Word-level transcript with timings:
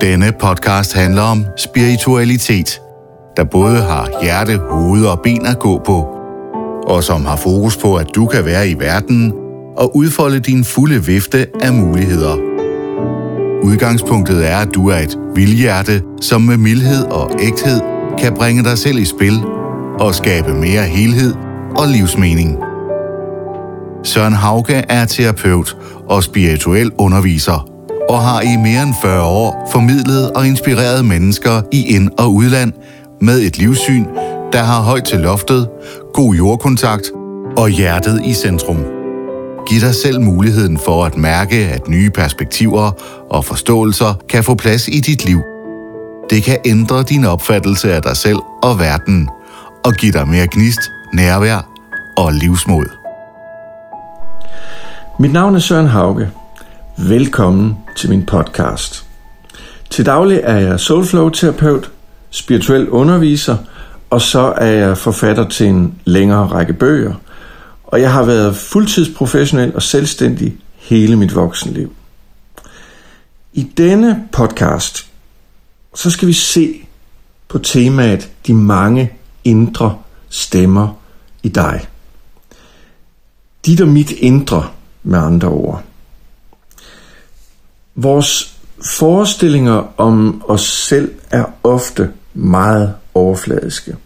Denne 0.00 0.32
podcast 0.32 0.94
handler 0.94 1.22
om 1.22 1.44
spiritualitet, 1.56 2.80
der 3.36 3.44
både 3.44 3.76
har 3.76 4.08
hjerte, 4.22 4.58
hoved 4.70 5.06
og 5.06 5.20
ben 5.20 5.46
at 5.46 5.58
gå 5.58 5.78
på, 5.78 6.06
og 6.86 7.04
som 7.04 7.24
har 7.24 7.36
fokus 7.36 7.76
på, 7.76 7.94
at 7.94 8.06
du 8.14 8.26
kan 8.26 8.44
være 8.44 8.68
i 8.68 8.74
verden 8.78 9.32
og 9.76 9.96
udfolde 9.96 10.40
din 10.40 10.64
fulde 10.64 11.04
vifte 11.04 11.46
af 11.60 11.72
muligheder. 11.72 12.36
Udgangspunktet 13.62 14.50
er, 14.50 14.56
at 14.56 14.74
du 14.74 14.88
er 14.88 14.96
et 14.96 15.18
vildhjerte, 15.34 16.02
som 16.20 16.42
med 16.42 16.56
mildhed 16.56 17.04
og 17.04 17.30
ægthed 17.40 17.80
kan 18.18 18.34
bringe 18.34 18.64
dig 18.64 18.78
selv 18.78 18.98
i 18.98 19.04
spil 19.04 19.44
og 20.00 20.14
skabe 20.14 20.54
mere 20.54 20.82
helhed 20.82 21.34
og 21.76 21.88
livsmening. 21.88 22.58
Søren 24.04 24.32
Hauge 24.32 24.74
er 24.74 25.04
terapeut 25.04 25.76
og 26.08 26.22
spirituel 26.22 26.90
underviser 26.98 27.75
og 28.08 28.22
har 28.22 28.40
i 28.40 28.56
mere 28.56 28.82
end 28.82 28.94
40 29.02 29.22
år 29.22 29.68
formidlet 29.72 30.32
og 30.32 30.46
inspireret 30.46 31.04
mennesker 31.04 31.62
i 31.72 31.94
ind- 31.94 32.10
og 32.18 32.34
udland 32.34 32.72
med 33.20 33.40
et 33.40 33.58
livssyn, 33.58 34.04
der 34.52 34.62
har 34.62 34.82
højt 34.82 35.04
til 35.04 35.18
loftet, 35.18 35.68
god 36.14 36.34
jordkontakt 36.34 37.02
og 37.56 37.68
hjertet 37.68 38.20
i 38.24 38.34
centrum. 38.34 38.84
Giv 39.68 39.80
dig 39.80 39.94
selv 39.94 40.20
muligheden 40.20 40.78
for 40.78 41.04
at 41.04 41.16
mærke, 41.16 41.56
at 41.56 41.88
nye 41.88 42.10
perspektiver 42.10 42.90
og 43.30 43.44
forståelser 43.44 44.14
kan 44.28 44.44
få 44.44 44.54
plads 44.54 44.88
i 44.88 45.00
dit 45.00 45.24
liv. 45.24 45.40
Det 46.30 46.42
kan 46.42 46.58
ændre 46.64 47.02
din 47.02 47.24
opfattelse 47.24 47.92
af 47.92 48.02
dig 48.02 48.16
selv 48.16 48.38
og 48.62 48.78
verden, 48.78 49.28
og 49.84 49.92
give 49.92 50.12
dig 50.12 50.28
mere 50.28 50.46
gnist, 50.50 50.80
nærvær 51.12 51.68
og 52.16 52.32
livsmod. 52.32 52.86
Mit 55.18 55.32
navn 55.32 55.54
er 55.54 55.58
Søren 55.58 55.86
Hauge. 55.86 56.30
Velkommen 56.98 57.76
til 57.96 58.10
min 58.10 58.26
podcast. 58.26 59.06
Til 59.90 60.06
daglig 60.06 60.40
er 60.42 60.58
jeg 60.58 60.80
soulflow-terapeut, 60.80 61.90
spirituel 62.30 62.88
underviser, 62.88 63.56
og 64.10 64.20
så 64.20 64.54
er 64.56 64.66
jeg 64.66 64.98
forfatter 64.98 65.48
til 65.48 65.66
en 65.66 65.94
længere 66.04 66.46
række 66.46 66.72
bøger. 66.72 67.14
Og 67.84 68.00
jeg 68.00 68.12
har 68.12 68.24
været 68.24 68.56
fuldtidsprofessionel 68.56 69.74
og 69.74 69.82
selvstændig 69.82 70.56
hele 70.74 71.16
mit 71.16 71.34
voksenliv. 71.34 71.92
I 73.52 73.62
denne 73.62 74.28
podcast, 74.32 75.06
så 75.94 76.10
skal 76.10 76.28
vi 76.28 76.32
se 76.32 76.86
på 77.48 77.58
temaet 77.58 78.30
de 78.46 78.54
mange 78.54 79.12
indre 79.44 79.98
stemmer 80.28 80.98
i 81.42 81.48
dig. 81.48 81.88
Dit 83.66 83.80
og 83.80 83.88
mit 83.88 84.10
indre, 84.10 84.68
med 85.02 85.18
andre 85.18 85.48
ord. 85.48 85.82
Vores 87.96 88.56
forestillinger 88.82 89.92
om 89.96 90.42
os 90.48 90.62
selv 90.62 91.14
er 91.30 91.44
ofte 91.62 92.10
meget 92.34 92.94
overfladiske. 93.14 93.96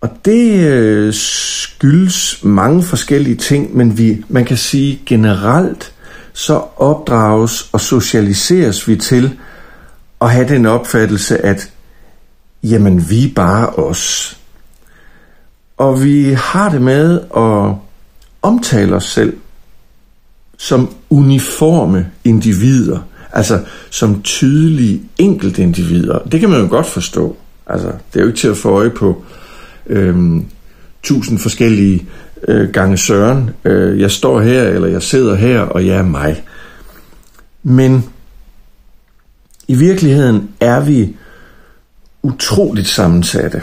Og 0.00 0.10
det 0.24 0.68
øh, 0.68 1.14
skyldes 1.14 2.44
mange 2.44 2.82
forskellige 2.82 3.36
ting, 3.36 3.76
men 3.76 3.98
vi, 3.98 4.24
man 4.28 4.44
kan 4.44 4.56
sige 4.56 5.00
generelt, 5.06 5.92
så 6.32 6.62
opdrages 6.76 7.68
og 7.72 7.80
socialiseres 7.80 8.88
vi 8.88 8.96
til 8.96 9.38
at 10.20 10.30
have 10.30 10.48
den 10.48 10.66
opfattelse, 10.66 11.38
at 11.38 11.70
jamen 12.62 13.10
vi 13.10 13.24
er 13.24 13.34
bare 13.34 13.68
os. 13.68 14.36
Og 15.76 16.02
vi 16.04 16.32
har 16.32 16.68
det 16.68 16.82
med 16.82 17.20
at 17.36 17.76
omtale 18.42 18.96
os 18.96 19.04
selv 19.04 19.36
som 20.56 20.94
uniforme 21.10 22.10
individer, 22.24 22.98
altså 23.32 23.60
som 23.90 24.22
tydelige 24.22 25.02
enkeltindivider. 25.18 26.18
Det 26.18 26.40
kan 26.40 26.50
man 26.50 26.60
jo 26.60 26.68
godt 26.70 26.86
forstå. 26.86 27.36
Altså, 27.66 27.86
det 27.86 28.16
er 28.16 28.20
jo 28.20 28.26
ikke 28.26 28.38
til 28.38 28.48
at 28.48 28.56
få 28.56 28.70
øje 28.70 28.90
på 28.90 29.24
øhm, 29.86 30.44
tusind 31.02 31.38
forskellige 31.38 32.06
øh, 32.48 32.70
gange 32.70 32.96
søren. 32.96 33.50
Øh, 33.64 34.00
jeg 34.00 34.10
står 34.10 34.40
her, 34.40 34.62
eller 34.62 34.88
jeg 34.88 35.02
sidder 35.02 35.34
her, 35.34 35.60
og 35.60 35.86
jeg 35.86 35.96
er 35.96 36.02
mig. 36.02 36.44
Men 37.62 38.04
i 39.68 39.74
virkeligheden 39.74 40.50
er 40.60 40.80
vi 40.80 41.16
utroligt 42.22 42.88
sammensatte. 42.88 43.62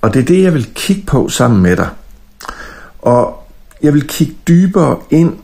Og 0.00 0.14
det 0.14 0.20
er 0.20 0.24
det, 0.24 0.42
jeg 0.42 0.54
vil 0.54 0.66
kigge 0.74 1.02
på 1.06 1.28
sammen 1.28 1.62
med 1.62 1.76
dig. 1.76 1.88
Og 2.98 3.48
jeg 3.82 3.94
vil 3.94 4.06
kigge 4.06 4.34
dybere 4.48 4.98
ind 5.10 5.34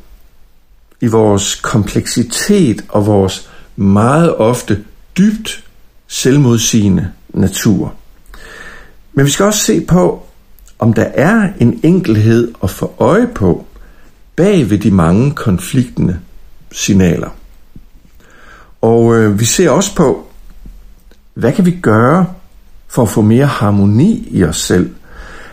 i 1.00 1.06
vores 1.06 1.54
kompleksitet 1.54 2.84
og 2.88 3.06
vores 3.06 3.50
meget 3.76 4.36
ofte 4.36 4.84
dybt 5.18 5.64
selvmodsigende 6.06 7.10
natur. 7.28 7.94
Men 9.12 9.26
vi 9.26 9.30
skal 9.30 9.46
også 9.46 9.60
se 9.60 9.80
på, 9.80 10.26
om 10.78 10.92
der 10.92 11.04
er 11.04 11.48
en 11.58 11.80
enkelhed 11.82 12.52
at 12.62 12.70
få 12.70 12.94
øje 12.98 13.26
på 13.26 13.66
bag 14.36 14.70
ved 14.70 14.78
de 14.78 14.90
mange 14.90 15.30
konfliktende 15.30 16.18
signaler. 16.72 17.28
Og 18.80 19.16
øh, 19.16 19.40
vi 19.40 19.44
ser 19.44 19.70
også 19.70 19.94
på, 19.94 20.26
hvad 21.34 21.52
kan 21.52 21.66
vi 21.66 21.78
gøre 21.82 22.26
for 22.88 23.02
at 23.02 23.08
få 23.08 23.22
mere 23.22 23.46
harmoni 23.46 24.28
i 24.30 24.44
os 24.44 24.56
selv? 24.56 24.90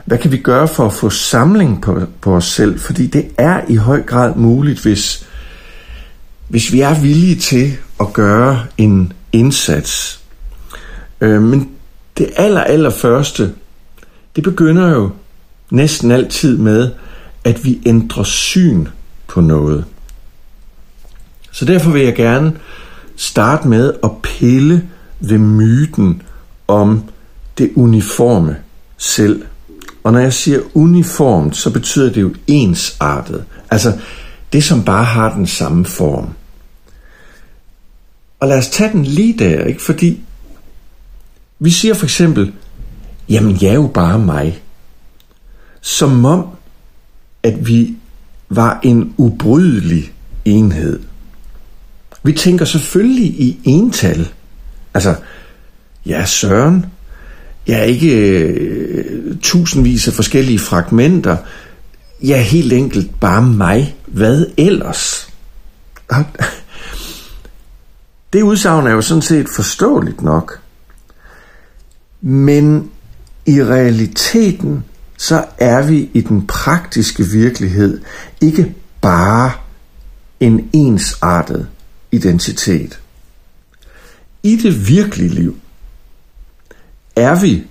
Hvad 0.05 0.17
kan 0.17 0.31
vi 0.31 0.37
gøre 0.37 0.67
for 0.67 0.85
at 0.85 0.93
få 0.93 1.09
samling 1.09 1.81
på, 1.81 2.01
på 2.21 2.35
os 2.35 2.45
selv? 2.45 2.79
Fordi 2.79 3.07
det 3.07 3.31
er 3.37 3.61
i 3.67 3.75
høj 3.75 4.01
grad 4.01 4.35
muligt, 4.35 4.81
hvis 4.81 5.26
hvis 6.47 6.73
vi 6.73 6.81
er 6.81 7.01
villige 7.01 7.35
til 7.35 7.77
at 7.99 8.13
gøre 8.13 8.65
en 8.77 9.13
indsats. 9.31 10.19
Øh, 11.21 11.41
men 11.41 11.69
det 12.17 12.29
aller, 12.35 12.61
aller 12.61 12.89
første, 12.89 13.53
det 14.35 14.43
begynder 14.43 14.89
jo 14.89 15.09
næsten 15.71 16.11
altid 16.11 16.57
med, 16.57 16.91
at 17.43 17.65
vi 17.65 17.79
ændrer 17.85 18.23
syn 18.23 18.87
på 19.27 19.41
noget. 19.41 19.85
Så 21.51 21.65
derfor 21.65 21.91
vil 21.91 22.01
jeg 22.01 22.15
gerne 22.15 22.53
starte 23.15 23.67
med 23.67 23.93
at 24.03 24.11
pille 24.23 24.89
ved 25.19 25.37
myten 25.37 26.21
om 26.67 27.03
det 27.57 27.71
uniforme 27.75 28.55
selv. 28.97 29.43
Og 30.03 30.13
når 30.13 30.19
jeg 30.19 30.33
siger 30.33 30.59
uniformt, 30.73 31.57
så 31.57 31.69
betyder 31.69 32.13
det 32.13 32.21
jo 32.21 32.33
ensartet. 32.47 33.43
Altså, 33.69 33.99
det, 34.53 34.63
som 34.63 34.83
bare 34.83 35.05
har 35.05 35.33
den 35.35 35.47
samme 35.47 35.85
form. 35.85 36.29
Og 38.39 38.47
lad 38.47 38.57
os 38.57 38.69
tage 38.69 38.91
den 38.91 39.03
lige 39.03 39.37
der, 39.39 39.63
ikke? 39.63 39.81
Fordi 39.81 40.21
vi 41.59 41.69
siger 41.69 41.93
for 41.93 42.05
eksempel, 42.05 42.53
jamen 43.29 43.57
jeg 43.61 43.69
er 43.69 43.73
jo 43.73 43.91
bare 43.93 44.19
mig. 44.19 44.61
Som 45.81 46.25
om, 46.25 46.47
at 47.43 47.67
vi 47.67 47.95
var 48.49 48.79
en 48.83 49.13
ubrydelig 49.17 50.13
enhed. 50.45 50.99
Vi 52.23 52.33
tænker 52.33 52.65
selvfølgelig 52.65 53.27
i 53.27 53.59
ental. 53.63 54.29
Altså, 54.93 55.15
jeg 56.05 56.19
er 56.19 56.25
Søren. 56.25 56.85
Jeg 57.67 57.79
er 57.79 57.83
ikke 57.83 58.39
øh, 58.39 59.37
tusindvis 59.41 60.07
af 60.07 60.13
forskellige 60.13 60.59
fragmenter. 60.59 61.37
Ja, 62.21 62.41
helt 62.41 62.73
enkelt 62.73 63.19
bare 63.19 63.41
mig. 63.41 63.95
Hvad 64.05 64.45
ellers? 64.57 65.33
Det 68.33 68.41
udsagn 68.41 68.87
er 68.87 68.91
jo 68.91 69.01
sådan 69.01 69.21
set 69.21 69.49
forståeligt 69.55 70.21
nok. 70.21 70.59
Men 72.21 72.91
i 73.45 73.63
realiteten, 73.63 74.83
så 75.17 75.45
er 75.57 75.87
vi 75.87 76.09
i 76.13 76.21
den 76.21 76.47
praktiske 76.47 77.23
virkelighed 77.23 78.01
ikke 78.41 78.75
bare 79.01 79.51
en 80.39 80.69
ensartet 80.73 81.67
identitet. 82.11 82.99
I 84.43 84.55
det 84.55 84.87
virkelige 84.87 85.29
liv 85.29 85.59
er 87.15 87.41
vi 87.41 87.67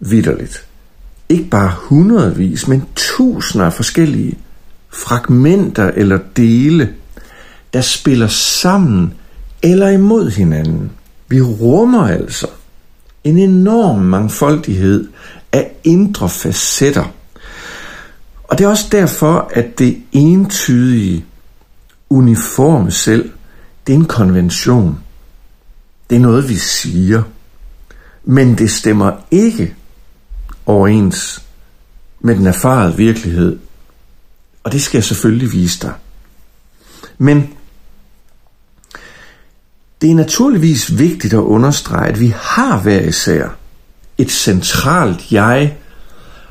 vidderligt 0.00 0.67
ikke 1.28 1.44
bare 1.44 1.72
hundredvis, 1.76 2.68
men 2.68 2.84
tusinder 2.96 3.66
af 3.66 3.72
forskellige 3.72 4.38
fragmenter 4.90 5.90
eller 5.90 6.18
dele, 6.36 6.92
der 7.72 7.80
spiller 7.80 8.26
sammen 8.28 9.14
eller 9.62 9.88
imod 9.88 10.30
hinanden. 10.30 10.90
Vi 11.28 11.40
rummer 11.40 12.08
altså 12.08 12.46
en 13.24 13.38
enorm 13.38 13.98
mangfoldighed 13.98 15.08
af 15.52 15.72
indre 15.84 16.28
facetter. 16.28 17.12
Og 18.44 18.58
det 18.58 18.64
er 18.64 18.68
også 18.68 18.88
derfor, 18.92 19.50
at 19.54 19.78
det 19.78 20.02
entydige, 20.12 21.24
uniforme 22.10 22.90
selv, 22.90 23.30
det 23.86 23.92
er 23.92 23.98
en 23.98 24.04
konvention. 24.04 24.98
Det 26.10 26.16
er 26.16 26.20
noget, 26.20 26.48
vi 26.48 26.54
siger. 26.54 27.22
Men 28.24 28.58
det 28.58 28.70
stemmer 28.70 29.12
ikke 29.30 29.74
overens 30.68 31.42
med 32.20 32.36
den 32.36 32.46
erfarede 32.46 32.96
virkelighed. 32.96 33.58
Og 34.64 34.72
det 34.72 34.82
skal 34.82 34.98
jeg 34.98 35.04
selvfølgelig 35.04 35.52
vise 35.52 35.80
dig. 35.82 35.92
Men 37.18 37.54
Det 40.00 40.10
er 40.10 40.14
naturligvis 40.14 40.98
vigtigt 40.98 41.34
at 41.34 41.38
understrege, 41.38 42.08
at 42.08 42.20
vi 42.20 42.34
har 42.36 42.80
hver 42.80 43.00
især 43.00 43.48
et 44.18 44.30
centralt 44.30 45.32
jeg, 45.32 45.76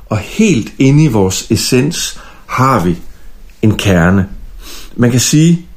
og 0.06 0.18
helt 0.18 0.74
inde 0.78 1.04
i 1.04 1.08
vores 1.08 1.52
essens 1.52 2.20
har 2.48 2.84
vi 2.84 2.98
en 3.62 3.78
kerne. 3.78 4.30
Man 4.96 5.12
kan 5.12 5.20
sige, 5.20 5.68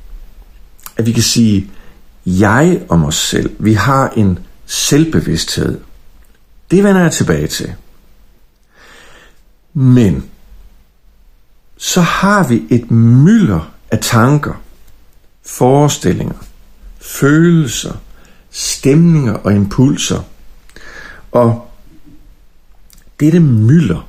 at 0.97 1.07
vi 1.07 1.13
kan 1.13 1.23
sige 1.23 1.71
jeg 2.27 2.83
om 2.89 3.05
os 3.05 3.17
selv. 3.17 3.51
Vi 3.59 3.75
har 3.75 4.09
en 4.09 4.39
selvbevidsthed. 4.67 5.81
Det 6.71 6.85
vender 6.85 7.03
jeg 7.03 7.13
tilbage 7.13 7.47
til. 7.47 7.75
Men 9.75 10.31
så 11.77 12.01
har 12.01 12.49
vi 12.49 12.63
et 12.71 12.91
mylder 12.91 13.73
af 13.91 13.99
tanker, 14.03 14.63
forestillinger, 15.43 16.35
følelser, 17.01 17.95
stemninger 18.51 19.33
og 19.33 19.53
impulser. 19.53 20.23
Og 21.33 21.71
dette 23.21 23.41
mylder, 23.41 24.09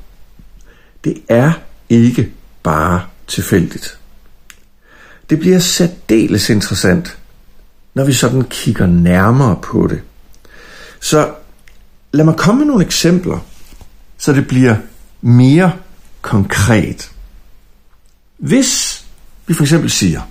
det 1.03 1.21
er 1.29 1.53
ikke 1.89 2.31
bare 2.63 3.01
tilfældigt. 3.27 3.99
Det 5.29 5.39
bliver 5.39 5.59
særdeles 5.59 6.49
interessant, 6.49 7.17
når 7.93 8.05
vi 8.05 8.13
sådan 8.13 8.43
kigger 8.43 8.85
nærmere 8.85 9.59
på 9.63 9.87
det. 9.87 10.01
Så 10.99 11.33
lad 12.11 12.25
mig 12.25 12.35
komme 12.37 12.59
med 12.59 12.67
nogle 12.67 12.85
eksempler, 12.85 13.39
så 14.17 14.33
det 14.33 14.47
bliver 14.47 14.75
mere 15.21 15.71
konkret. 16.21 17.11
Hvis 18.37 19.05
vi 19.47 19.53
for 19.53 19.63
eksempel 19.63 19.89
siger, 19.89 20.21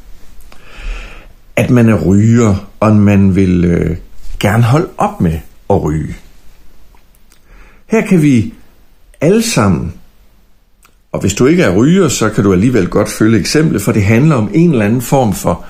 at 1.56 1.70
man 1.70 1.88
er 1.88 2.04
ryger, 2.04 2.70
og 2.80 2.96
man 2.96 3.36
vil 3.36 3.64
øh, 3.64 3.96
gerne 4.40 4.62
holde 4.62 4.88
op 4.98 5.20
med 5.20 5.38
at 5.70 5.82
ryge. 5.82 6.16
Her 7.86 8.06
kan 8.06 8.22
vi 8.22 8.54
alle 9.20 9.42
sammen, 9.42 9.92
og 11.12 11.20
hvis 11.20 11.34
du 11.34 11.46
ikke 11.46 11.62
er 11.62 11.76
ryger, 11.76 12.08
så 12.08 12.28
kan 12.28 12.44
du 12.44 12.52
alligevel 12.52 12.88
godt 12.88 13.08
følge 13.08 13.38
eksemplet, 13.38 13.82
for 13.82 13.92
det 13.92 14.04
handler 14.04 14.36
om 14.36 14.50
en 14.54 14.70
eller 14.70 14.84
anden 14.84 15.02
form 15.02 15.32
for 15.32 15.64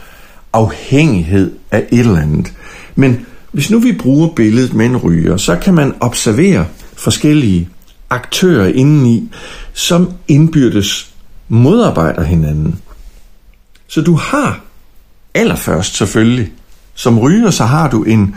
afhængighed 0.52 1.52
af 1.70 1.86
et 1.92 1.98
eller 1.98 2.20
andet. 2.20 2.52
Men 2.94 3.26
hvis 3.52 3.70
nu 3.70 3.78
vi 3.78 3.92
bruger 3.92 4.28
billedet 4.34 4.74
med 4.74 4.86
en 4.86 4.96
ryger, 4.96 5.36
så 5.36 5.56
kan 5.56 5.74
man 5.74 5.94
observere 6.00 6.66
forskellige 6.96 7.68
aktører 8.10 8.66
indeni, 8.66 9.32
som 9.72 10.12
indbyrdes 10.28 11.10
modarbejder 11.48 12.24
hinanden. 12.24 12.80
Så 13.88 14.00
du 14.00 14.14
har 14.14 14.60
allerførst 15.34 15.96
selvfølgelig, 15.96 16.52
som 16.94 17.18
ryger, 17.18 17.50
så 17.50 17.64
har 17.64 17.90
du 17.90 18.02
en 18.02 18.34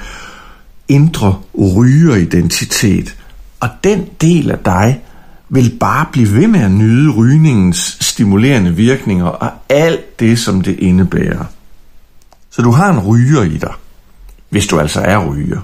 indre 0.88 1.42
rygeridentitet. 1.58 3.16
Og 3.60 3.70
den 3.84 4.10
del 4.22 4.52
af 4.52 4.60
dig 4.60 5.02
vil 5.50 5.78
bare 5.80 6.06
blive 6.12 6.34
ved 6.34 6.48
med 6.48 6.60
at 6.60 6.72
nyde 6.72 7.12
rygningens 7.12 7.98
stimulerende 8.02 8.75
virkninger 8.75 9.25
og 9.25 9.52
alt 9.70 10.20
det, 10.20 10.40
som 10.40 10.62
det 10.62 10.80
indebærer. 10.80 11.46
Så 12.50 12.62
du 12.62 12.72
har 12.72 12.90
en 12.90 13.00
ryger 13.00 13.44
i 13.44 13.58
dig, 13.58 13.74
hvis 14.50 14.68
du 14.68 14.80
altså 14.80 15.02
er 15.02 15.30
ryger. 15.30 15.62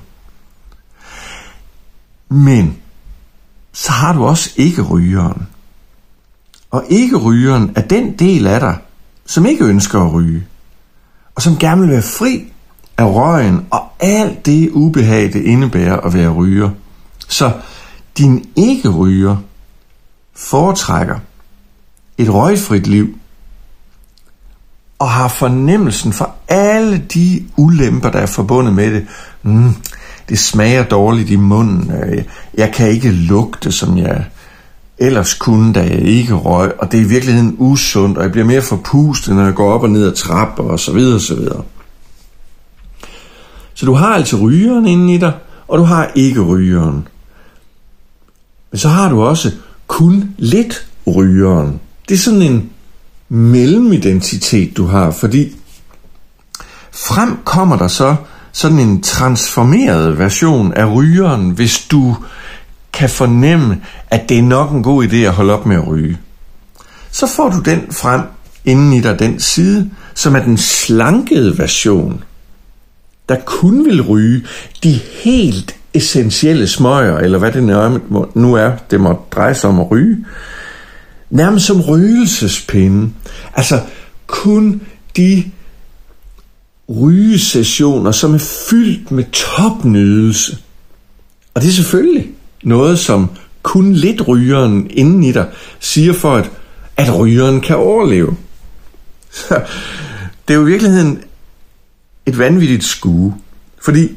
Men 2.30 2.78
så 3.80 3.92
har 3.92 4.14
du 4.14 4.26
også 4.26 4.50
ikke 4.56 4.82
rygeren. 4.82 5.48
Og 6.72 6.84
ikke 6.90 7.18
rygeren 7.18 7.72
er 7.76 7.82
den 7.82 8.20
del 8.20 8.48
af 8.48 8.60
dig, 8.60 8.78
som 9.26 9.46
ikke 9.46 9.66
ønsker 9.66 10.02
at 10.02 10.14
ryge, 10.14 10.48
og 11.36 11.42
som 11.42 11.58
gerne 11.58 11.82
vil 11.82 11.90
være 11.90 12.02
fri 12.02 12.54
af 12.98 13.06
røgen 13.06 13.66
og 13.70 13.92
alt 14.00 14.46
det 14.46 14.70
ubehag, 14.72 15.24
det 15.24 15.44
indebærer 15.44 15.98
at 15.98 16.14
være 16.14 16.30
ryger. 16.30 16.70
Så 17.28 17.52
din 18.18 18.50
ikke-ryger 18.56 19.38
foretrækker 20.36 21.20
et 22.18 22.34
røgfrit 22.34 22.88
liv, 22.88 23.18
og 25.00 25.10
har 25.10 25.28
fornemmelsen 25.28 26.14
for 26.14 26.36
alle 26.48 26.98
de 26.98 27.48
ulemper, 27.58 28.10
der 28.10 28.20
er 28.20 28.26
forbundet 28.26 28.74
med 28.74 28.94
det. 28.94 29.08
Mm, 29.44 29.76
det 30.30 30.40
smager 30.40 30.84
dårligt 30.84 31.30
i 31.30 31.36
munden. 31.36 31.92
Øh, 31.92 32.24
jeg 32.54 32.72
kan 32.74 32.90
ikke 32.90 33.12
lugte, 33.12 33.72
som 33.72 33.98
jeg 33.98 34.26
ellers 34.98 35.34
kunne, 35.34 35.74
da 35.74 35.82
jeg 35.82 36.02
ikke 36.02 36.34
røg, 36.34 36.72
og 36.80 36.92
det 36.92 36.98
er 36.98 37.02
i 37.02 37.08
virkeligheden 37.08 37.56
usundt, 37.58 38.18
og 38.18 38.24
jeg 38.24 38.32
bliver 38.32 38.46
mere 38.46 38.62
forpustet, 38.62 39.36
når 39.36 39.44
jeg 39.44 39.54
går 39.54 39.74
op 39.74 39.84
og 39.84 39.90
ned 39.90 40.08
ad 40.08 40.16
trapper, 40.16 40.64
og 40.64 40.80
så 40.80 40.92
videre, 40.92 41.16
og 41.16 41.22
så 41.22 41.36
videre. 41.36 41.64
Så 43.74 43.86
du 43.86 43.94
har 43.94 44.14
altså 44.14 44.38
rygeren 44.38 44.88
inde 44.88 45.14
i 45.14 45.18
dig, 45.18 45.34
og 45.68 45.78
du 45.78 45.84
har 45.84 46.12
ikke 46.16 46.42
rygeren. 46.42 47.08
Men 48.72 48.80
så 48.80 48.90
har 48.90 49.10
du 49.10 49.24
også 49.24 49.52
kun 49.88 50.36
lidt 50.38 50.88
rygeren. 51.08 51.80
Det 52.10 52.14
er 52.14 52.20
sådan 52.20 52.42
en 52.42 52.70
mellemidentitet, 53.30 54.78
du 54.78 54.86
har, 54.86 55.12
fordi 55.12 55.56
frem 56.92 57.38
kommer 57.44 57.78
der 57.78 57.88
så 57.88 58.16
sådan 58.52 58.80
en 58.80 59.02
transformeret 59.02 60.20
version 60.20 60.74
af 60.74 60.96
rygeren, 60.96 61.50
hvis 61.50 61.86
du 61.92 62.16
kan 62.94 63.10
fornemme, 63.10 63.82
at 64.08 64.30
det 64.30 64.38
er 64.38 64.44
nok 64.44 64.72
en 64.72 64.84
god 64.84 65.08
idé 65.08 65.16
at 65.16 65.34
holde 65.34 65.54
op 65.54 65.66
med 65.66 65.76
at 65.76 65.88
ryge. 65.88 66.18
Så 67.12 67.28
får 67.28 67.50
du 67.50 67.60
den 67.60 67.82
frem 67.92 68.22
inden 68.66 68.94
i 68.94 69.02
dig, 69.02 69.20
den 69.20 69.40
side, 69.40 69.90
som 70.16 70.36
er 70.36 70.40
den 70.40 70.58
slankede 70.58 71.58
version, 71.58 72.24
der 73.30 73.36
kun 73.46 73.86
vil 73.86 74.02
ryge 74.02 74.44
de 74.84 75.00
helt 75.24 75.76
essentielle 75.94 76.68
smøger, 76.68 77.18
eller 77.18 77.38
hvad 77.38 77.52
det 77.52 77.64
nu 78.36 78.54
er, 78.54 78.72
det 78.92 79.00
må 79.00 79.20
dreje 79.32 79.56
sig 79.56 79.70
om 79.70 79.80
at 79.80 79.92
ryge, 79.92 80.26
nærmest 81.30 81.66
som 81.66 81.82
røgelsespinde. 81.82 83.12
Altså 83.54 83.82
kun 84.28 84.82
de 85.18 85.44
rygesessioner, 86.90 88.12
som 88.12 88.34
er 88.34 88.66
fyldt 88.70 89.12
med 89.12 89.24
topnydelse. 89.32 90.58
Og 91.54 91.62
det 91.62 91.68
er 91.70 91.74
selvfølgelig 91.74 92.30
noget, 92.64 93.00
som 93.00 93.30
kun 93.64 93.94
lidt 93.94 94.28
rygeren 94.28 94.88
inden 94.92 95.24
i 95.24 95.32
dig 95.32 95.50
siger 95.80 96.14
for, 96.14 96.36
at, 96.36 96.52
at 96.98 97.18
rygeren 97.18 97.62
kan 97.62 97.76
overleve. 97.76 98.38
Så 99.32 99.62
det 100.48 100.54
er 100.54 100.58
jo 100.58 100.68
i 100.68 100.70
virkeligheden 100.72 101.24
et 102.26 102.38
vanvittigt 102.38 102.84
skue, 102.84 103.36
fordi 103.82 104.10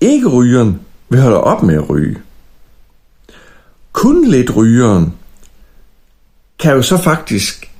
ikke 0.00 0.28
rygeren 0.28 0.80
vil 1.08 1.20
holde 1.20 1.40
op 1.40 1.62
med 1.62 1.74
at 1.74 1.90
ryge. 1.90 2.16
Kun 3.92 4.28
lidt 4.28 4.56
rygeren 4.56 5.12
kan 6.58 6.72
jo 6.72 6.82
så 6.82 6.98
faktisk 6.98 7.70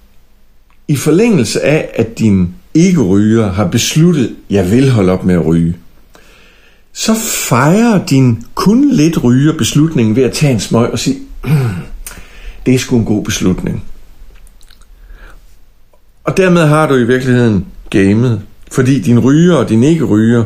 i 0.89 0.97
forlængelse 0.97 1.61
af, 1.61 1.91
at 1.95 2.19
din 2.19 2.55
ikke-ryger 2.75 3.53
har 3.53 3.67
besluttet, 3.67 4.37
jeg 4.51 4.71
vil 4.71 4.91
holde 4.91 5.13
op 5.13 5.25
med 5.25 5.35
at 5.35 5.47
ryge, 5.47 5.77
så 6.93 7.15
fejrer 7.49 8.07
din 8.07 8.45
kun 8.55 8.91
lidt 8.91 9.25
ryger 9.25 9.53
beslutningen 9.53 10.17
ved 10.17 10.23
at 10.23 10.33
tage 10.33 10.53
en 10.53 10.61
smøg 10.61 10.91
og 10.91 10.99
sige, 10.99 11.19
det 12.67 12.75
er 12.75 12.79
sgu 12.79 12.99
en 12.99 13.05
god 13.05 13.25
beslutning. 13.25 13.85
Og 16.25 16.37
dermed 16.37 16.67
har 16.67 16.87
du 16.87 16.95
i 16.95 17.05
virkeligheden 17.05 17.67
gamet, 17.91 18.43
fordi 18.73 19.01
din 19.01 19.19
ryger 19.19 19.55
og 19.55 19.69
din 19.69 19.85
ikke 19.85 20.05
ryger 20.05 20.45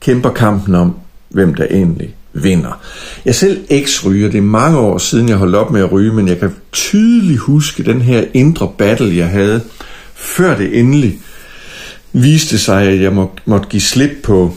kæmper 0.00 0.30
kampen 0.30 0.74
om, 0.74 0.94
hvem 1.28 1.54
der 1.54 1.66
egentlig 1.70 2.14
vinder. 2.32 2.80
Jeg 3.24 3.34
selv 3.34 3.64
eks-ryger, 3.70 4.30
det 4.30 4.38
er 4.38 4.42
mange 4.42 4.78
år 4.78 4.98
siden, 4.98 5.28
jeg 5.28 5.36
holdt 5.36 5.54
op 5.54 5.70
med 5.70 5.80
at 5.80 5.92
ryge, 5.92 6.12
men 6.12 6.28
jeg 6.28 6.38
kan 6.38 6.54
tydeligt 6.72 7.38
huske 7.38 7.82
den 7.82 8.00
her 8.00 8.24
indre 8.34 8.72
battle, 8.78 9.16
jeg 9.16 9.28
havde, 9.28 9.60
før 10.14 10.56
det 10.56 10.78
endelig 10.78 11.18
viste 12.22 12.58
sig, 12.58 12.82
at 12.82 13.00
jeg 13.00 13.12
må, 13.12 13.30
måtte 13.44 13.68
give 13.68 13.82
slip 13.82 14.10
på, 14.22 14.54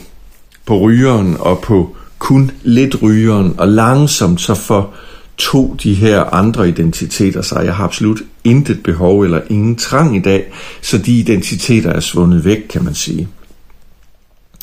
på 0.66 0.78
rygeren 0.78 1.36
og 1.38 1.58
på 1.58 1.96
kun 2.18 2.50
lidt 2.62 3.02
rygeren, 3.02 3.54
og 3.58 3.68
langsomt 3.68 4.40
så 4.40 4.54
for 4.54 4.94
to 5.36 5.76
de 5.82 5.94
her 5.94 6.20
andre 6.24 6.68
identiteter 6.68 7.42
sig. 7.42 7.64
Jeg 7.64 7.76
har 7.76 7.84
absolut 7.84 8.22
intet 8.44 8.82
behov 8.82 9.22
eller 9.22 9.40
ingen 9.50 9.76
trang 9.76 10.16
i 10.16 10.20
dag, 10.20 10.52
så 10.82 10.98
de 10.98 11.18
identiteter 11.18 11.90
er 11.92 12.00
svundet 12.00 12.44
væk, 12.44 12.58
kan 12.70 12.84
man 12.84 12.94
sige. 12.94 13.28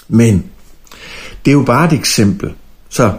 Men 0.08 0.46
det 1.46 1.52
er 1.52 1.56
jo 1.56 1.64
bare 1.64 1.88
et 1.88 1.94
eksempel. 1.94 2.54
Så 2.90 3.14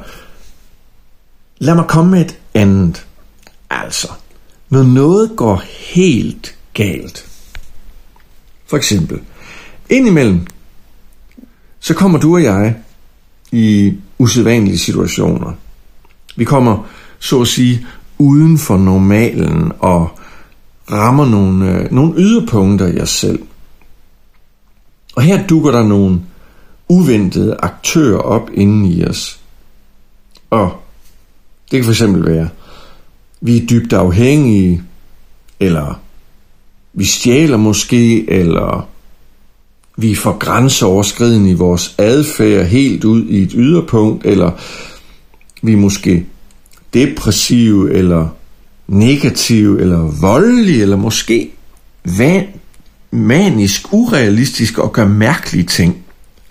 lad 1.58 1.74
mig 1.74 1.84
komme 1.88 2.10
med 2.10 2.20
et 2.20 2.38
andet. 2.54 3.06
Altså, 3.70 4.08
når 4.68 4.82
noget 4.82 5.30
går 5.36 5.62
helt 5.94 6.54
galt. 6.74 7.26
For 8.66 8.76
eksempel, 8.76 9.20
indimellem, 9.90 10.46
så 11.80 11.94
kommer 11.94 12.18
du 12.18 12.34
og 12.34 12.42
jeg 12.42 12.74
i 13.52 13.94
usædvanlige 14.18 14.78
situationer. 14.78 15.52
Vi 16.36 16.44
kommer, 16.44 16.86
så 17.18 17.40
at 17.40 17.48
sige, 17.48 17.86
uden 18.18 18.58
for 18.58 18.76
normalen 18.76 19.72
og 19.78 20.18
rammer 20.92 21.26
nogle, 21.26 21.70
øh, 21.70 21.92
nogle 21.92 22.14
yderpunkter 22.16 22.86
i 22.86 23.00
os 23.00 23.10
selv. 23.10 23.42
Og 25.16 25.22
her 25.22 25.46
dukker 25.46 25.70
der 25.70 25.82
nogle 25.82 26.20
uventede 26.88 27.56
aktører 27.62 28.18
op 28.18 28.50
inden 28.54 28.84
i 28.84 29.04
os. 29.04 29.40
Og 30.50 30.82
det 31.70 31.84
kan 31.84 31.94
fx 31.94 32.02
være, 32.02 32.48
vi 33.40 33.56
er 33.56 33.66
dybt 33.66 33.92
afhængige, 33.92 34.82
eller 35.60 36.00
vi 36.92 37.04
stjæler 37.04 37.56
måske, 37.56 38.30
eller 38.30 38.88
vi 40.00 40.10
er 40.10 40.16
for 40.16 40.38
grænseoverskridende 40.38 41.50
i 41.50 41.54
vores 41.54 41.94
adfærd 41.98 42.66
helt 42.66 43.04
ud 43.04 43.24
i 43.24 43.42
et 43.42 43.52
yderpunkt, 43.54 44.26
eller 44.26 44.50
vi 45.62 45.72
er 45.72 45.76
måske 45.76 46.26
depressive, 46.94 47.92
eller 47.92 48.28
negative, 48.88 49.80
eller 49.80 49.98
voldelige, 50.20 50.82
eller 50.82 50.96
måske 50.96 51.50
van, 52.04 52.46
manisk, 53.10 53.92
urealistisk 53.92 54.78
og 54.78 54.92
gør 54.92 55.06
mærkelige 55.06 55.66
ting. 55.66 55.96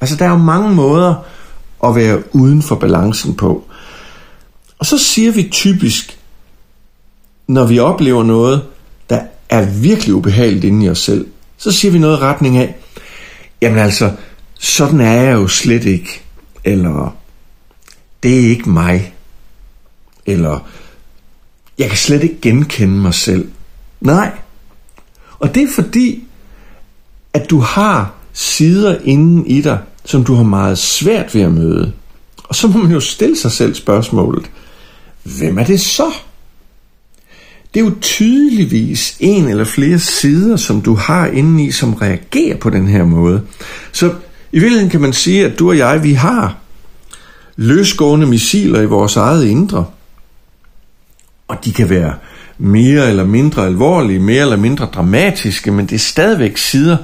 Altså, 0.01 0.15
der 0.15 0.25
er 0.25 0.29
jo 0.29 0.38
mange 0.38 0.75
måder 0.75 1.15
at 1.84 1.96
være 1.96 2.24
uden 2.36 2.62
for 2.62 2.75
balancen 2.75 3.34
på. 3.34 3.63
Og 4.79 4.86
så 4.86 4.98
siger 4.98 5.32
vi 5.32 5.50
typisk, 5.51 6.20
når 7.48 7.65
vi 7.65 7.79
oplever 7.79 8.24
noget, 8.24 8.62
der 9.10 9.22
er 9.50 9.65
virkelig 9.65 10.15
ubehageligt 10.15 10.63
inde 10.63 10.86
i 10.86 10.89
os 10.89 11.00
selv, 11.00 11.27
så 11.58 11.72
siger 11.72 11.91
vi 11.91 12.00
noget 12.00 12.18
i 12.18 12.22
retning 12.22 12.58
af, 12.58 12.75
jamen 13.62 13.80
altså, 13.80 14.12
sådan 14.60 15.00
er 15.00 15.13
jeg 15.13 15.34
jo 15.34 15.48
slet 15.48 15.86
ikke, 15.86 16.22
eller 16.63 17.16
det 18.24 18.36
er 18.36 18.50
ikke 18.50 18.70
mig, 18.70 19.13
eller 20.25 20.68
jeg 21.78 21.88
kan 21.88 21.98
slet 21.98 22.24
ikke 22.24 22.42
genkende 22.42 22.98
mig 22.98 23.13
selv. 23.13 23.51
Nej. 24.01 24.32
Og 25.39 25.56
det 25.56 25.63
er 25.63 25.74
fordi, 25.75 26.24
at 27.34 27.50
du 27.50 27.60
har 27.60 28.13
sider 28.34 28.98
inden 29.04 29.46
i 29.46 29.62
dig, 29.62 29.80
som 30.06 30.24
du 30.24 30.34
har 30.34 30.44
meget 30.44 30.78
svært 30.78 31.36
ved 31.36 31.42
at 31.42 31.51
møde. 31.51 31.94
Og 32.44 32.56
så 32.56 32.68
må 32.68 32.78
man 32.78 32.92
jo 32.92 33.00
stille 33.00 33.38
sig 33.38 33.51
selv 33.51 33.75
spørgsmålet, 33.75 34.51
hvem 35.24 35.58
er 35.58 35.63
det 35.63 35.82
så? 35.82 36.12
Det 37.74 37.80
er 37.80 37.86
jo 37.86 37.96
tydeligvis 38.02 39.18
en 39.20 39.48
eller 39.48 39.64
flere 39.64 40.00
sider, 40.00 40.56
som 40.56 40.82
du 40.82 40.96
har 40.96 41.28
indeni, 41.28 41.68
i, 41.68 41.72
som 41.72 41.94
reagerer 41.94 42.58
på 42.58 42.70
den 42.70 42.88
her 42.88 43.04
måde. 43.04 43.42
Så 43.92 44.06
i 44.52 44.60
virkeligheden 44.60 44.90
kan 44.90 45.02
man 45.02 45.14
sige, 45.14 45.46
at 45.46 45.60
du 45.60 45.70
og 45.70 45.78
jeg, 45.78 46.04
vi 46.04 46.14
har 46.14 46.58
løsgående 47.56 48.28
missiler 48.28 48.82
i 48.82 48.86
vores 48.86 49.16
eget 49.16 49.46
indre. 49.46 49.86
Og 51.48 51.66
de 51.66 51.74
kan 51.74 51.90
være 51.90 52.14
mere 52.58 53.10
eller 53.10 53.26
mindre 53.26 53.66
alvorlige, 53.66 54.20
mere 54.20 54.42
eller 54.42 54.58
mindre 54.58 54.86
dramatiske, 54.86 55.72
men 55.72 55.86
det 55.86 55.96
er 55.96 56.00
stadigvæk 56.00 56.58
sider, 56.58 56.98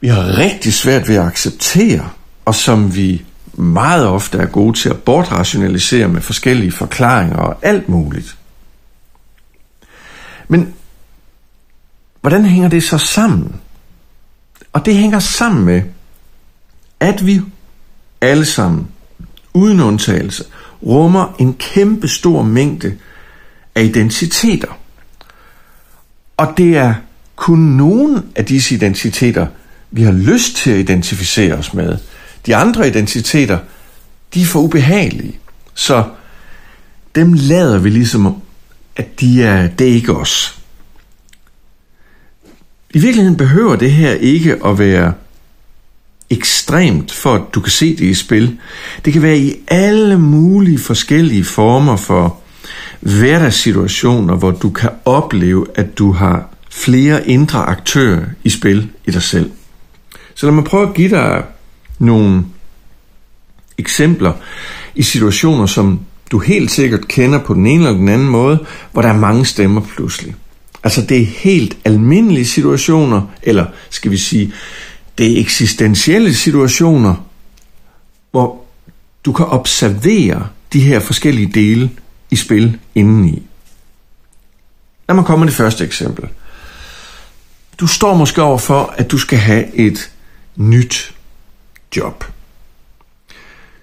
vi 0.00 0.08
har 0.08 0.38
rigtig 0.38 0.74
svært 0.74 1.08
ved 1.08 1.16
at 1.16 1.26
acceptere, 1.26 2.08
og 2.44 2.54
som 2.54 2.96
vi 2.96 3.22
meget 3.54 4.06
ofte 4.06 4.38
er 4.38 4.46
gode 4.46 4.78
til 4.78 4.88
at 4.88 5.02
bortrationalisere 5.02 6.08
med 6.08 6.20
forskellige 6.20 6.72
forklaringer 6.72 7.36
og 7.36 7.58
alt 7.62 7.88
muligt. 7.88 8.36
Men 10.52 10.74
hvordan 12.20 12.44
hænger 12.44 12.68
det 12.68 12.82
så 12.82 12.98
sammen? 12.98 13.60
Og 14.72 14.86
det 14.86 14.96
hænger 14.96 15.18
sammen 15.18 15.64
med, 15.64 15.82
at 17.00 17.26
vi 17.26 17.40
alle 18.20 18.44
sammen, 18.44 18.88
uden 19.54 19.80
undtagelse, 19.80 20.44
rummer 20.86 21.36
en 21.38 21.54
kæmpe 21.54 22.08
stor 22.08 22.42
mængde 22.42 22.98
af 23.74 23.82
identiteter. 23.82 24.78
Og 26.36 26.54
det 26.56 26.76
er 26.76 26.94
kun 27.36 27.58
nogle 27.58 28.22
af 28.34 28.44
disse 28.44 28.74
identiteter, 28.74 29.46
vi 29.90 30.02
har 30.02 30.12
lyst 30.12 30.56
til 30.56 30.70
at 30.70 30.78
identificere 30.78 31.54
os 31.54 31.74
med. 31.74 31.98
De 32.46 32.56
andre 32.56 32.88
identiteter, 32.88 33.58
de 34.34 34.42
er 34.42 34.46
for 34.46 34.60
ubehagelige. 34.60 35.38
Så 35.74 36.04
dem 37.14 37.32
lader 37.32 37.78
vi 37.78 37.90
ligesom, 37.90 38.41
at 38.96 39.20
de 39.20 39.42
er, 39.42 39.68
det 39.68 39.88
er 39.88 39.94
ikke 39.94 40.16
os. 40.16 40.58
I 42.94 42.98
virkeligheden 42.98 43.36
behøver 43.36 43.76
det 43.76 43.92
her 43.92 44.12
ikke 44.12 44.66
at 44.66 44.78
være 44.78 45.12
ekstremt, 46.30 47.12
for 47.12 47.34
at 47.34 47.42
du 47.54 47.60
kan 47.60 47.70
se 47.70 47.96
det 47.96 48.04
i 48.04 48.14
spil. 48.14 48.58
Det 49.04 49.12
kan 49.12 49.22
være 49.22 49.38
i 49.38 49.54
alle 49.68 50.18
mulige 50.18 50.78
forskellige 50.78 51.44
former 51.44 51.96
for 51.96 52.40
hverdagssituationer, 53.00 54.36
hvor 54.36 54.50
du 54.50 54.70
kan 54.70 54.90
opleve, 55.04 55.66
at 55.74 55.98
du 55.98 56.12
har 56.12 56.48
flere 56.70 57.28
indre 57.28 57.58
aktører 57.58 58.24
i 58.44 58.50
spil 58.50 58.88
i 59.06 59.10
dig 59.10 59.22
selv. 59.22 59.50
Så 60.34 60.46
lad 60.46 60.54
mig 60.54 60.64
prøve 60.64 60.88
at 60.88 60.94
give 60.94 61.10
dig 61.10 61.44
nogle 61.98 62.44
eksempler 63.78 64.32
i 64.94 65.02
situationer, 65.02 65.66
som 65.66 66.00
du 66.32 66.38
helt 66.38 66.70
sikkert 66.70 67.08
kender 67.08 67.38
på 67.38 67.54
den 67.54 67.66
ene 67.66 67.84
eller 67.84 67.98
den 67.98 68.08
anden 68.08 68.28
måde, 68.28 68.66
hvor 68.92 69.02
der 69.02 69.08
er 69.08 69.16
mange 69.16 69.46
stemmer 69.46 69.80
pludselig. 69.80 70.34
Altså 70.84 71.02
det 71.02 71.20
er 71.20 71.26
helt 71.26 71.76
almindelige 71.84 72.46
situationer, 72.46 73.22
eller 73.42 73.66
skal 73.90 74.10
vi 74.10 74.16
sige, 74.16 74.52
det 75.18 75.32
er 75.32 75.40
eksistentielle 75.40 76.34
situationer, 76.34 77.14
hvor 78.30 78.64
du 79.24 79.32
kan 79.32 79.46
observere 79.46 80.48
de 80.72 80.80
her 80.80 81.00
forskellige 81.00 81.52
dele 81.54 81.90
i 82.30 82.36
spil 82.36 82.78
indeni. 82.94 83.42
Lad 85.08 85.14
mig 85.16 85.24
komme 85.24 85.44
med 85.44 85.48
det 85.48 85.56
første 85.56 85.84
eksempel. 85.84 86.28
Du 87.80 87.86
står 87.86 88.14
måske 88.14 88.42
over 88.42 88.58
for, 88.58 88.94
at 88.96 89.10
du 89.10 89.18
skal 89.18 89.38
have 89.38 89.74
et 89.74 90.12
nyt 90.56 91.14
job. 91.96 92.24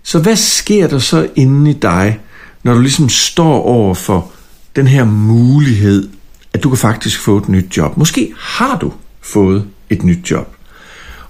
Så 0.03 0.19
hvad 0.19 0.35
sker 0.35 0.87
der 0.87 0.99
så 0.99 1.29
inde 1.35 1.71
i 1.71 1.73
dig, 1.73 2.19
når 2.63 2.73
du 2.73 2.79
ligesom 2.79 3.09
står 3.09 3.61
over 3.61 3.93
for 3.93 4.31
den 4.75 4.87
her 4.87 5.05
mulighed, 5.05 6.09
at 6.53 6.63
du 6.63 6.69
kan 6.69 6.77
faktisk 6.77 7.21
få 7.21 7.37
et 7.37 7.49
nyt 7.49 7.77
job? 7.77 7.97
Måske 7.97 8.33
har 8.37 8.77
du 8.77 8.93
fået 9.21 9.65
et 9.89 10.03
nyt 10.03 10.31
job. 10.31 10.55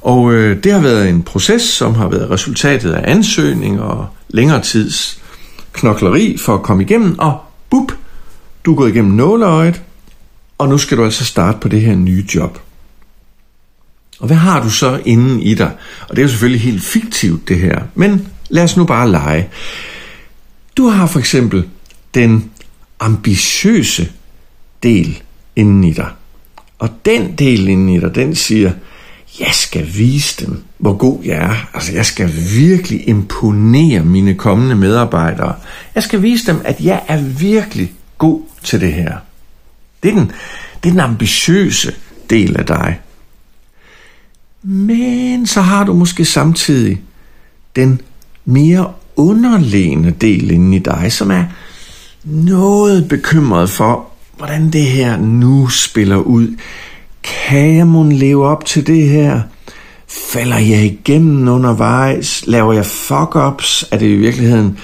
Og 0.01 0.33
øh, 0.33 0.63
det 0.63 0.71
har 0.71 0.79
været 0.79 1.09
en 1.09 1.24
proces, 1.24 1.62
som 1.62 1.95
har 1.95 2.07
været 2.07 2.29
resultatet 2.29 2.91
af 2.91 3.12
ansøgning 3.12 3.81
og 3.81 4.07
længere 4.29 4.62
tids 4.62 5.21
knokleri 5.74 6.38
for 6.38 6.55
at 6.55 6.63
komme 6.63 6.83
igennem, 6.83 7.19
og 7.19 7.39
bup, 7.69 7.91
du 8.65 8.71
er 8.71 8.75
gået 8.75 8.89
igennem 8.89 9.13
nåleøjet, 9.13 9.81
og 10.57 10.69
nu 10.69 10.77
skal 10.77 10.98
du 10.98 11.03
altså 11.03 11.25
starte 11.25 11.57
på 11.62 11.67
det 11.67 11.81
her 11.81 11.95
nye 11.95 12.25
job. 12.36 12.59
Og 14.19 14.27
hvad 14.27 14.38
har 14.38 14.63
du 14.63 14.69
så 14.69 15.01
inden 15.05 15.39
i 15.39 15.53
dig? 15.53 15.71
Og 16.09 16.15
det 16.15 16.17
er 16.17 16.24
jo 16.24 16.29
selvfølgelig 16.29 16.62
helt 16.62 16.83
fiktivt 16.83 17.48
det 17.48 17.59
her, 17.59 17.81
men 17.95 18.27
lad 18.50 18.63
os 18.63 18.77
nu 18.77 18.86
bare 18.86 19.12
lege. 19.12 19.50
Du 20.79 20.88
har 20.88 21.07
for 21.07 21.19
eksempel 21.19 21.67
den 22.13 22.51
ambitiøse 23.00 24.12
del 24.83 25.21
inden 25.55 25.83
i 25.83 25.93
dig. 25.93 26.09
Og 26.79 26.89
den 27.05 27.36
del 27.36 27.67
inden 27.67 27.89
i 27.89 28.00
dig, 28.00 28.15
den 28.15 28.36
siger, 28.36 28.71
jeg 29.39 29.50
skal 29.51 29.88
vise 29.98 30.45
dem, 30.45 30.63
hvor 30.77 30.98
god 30.98 31.24
jeg 31.24 31.38
er. 31.38 31.69
Altså, 31.74 31.93
jeg 31.93 32.05
skal 32.05 32.33
virkelig 32.57 33.07
imponere 33.07 34.05
mine 34.05 34.36
kommende 34.36 34.75
medarbejdere. 34.75 35.55
Jeg 35.95 36.03
skal 36.03 36.21
vise 36.21 36.51
dem, 36.51 36.62
at 36.65 36.81
jeg 36.81 37.03
er 37.07 37.21
virkelig 37.21 37.93
god 38.17 38.41
til 38.63 38.81
det 38.81 38.93
her. 38.93 39.17
Det 40.03 40.09
er 40.12 40.15
den, 40.15 40.31
det 40.83 40.89
er 40.89 40.93
den 40.93 41.00
ambitiøse 41.00 41.95
del 42.29 42.57
af 42.57 42.65
dig. 42.65 43.00
Men 44.63 45.48
så 45.48 45.62
har 45.62 45.83
du 45.83 45.93
måske 45.93 46.25
samtidig 46.25 47.01
den 47.75 48.01
mere 48.45 48.93
underliggende 49.19 50.11
del 50.11 50.51
inde 50.51 50.77
i 50.77 50.79
dig, 50.79 51.11
som 51.11 51.31
er 51.31 51.43
noget 52.23 53.07
bekymret 53.07 53.69
for, 53.69 54.07
hvordan 54.38 54.69
det 54.69 54.83
her 54.83 55.17
nu 55.17 55.67
spiller 55.67 56.17
ud. 56.17 56.55
Kan 57.23 57.75
jeg 57.75 57.88
mon 57.88 58.11
leve 58.11 58.47
op 58.47 58.65
til 58.65 58.88
det 58.88 59.09
her? 59.09 59.41
Falder 60.07 60.57
jeg 60.57 60.85
igennem 60.85 61.47
undervejs? 61.47 62.43
Laver 62.47 62.73
jeg 62.73 62.85
fuck-ups? 62.85 63.88
Er 63.91 63.97
det 63.97 64.07
i 64.07 64.15
virkeligheden 64.15 64.77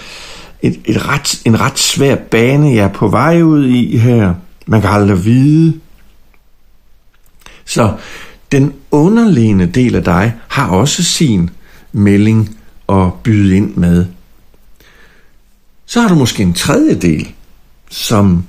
et, 0.61 0.79
et 0.85 1.07
ret, 1.07 1.41
en 1.45 1.59
ret 1.61 1.79
svær 1.79 2.15
bane, 2.15 2.75
jeg 2.75 2.83
er 2.83 2.93
på 2.93 3.07
vej 3.07 3.41
ud 3.41 3.67
i 3.67 3.97
her? 3.97 4.33
Man 4.65 4.81
kan 4.81 4.89
aldrig 4.89 5.25
vide. 5.25 5.79
Så 7.65 7.93
den 8.51 8.73
underliggende 8.91 9.65
del 9.65 9.95
af 9.95 10.03
dig 10.03 10.33
har 10.47 10.69
også 10.69 11.03
sin 11.03 11.49
melding 11.91 12.57
at 12.89 13.13
byde 13.23 13.55
ind 13.55 13.75
med. 13.75 14.05
Så 15.85 16.01
har 16.01 16.09
du 16.09 16.15
måske 16.15 16.43
en 16.43 16.53
tredjedel, 16.53 17.27
som 17.89 18.43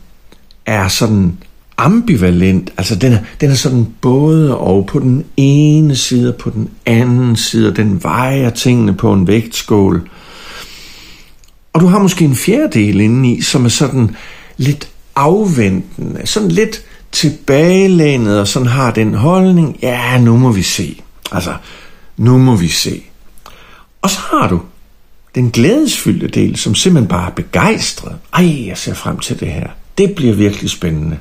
er 0.66 0.88
sådan 0.88 1.38
ambivalent, 1.76 2.72
altså 2.76 2.94
den 2.94 3.12
er, 3.12 3.18
den 3.40 3.50
er 3.50 3.54
sådan 3.54 3.86
både 4.00 4.58
og 4.58 4.86
på 4.86 4.98
den 4.98 5.24
ene 5.36 5.96
side 5.96 6.34
og 6.34 6.36
på 6.36 6.50
den 6.50 6.70
anden 6.86 7.36
side, 7.36 7.70
og 7.70 7.76
den 7.76 8.02
vejer 8.02 8.50
tingene 8.50 8.94
på 8.94 9.12
en 9.12 9.26
vægtskål. 9.26 10.08
Og 11.72 11.80
du 11.80 11.86
har 11.86 11.98
måske 11.98 12.24
en 12.24 12.36
fjerdedel 12.36 13.00
indeni, 13.00 13.40
som 13.42 13.64
er 13.64 13.68
sådan 13.68 14.16
lidt 14.56 14.88
afventende, 15.16 16.26
sådan 16.26 16.50
lidt 16.50 16.82
tilbagelænet 17.12 18.40
og 18.40 18.48
sådan 18.48 18.68
har 18.68 18.90
den 18.90 19.14
holdning, 19.14 19.78
ja, 19.82 20.18
nu 20.18 20.36
må 20.36 20.52
vi 20.52 20.62
se. 20.62 21.02
Altså, 21.32 21.54
nu 22.16 22.38
må 22.38 22.56
vi 22.56 22.68
se. 22.68 23.02
Og 24.02 24.10
så 24.10 24.18
har 24.30 24.48
du 24.48 24.60
den 25.36 25.50
glædesfyldte 25.50 26.26
del, 26.26 26.56
som 26.56 26.74
simpelthen 26.74 27.08
bare 27.08 27.30
er 27.30 27.34
begejstret. 27.34 28.16
Ej, 28.32 28.66
jeg 28.66 28.78
ser 28.78 28.94
frem 28.94 29.18
til 29.18 29.40
det 29.40 29.48
her. 29.48 29.68
Det 29.98 30.14
bliver 30.14 30.34
virkelig 30.34 30.70
spændende. 30.70 31.18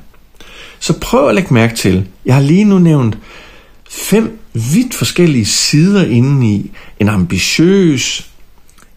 Så 0.80 1.00
prøv 1.00 1.28
at 1.28 1.34
lægge 1.34 1.54
mærke 1.54 1.76
til, 1.76 2.06
jeg 2.24 2.34
har 2.34 2.42
lige 2.42 2.64
nu 2.64 2.78
nævnt 2.78 3.18
fem 3.90 4.38
vidt 4.52 4.94
forskellige 4.94 5.44
sider 5.44 6.04
indeni. 6.04 6.70
En 7.00 7.08
ambitiøs, 7.08 8.30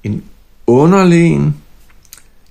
en 0.04 0.24
underlegen, 0.68 1.56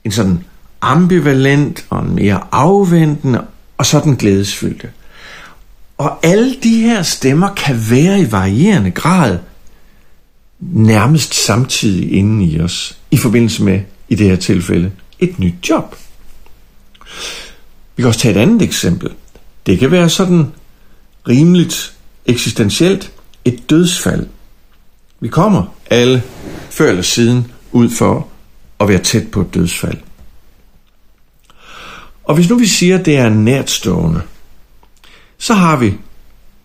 en 0.04 0.12
sådan 0.12 0.38
ambivalent 0.80 1.86
og 1.90 2.02
en 2.04 2.14
mere 2.14 2.40
afventende, 2.52 3.44
og 3.78 3.86
så 3.86 4.00
den 4.00 4.16
glædesfyldte. 4.16 4.90
Og 5.98 6.18
alle 6.22 6.54
de 6.62 6.80
her 6.80 7.02
stemmer 7.02 7.54
kan 7.54 7.76
være 7.90 8.20
i 8.20 8.32
varierende 8.32 8.90
grad 8.90 9.38
nærmest 10.60 11.34
samtidig 11.34 12.12
inden 12.12 12.40
i 12.40 12.60
os, 12.60 12.98
i 13.10 13.16
forbindelse 13.16 13.62
med, 13.62 13.80
i 14.08 14.14
det 14.14 14.26
her 14.26 14.36
tilfælde, 14.36 14.92
et 15.18 15.38
nyt 15.38 15.68
job. 15.68 15.96
Vi 17.96 18.02
kan 18.02 18.06
også 18.06 18.20
tage 18.20 18.34
et 18.34 18.40
andet 18.40 18.62
eksempel. 18.62 19.10
Det 19.66 19.78
kan 19.78 19.90
være 19.90 20.08
sådan 20.08 20.52
rimeligt 21.28 21.94
eksistentielt 22.26 23.12
et 23.44 23.70
dødsfald. 23.70 24.26
Vi 25.20 25.28
kommer 25.28 25.74
alle 25.90 26.22
før 26.70 26.88
eller 26.90 27.02
siden 27.02 27.52
ud 27.72 27.90
for 27.90 28.28
at 28.80 28.88
være 28.88 28.98
tæt 28.98 29.30
på 29.30 29.40
et 29.40 29.54
dødsfald. 29.54 29.98
Og 32.24 32.34
hvis 32.34 32.48
nu 32.48 32.58
vi 32.58 32.66
siger, 32.66 32.98
at 32.98 33.04
det 33.04 33.16
er 33.16 33.28
nærtstående, 33.28 34.22
så 35.38 35.54
har 35.54 35.76
vi 35.76 35.94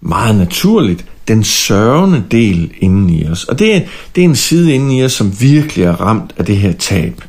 meget 0.06 0.36
naturligt 0.36 1.06
den 1.28 1.44
sørgende 1.44 2.24
del 2.32 2.72
inden 2.78 3.10
i 3.10 3.28
os. 3.28 3.44
Og 3.44 3.60
det 3.60 3.76
er, 3.76 3.82
det 4.16 4.22
er 4.22 4.26
en 4.26 4.36
side 4.36 4.74
inden 4.74 4.92
i 4.92 5.04
os, 5.04 5.14
som 5.14 5.42
virkelig 5.42 5.86
er 5.86 6.02
ramt 6.02 6.34
af 6.38 6.46
det 6.46 6.58
her 6.58 6.74
tab. 6.74 7.22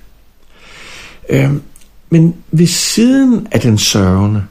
Øhm, 1.29 1.63
men 2.11 2.35
ved 2.51 2.67
siden 2.67 3.47
af 3.53 3.61
den 3.61 3.79
sørgende, 3.79 4.43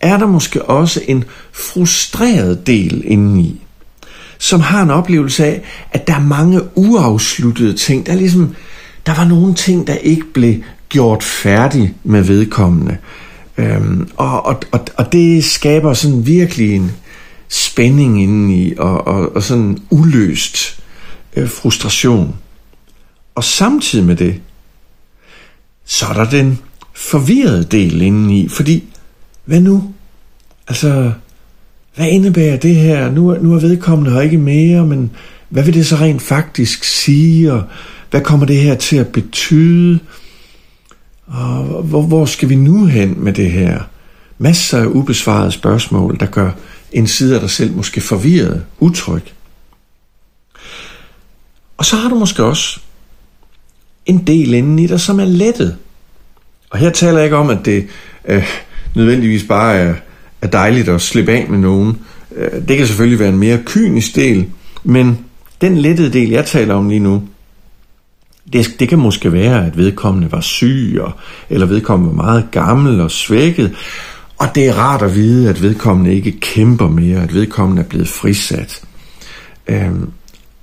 er 0.00 0.16
der 0.18 0.26
måske 0.26 0.64
også 0.64 1.00
en 1.08 1.24
frustreret 1.52 2.66
del 2.66 3.02
indeni, 3.06 3.60
som 4.38 4.60
har 4.60 4.82
en 4.82 4.90
oplevelse 4.90 5.44
af, 5.44 5.62
at 5.92 6.06
der 6.06 6.14
er 6.14 6.20
mange 6.20 6.60
uafsluttede 6.74 7.72
ting. 7.72 8.06
Der 8.06 8.12
er 8.12 8.16
ligesom, 8.16 8.54
der 9.06 9.14
var 9.14 9.24
nogle 9.24 9.54
ting, 9.54 9.86
der 9.86 9.94
ikke 9.94 10.24
blev 10.34 10.54
gjort 10.88 11.22
færdig 11.22 11.94
med 12.04 12.22
vedkommende. 12.22 12.96
Øhm, 13.58 14.08
og, 14.16 14.46
og, 14.46 14.60
og, 14.72 14.80
og 14.96 15.12
det 15.12 15.44
skaber 15.44 15.92
sådan 15.92 16.26
virkelig 16.26 16.74
en 16.74 16.92
spænding 17.52 18.22
indeni, 18.22 18.74
og, 18.78 19.06
og, 19.06 19.36
og 19.36 19.42
sådan 19.42 19.78
uløst 19.90 20.82
øh, 21.36 21.48
frustration. 21.48 22.36
Og 23.34 23.44
samtidig 23.44 24.04
med 24.04 24.16
det, 24.16 24.40
så 25.84 26.06
er 26.06 26.12
der 26.12 26.30
den 26.30 26.58
forvirrede 26.94 27.64
del 27.64 28.02
indeni, 28.02 28.48
fordi 28.48 28.84
hvad 29.44 29.60
nu? 29.60 29.94
Altså, 30.68 31.12
hvad 31.94 32.08
indebærer 32.08 32.56
det 32.56 32.74
her? 32.74 33.10
Nu, 33.10 33.34
nu 33.34 33.54
er 33.54 33.60
vedkommende 33.60 34.12
her 34.12 34.20
ikke 34.20 34.38
mere, 34.38 34.86
men 34.86 35.10
hvad 35.48 35.62
vil 35.62 35.74
det 35.74 35.86
så 35.86 35.96
rent 35.96 36.22
faktisk 36.22 36.84
sige, 36.84 37.52
og 37.52 37.62
hvad 38.10 38.20
kommer 38.20 38.46
det 38.46 38.56
her 38.56 38.74
til 38.74 38.96
at 38.96 39.08
betyde? 39.08 39.98
Og 41.26 41.82
hvor, 41.82 42.02
hvor 42.02 42.24
skal 42.24 42.48
vi 42.48 42.54
nu 42.54 42.86
hen 42.86 43.14
med 43.24 43.32
det 43.32 43.50
her? 43.50 43.80
Masser 44.38 44.78
af 44.78 44.86
ubesvarede 44.86 45.52
spørgsmål, 45.52 46.16
der 46.20 46.26
gør 46.26 46.50
en 46.92 47.06
side 47.06 47.34
af 47.34 47.40
dig 47.40 47.50
selv 47.50 47.72
måske 47.72 48.00
forvirret, 48.00 48.64
utryg. 48.78 49.22
Og 51.76 51.84
så 51.84 51.96
har 51.96 52.08
du 52.08 52.14
måske 52.14 52.44
også 52.44 52.80
en 54.06 54.26
del 54.26 54.54
inden 54.54 54.78
i 54.78 54.86
dig, 54.86 55.00
som 55.00 55.20
er 55.20 55.24
lettet. 55.24 55.76
Og 56.70 56.78
her 56.78 56.90
taler 56.90 57.18
jeg 57.18 57.24
ikke 57.24 57.36
om, 57.36 57.50
at 57.50 57.58
det 57.64 57.86
øh, 58.28 58.46
nødvendigvis 58.94 59.44
bare 59.44 59.74
er, 59.74 59.94
er 60.42 60.46
dejligt 60.46 60.88
at 60.88 61.00
slippe 61.00 61.32
af 61.32 61.46
med 61.48 61.58
nogen. 61.58 61.98
Øh, 62.36 62.68
det 62.68 62.76
kan 62.76 62.86
selvfølgelig 62.86 63.18
være 63.18 63.28
en 63.28 63.38
mere 63.38 63.62
kynisk 63.66 64.16
del, 64.16 64.46
men 64.84 65.18
den 65.60 65.78
lettede 65.78 66.12
del, 66.12 66.30
jeg 66.30 66.46
taler 66.46 66.74
om 66.74 66.88
lige 66.88 67.00
nu, 67.00 67.22
det, 68.52 68.76
det 68.80 68.88
kan 68.88 68.98
måske 68.98 69.32
være, 69.32 69.66
at 69.66 69.76
vedkommende 69.76 70.32
var 70.32 70.40
syg, 70.40 70.98
og, 71.00 71.12
eller 71.50 71.66
vedkommende 71.66 72.16
var 72.16 72.22
meget 72.22 72.48
gammel 72.50 73.00
og 73.00 73.10
svækket, 73.10 73.74
og 74.42 74.54
det 74.54 74.68
er 74.68 74.74
rart 74.74 75.02
at 75.02 75.14
vide, 75.14 75.48
at 75.48 75.62
vedkommende 75.62 76.14
ikke 76.14 76.40
kæmper 76.40 76.88
mere, 76.88 77.22
at 77.22 77.34
vedkommende 77.34 77.82
er 77.82 77.86
blevet 77.86 78.08
frisat. 78.08 78.82
Øhm, 79.66 80.10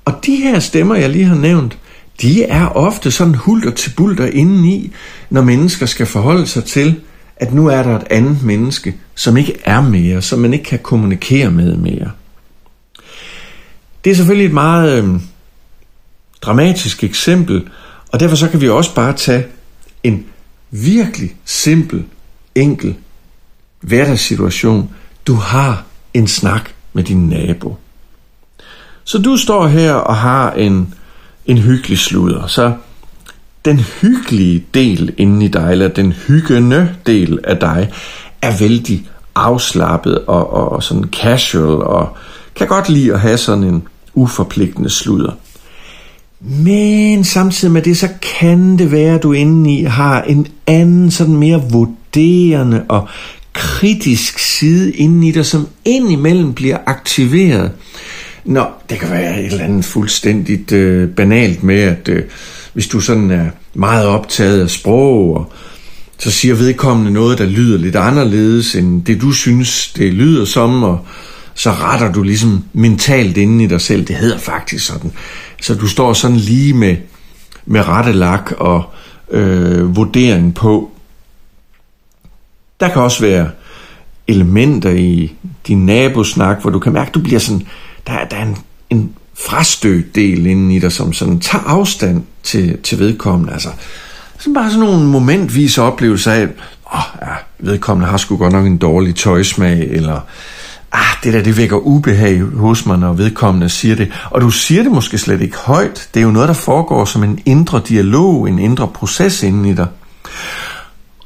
og 0.05 0.13
de 0.25 0.35
her 0.35 0.59
stemmer, 0.59 0.95
jeg 0.95 1.09
lige 1.09 1.25
har 1.25 1.35
nævnt, 1.35 1.77
de 2.21 2.43
er 2.43 2.65
ofte 2.65 3.11
sådan 3.11 3.35
hulter 3.35 3.71
til 3.71 3.93
bulter 3.97 4.25
indeni, 4.25 4.91
når 5.29 5.41
mennesker 5.41 5.85
skal 5.85 6.05
forholde 6.05 6.47
sig 6.47 6.63
til, 6.63 7.01
at 7.35 7.53
nu 7.53 7.67
er 7.67 7.83
der 7.83 7.95
et 7.95 8.07
andet 8.09 8.43
menneske, 8.43 8.95
som 9.15 9.37
ikke 9.37 9.57
er 9.63 9.81
mere, 9.81 10.21
som 10.21 10.39
man 10.39 10.53
ikke 10.53 10.65
kan 10.65 10.79
kommunikere 10.79 11.51
med 11.51 11.75
mere. 11.77 12.11
Det 14.03 14.11
er 14.11 14.15
selvfølgelig 14.15 14.45
et 14.45 14.53
meget 14.53 15.03
øh, 15.03 15.21
dramatisk 16.41 17.03
eksempel, 17.03 17.67
og 18.11 18.19
derfor 18.19 18.35
så 18.35 18.49
kan 18.49 18.61
vi 18.61 18.69
også 18.69 18.95
bare 18.95 19.13
tage 19.13 19.45
en 20.03 20.25
virkelig 20.71 21.35
simpel, 21.45 22.03
enkel 22.55 22.95
hverdagssituation. 23.81 24.89
Du 25.27 25.33
har 25.33 25.83
en 26.13 26.27
snak 26.27 26.69
med 26.93 27.03
din 27.03 27.29
nabo. 27.29 27.75
Så 29.03 29.17
du 29.17 29.37
står 29.37 29.67
her 29.67 29.93
og 29.93 30.15
har 30.15 30.51
en, 30.51 30.93
en 31.45 31.57
hyggelig 31.57 31.99
sludder. 31.99 32.47
Så 32.47 32.73
den 33.65 33.79
hyggelige 33.79 34.65
del 34.73 35.13
inde 35.17 35.45
i 35.45 35.47
dig, 35.47 35.71
eller 35.71 35.87
den 35.87 36.11
hyggende 36.11 36.95
del 37.05 37.39
af 37.43 37.57
dig, 37.57 37.91
er 38.41 38.57
vældig 38.59 39.07
afslappet 39.35 40.25
og, 40.25 40.53
og, 40.53 40.71
og 40.71 40.83
sådan 40.83 41.03
casual, 41.03 41.83
og 41.83 42.17
kan 42.55 42.67
godt 42.67 42.89
lide 42.89 43.13
at 43.13 43.19
have 43.19 43.37
sådan 43.37 43.63
en 43.63 43.83
uforpligtende 44.13 44.89
sludder. 44.89 45.31
Men 46.39 47.23
samtidig 47.23 47.71
med 47.71 47.81
det, 47.81 47.97
så 47.97 48.07
kan 48.39 48.77
det 48.77 48.91
være, 48.91 49.15
at 49.15 49.23
du 49.23 49.31
indeni 49.31 49.83
har 49.83 50.21
en 50.21 50.47
anden, 50.67 51.11
sådan 51.11 51.35
mere 51.35 51.61
vurderende 51.71 52.83
og 52.87 53.07
kritisk 53.59 54.39
side 54.39 54.91
indeni 54.91 55.31
dig, 55.31 55.45
som 55.45 55.67
indimellem 55.85 56.53
bliver 56.53 56.77
aktiveret. 56.85 57.71
Nå, 58.45 58.65
det 58.89 58.99
kan 58.99 59.11
være 59.11 59.39
et 59.39 59.45
eller 59.45 59.63
andet 59.63 59.85
fuldstændigt 59.85 60.71
øh, 60.71 61.09
banalt 61.09 61.63
med, 61.63 61.79
at 61.79 62.09
øh, 62.09 62.23
hvis 62.73 62.87
du 62.87 62.99
sådan 62.99 63.31
er 63.31 63.45
meget 63.73 64.07
optaget 64.07 64.61
af 64.61 64.69
sprog, 64.69 65.35
og 65.35 65.51
så 66.17 66.31
siger 66.31 66.55
vedkommende 66.55 67.11
noget, 67.11 67.37
der 67.37 67.45
lyder 67.45 67.77
lidt 67.77 67.95
anderledes 67.95 68.75
end 68.75 69.05
det, 69.05 69.21
du 69.21 69.31
synes, 69.31 69.93
det 69.97 70.13
lyder 70.13 70.45
som, 70.45 70.83
og 70.83 70.99
så 71.53 71.71
retter 71.71 72.11
du 72.11 72.23
ligesom 72.23 72.63
mentalt 72.73 73.37
inden 73.37 73.61
i 73.61 73.67
dig 73.67 73.81
selv. 73.81 74.05
Det 74.05 74.15
hedder 74.15 74.37
faktisk 74.37 74.85
sådan. 74.85 75.11
Så 75.61 75.75
du 75.75 75.87
står 75.87 76.13
sådan 76.13 76.37
lige 76.37 76.73
med, 76.73 76.95
med 77.65 77.87
rette 77.87 78.11
lak 78.11 78.51
og 78.57 78.83
øh, 79.31 79.95
vurdering 79.95 80.55
på. 80.55 80.91
Der 82.79 82.89
kan 82.89 83.01
også 83.01 83.21
være 83.21 83.49
elementer 84.27 84.89
i 84.89 85.35
din 85.67 85.85
nabosnak, 85.85 86.61
hvor 86.61 86.69
du 86.69 86.79
kan 86.79 86.93
mærke, 86.93 87.07
at 87.07 87.13
du 87.13 87.19
bliver 87.19 87.39
sådan, 87.39 87.67
der, 88.07 88.25
der 88.31 88.37
er 88.37 88.45
en, 88.45 88.57
en 88.89 89.13
frastødt 89.39 90.15
del 90.15 90.45
inden 90.45 90.71
i 90.71 90.79
dig, 90.79 90.91
som 90.91 91.13
sådan 91.13 91.39
tager 91.39 91.63
afstand 91.63 92.23
til, 92.43 92.77
til 92.77 92.99
vedkommende. 92.99 93.53
Altså, 93.53 93.69
sådan 94.37 94.53
bare 94.53 94.71
sådan 94.71 94.85
nogle 94.85 95.05
momentvise 95.05 95.81
oplevelser 95.81 96.31
af, 96.31 96.43
åh, 96.93 96.99
oh, 96.99 97.03
ja, 97.21 97.33
vedkommende 97.59 98.09
har 98.09 98.17
sgu 98.17 98.37
godt 98.37 98.53
nok 98.53 98.65
en 98.65 98.77
dårlig 98.77 99.15
tøjsmag, 99.15 99.79
eller 99.79 100.19
ah, 100.91 101.23
det 101.23 101.33
der, 101.33 101.43
det 101.43 101.57
vækker 101.57 101.77
ubehag 101.77 102.41
hos 102.41 102.85
mig, 102.85 102.97
når 102.97 103.13
vedkommende 103.13 103.69
siger 103.69 103.95
det. 103.95 104.11
Og 104.29 104.41
du 104.41 104.49
siger 104.49 104.83
det 104.83 104.91
måske 104.91 105.17
slet 105.17 105.41
ikke 105.41 105.57
højt. 105.57 106.09
Det 106.13 106.19
er 106.19 106.23
jo 106.23 106.31
noget, 106.31 106.47
der 106.47 106.53
foregår 106.53 107.05
som 107.05 107.23
en 107.23 107.39
indre 107.45 107.81
dialog, 107.87 108.49
en 108.49 108.59
indre 108.59 108.87
proces 108.87 109.43
inden 109.43 109.65
i 109.65 109.73
dig. 109.73 109.87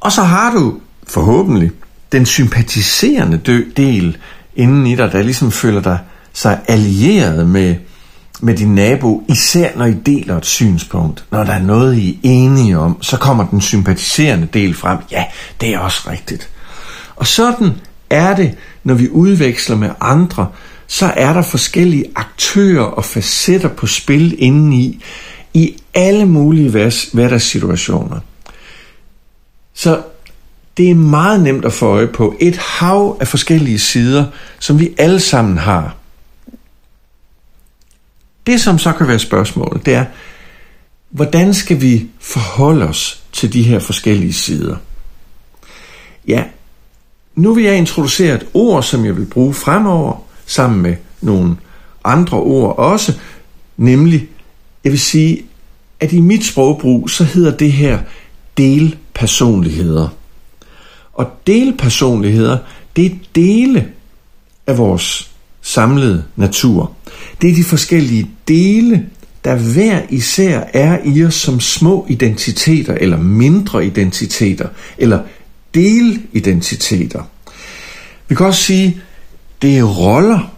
Og 0.00 0.12
så 0.12 0.22
har 0.22 0.52
du 0.52 0.74
forhåbentlig 1.08 1.70
den 2.12 2.26
sympatiserende 2.26 3.40
del 3.76 4.16
inden 4.56 4.86
i 4.86 4.96
dig, 4.96 5.12
der 5.12 5.22
ligesom 5.22 5.52
føler 5.52 5.80
dig 5.80 5.98
sig 6.32 6.60
allieret 6.68 7.48
med, 7.48 7.74
med 8.40 8.56
din 8.56 8.74
nabo, 8.74 9.24
især 9.28 9.76
når 9.76 9.84
I 9.84 9.94
deler 9.94 10.36
et 10.36 10.46
synspunkt. 10.46 11.24
Når 11.30 11.44
der 11.44 11.52
er 11.52 11.62
noget, 11.62 11.98
I 11.98 12.10
er 12.10 12.18
enige 12.22 12.78
om, 12.78 13.02
så 13.02 13.16
kommer 13.16 13.46
den 13.46 13.60
sympatiserende 13.60 14.48
del 14.52 14.74
frem. 14.74 14.98
Ja, 15.10 15.24
det 15.60 15.74
er 15.74 15.78
også 15.78 16.10
rigtigt. 16.10 16.48
Og 17.16 17.26
sådan 17.26 17.72
er 18.10 18.36
det, 18.36 18.54
når 18.84 18.94
vi 18.94 19.08
udveksler 19.08 19.76
med 19.76 19.90
andre, 20.00 20.46
så 20.86 21.12
er 21.16 21.32
der 21.32 21.42
forskellige 21.42 22.04
aktører 22.16 22.84
og 22.84 23.04
facetter 23.04 23.68
på 23.68 23.86
spil 23.86 24.36
indeni, 24.38 25.02
i 25.54 25.76
alle 25.94 26.26
mulige 26.26 26.70
hverdagssituationer. 27.12 28.20
Så 29.74 30.02
det 30.76 30.90
er 30.90 30.94
meget 30.94 31.40
nemt 31.40 31.64
at 31.64 31.72
få 31.72 31.86
øje 31.86 32.06
på 32.06 32.34
et 32.40 32.56
hav 32.56 33.16
af 33.20 33.28
forskellige 33.28 33.78
sider, 33.78 34.24
som 34.58 34.80
vi 34.80 34.94
alle 34.98 35.20
sammen 35.20 35.58
har. 35.58 35.96
Det, 38.46 38.60
som 38.60 38.78
så 38.78 38.92
kan 38.92 39.08
være 39.08 39.18
spørgsmålet, 39.18 39.86
det 39.86 39.94
er, 39.94 40.04
hvordan 41.10 41.54
skal 41.54 41.80
vi 41.80 42.06
forholde 42.20 42.84
os 42.84 43.22
til 43.32 43.52
de 43.52 43.62
her 43.62 43.78
forskellige 43.78 44.32
sider? 44.32 44.76
Ja, 46.28 46.44
nu 47.34 47.54
vil 47.54 47.64
jeg 47.64 47.76
introducere 47.76 48.34
et 48.34 48.46
ord, 48.54 48.82
som 48.82 49.04
jeg 49.04 49.16
vil 49.16 49.26
bruge 49.26 49.54
fremover, 49.54 50.24
sammen 50.46 50.82
med 50.82 50.96
nogle 51.20 51.56
andre 52.04 52.38
ord 52.38 52.78
også, 52.78 53.18
nemlig, 53.76 54.28
jeg 54.84 54.92
vil 54.92 55.00
sige, 55.00 55.42
at 56.00 56.12
i 56.12 56.20
mit 56.20 56.44
sprogbrug, 56.44 57.10
så 57.10 57.24
hedder 57.24 57.56
det 57.56 57.72
her 57.72 57.98
delpersonligheder. 58.56 60.08
Og 61.14 61.26
delpersonligheder, 61.46 62.58
det 62.96 63.06
er 63.06 63.16
dele 63.34 63.88
af 64.66 64.78
vores 64.78 65.30
samlede 65.62 66.24
natur. 66.36 66.92
Det 67.42 67.50
er 67.50 67.54
de 67.54 67.64
forskellige 67.64 68.30
dele, 68.48 69.06
der 69.44 69.56
hver 69.56 70.02
især 70.10 70.64
er 70.72 70.98
i 71.04 71.24
os 71.24 71.34
som 71.34 71.60
små 71.60 72.06
identiteter, 72.08 72.94
eller 72.94 73.18
mindre 73.18 73.86
identiteter, 73.86 74.68
eller 74.98 75.22
delidentiteter. 75.74 77.22
Vi 78.28 78.34
kan 78.34 78.46
også 78.46 78.62
sige, 78.62 79.00
det 79.62 79.78
er 79.78 79.82
roller, 79.82 80.54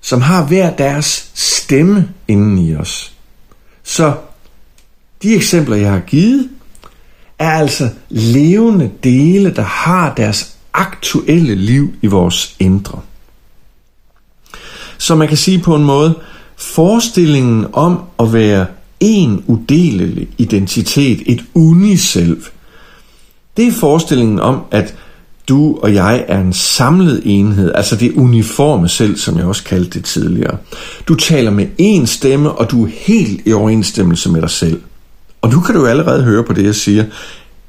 som 0.00 0.20
har 0.20 0.46
hver 0.46 0.76
deres 0.76 1.30
stemme 1.34 2.08
inden 2.28 2.58
i 2.58 2.74
os. 2.74 3.12
Så 3.82 4.14
de 5.22 5.34
eksempler, 5.34 5.76
jeg 5.76 5.92
har 5.92 6.00
givet, 6.00 6.50
er 7.40 7.50
altså 7.50 7.88
levende 8.08 8.90
dele, 9.04 9.54
der 9.56 9.62
har 9.62 10.14
deres 10.14 10.56
aktuelle 10.72 11.54
liv 11.54 11.94
i 12.02 12.06
vores 12.06 12.56
indre. 12.58 13.00
Så 14.98 15.14
man 15.14 15.28
kan 15.28 15.36
sige 15.36 15.58
på 15.58 15.76
en 15.76 15.84
måde, 15.84 16.14
forestillingen 16.56 17.66
om 17.72 18.00
at 18.18 18.32
være 18.32 18.66
en 19.00 19.44
udelelig 19.46 20.28
identitet, 20.38 21.22
et 21.26 21.44
uniselv, 21.54 22.42
det 23.56 23.66
er 23.68 23.72
forestillingen 23.72 24.40
om, 24.40 24.60
at 24.70 24.94
du 25.48 25.78
og 25.82 25.94
jeg 25.94 26.24
er 26.28 26.40
en 26.40 26.52
samlet 26.52 27.22
enhed, 27.24 27.72
altså 27.74 27.96
det 27.96 28.12
uniforme 28.12 28.88
selv, 28.88 29.16
som 29.16 29.36
jeg 29.36 29.44
også 29.44 29.64
kaldte 29.64 29.90
det 29.98 30.04
tidligere. 30.04 30.56
Du 31.08 31.14
taler 31.14 31.50
med 31.50 31.66
én 31.80 32.06
stemme, 32.06 32.52
og 32.52 32.70
du 32.70 32.84
er 32.84 32.90
helt 32.92 33.40
i 33.46 33.52
overensstemmelse 33.52 34.30
med 34.30 34.40
dig 34.40 34.50
selv. 34.50 34.80
Og 35.40 35.50
nu 35.50 35.60
kan 35.60 35.74
du 35.74 35.80
jo 35.80 35.86
allerede 35.86 36.22
høre 36.22 36.44
på 36.44 36.52
det, 36.52 36.64
jeg 36.64 36.74
siger. 36.74 37.04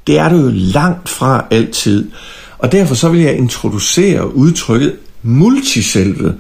Det 0.08 0.20
er 0.20 0.30
du 0.30 0.36
jo 0.36 0.50
langt 0.54 1.10
fra 1.10 1.46
altid. 1.52 2.12
Og 2.58 2.72
derfor 2.72 2.96
så 2.96 3.10
vil 3.10 3.22
jeg 3.22 3.38
introducere 3.38 4.36
udtrykket 4.36 4.96
multiselvet. 5.22 6.38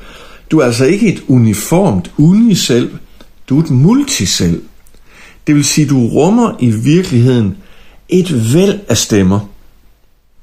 Du 0.51 0.59
er 0.59 0.65
altså 0.65 0.85
ikke 0.85 1.13
et 1.13 1.23
uniformt 1.27 2.11
uniselv, 2.17 2.97
du 3.49 3.59
er 3.59 3.63
et 3.63 3.69
multiselv. 3.69 4.61
Det 5.47 5.55
vil 5.55 5.65
sige, 5.65 5.87
du 5.87 6.07
rummer 6.07 6.55
i 6.59 6.69
virkeligheden 6.69 7.57
et 8.09 8.53
væld 8.53 8.79
af 8.89 8.97
stemmer. 8.97 9.39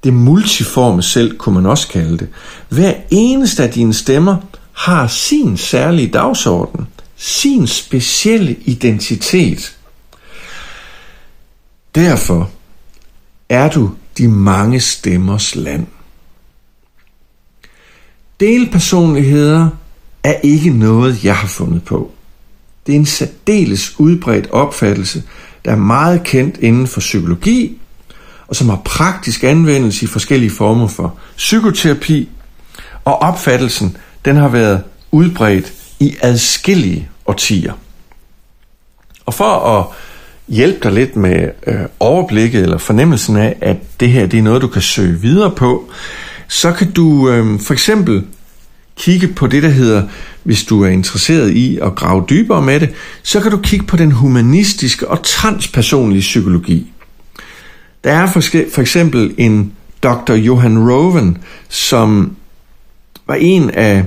Det 0.05 0.13
multiforme 0.13 1.03
selv 1.03 1.39
kunne 1.39 1.55
man 1.55 1.67
også 1.67 1.89
kalde 1.89 2.19
det. 2.19 2.29
Hver 2.69 2.95
eneste 3.11 3.63
af 3.63 3.71
dine 3.71 3.95
stemmer 3.95 4.37
har 4.73 5.07
sin 5.07 5.57
særlige 5.57 6.09
dagsorden, 6.09 6.87
sin 7.17 7.67
specielle 7.67 8.57
identitet. 8.65 9.78
Derfor 11.95 12.51
er 13.49 13.69
du 13.71 13.91
de 14.19 14.29
mange 14.29 14.81
stemmers 14.81 15.55
land. 15.55 15.87
Delpersonligheder 18.41 19.69
er 20.25 20.35
ikke 20.43 20.71
noget, 20.71 21.25
jeg 21.25 21.37
har 21.37 21.49
fundet 21.49 21.85
på. 21.85 22.13
Det 22.87 22.95
er 22.95 22.99
en 22.99 23.07
særdeles 23.07 24.01
udbredt 24.01 24.51
opfattelse, 24.51 25.23
der 25.65 25.71
er 25.71 25.77
meget 25.77 26.25
kendt 26.25 26.57
inden 26.57 26.87
for 26.87 27.01
psykologi, 27.01 27.81
og 28.47 28.57
som 28.57 28.69
har 28.69 28.81
praktisk 28.85 29.45
anvendelse 29.45 30.05
i 30.05 30.09
forskellige 30.09 30.51
former 30.51 30.89
for 30.89 31.19
psykoterapi, 31.37 32.29
og 33.05 33.23
opfattelsen 33.23 33.97
den 34.25 34.37
har 34.37 34.49
været 34.49 34.85
udbredt 35.11 35.73
i 36.01 36.17
adskillige 36.21 37.09
årtier. 37.27 37.73
Og 39.27 39.35
for 39.35 39.79
at 39.79 39.87
hjælpe 40.49 40.79
dig 40.83 40.93
lidt 40.93 41.17
med 41.17 41.49
øh, 41.67 41.75
overblikket 42.01 42.63
eller 42.63 42.79
fornemmelsen 42.79 43.37
af, 43.37 43.57
at 43.61 43.77
det 44.01 44.11
her 44.11 44.27
det 44.27 44.39
er 44.39 44.43
noget, 44.43 44.63
du 44.63 44.69
kan 44.69 44.83
søge 44.83 45.21
videre 45.21 45.51
på, 45.51 45.91
så 46.49 46.73
kan 46.73 46.91
du 46.91 47.31
øh, 47.31 47.61
for 47.61 47.73
eksempel 47.73 48.25
kigge 48.97 49.29
på 49.29 49.47
det, 49.47 49.63
der 49.63 49.69
hedder, 49.69 50.03
hvis 50.43 50.65
du 50.65 50.83
er 50.83 50.89
interesseret 50.89 51.51
i 51.51 51.79
at 51.83 51.95
grave 51.95 52.25
dybere 52.31 52.63
med 52.63 52.81
det, 52.81 52.91
så 53.23 53.41
kan 53.41 53.51
du 53.51 53.57
kigge 53.57 53.87
på 53.87 53.97
den 53.97 54.13
humanistiske 54.13 55.09
og 55.09 55.23
transpersonlige 55.23 56.21
psykologi. 56.21 56.93
Der 58.05 58.13
er 58.13 58.27
for, 58.27 58.41
for 58.73 58.81
eksempel 58.81 59.35
en 59.39 59.73
Dr. 60.03 60.33
Johan 60.33 60.91
Roven, 60.91 61.39
som 61.69 62.37
var 63.27 63.35
en 63.35 63.71
af 63.71 64.05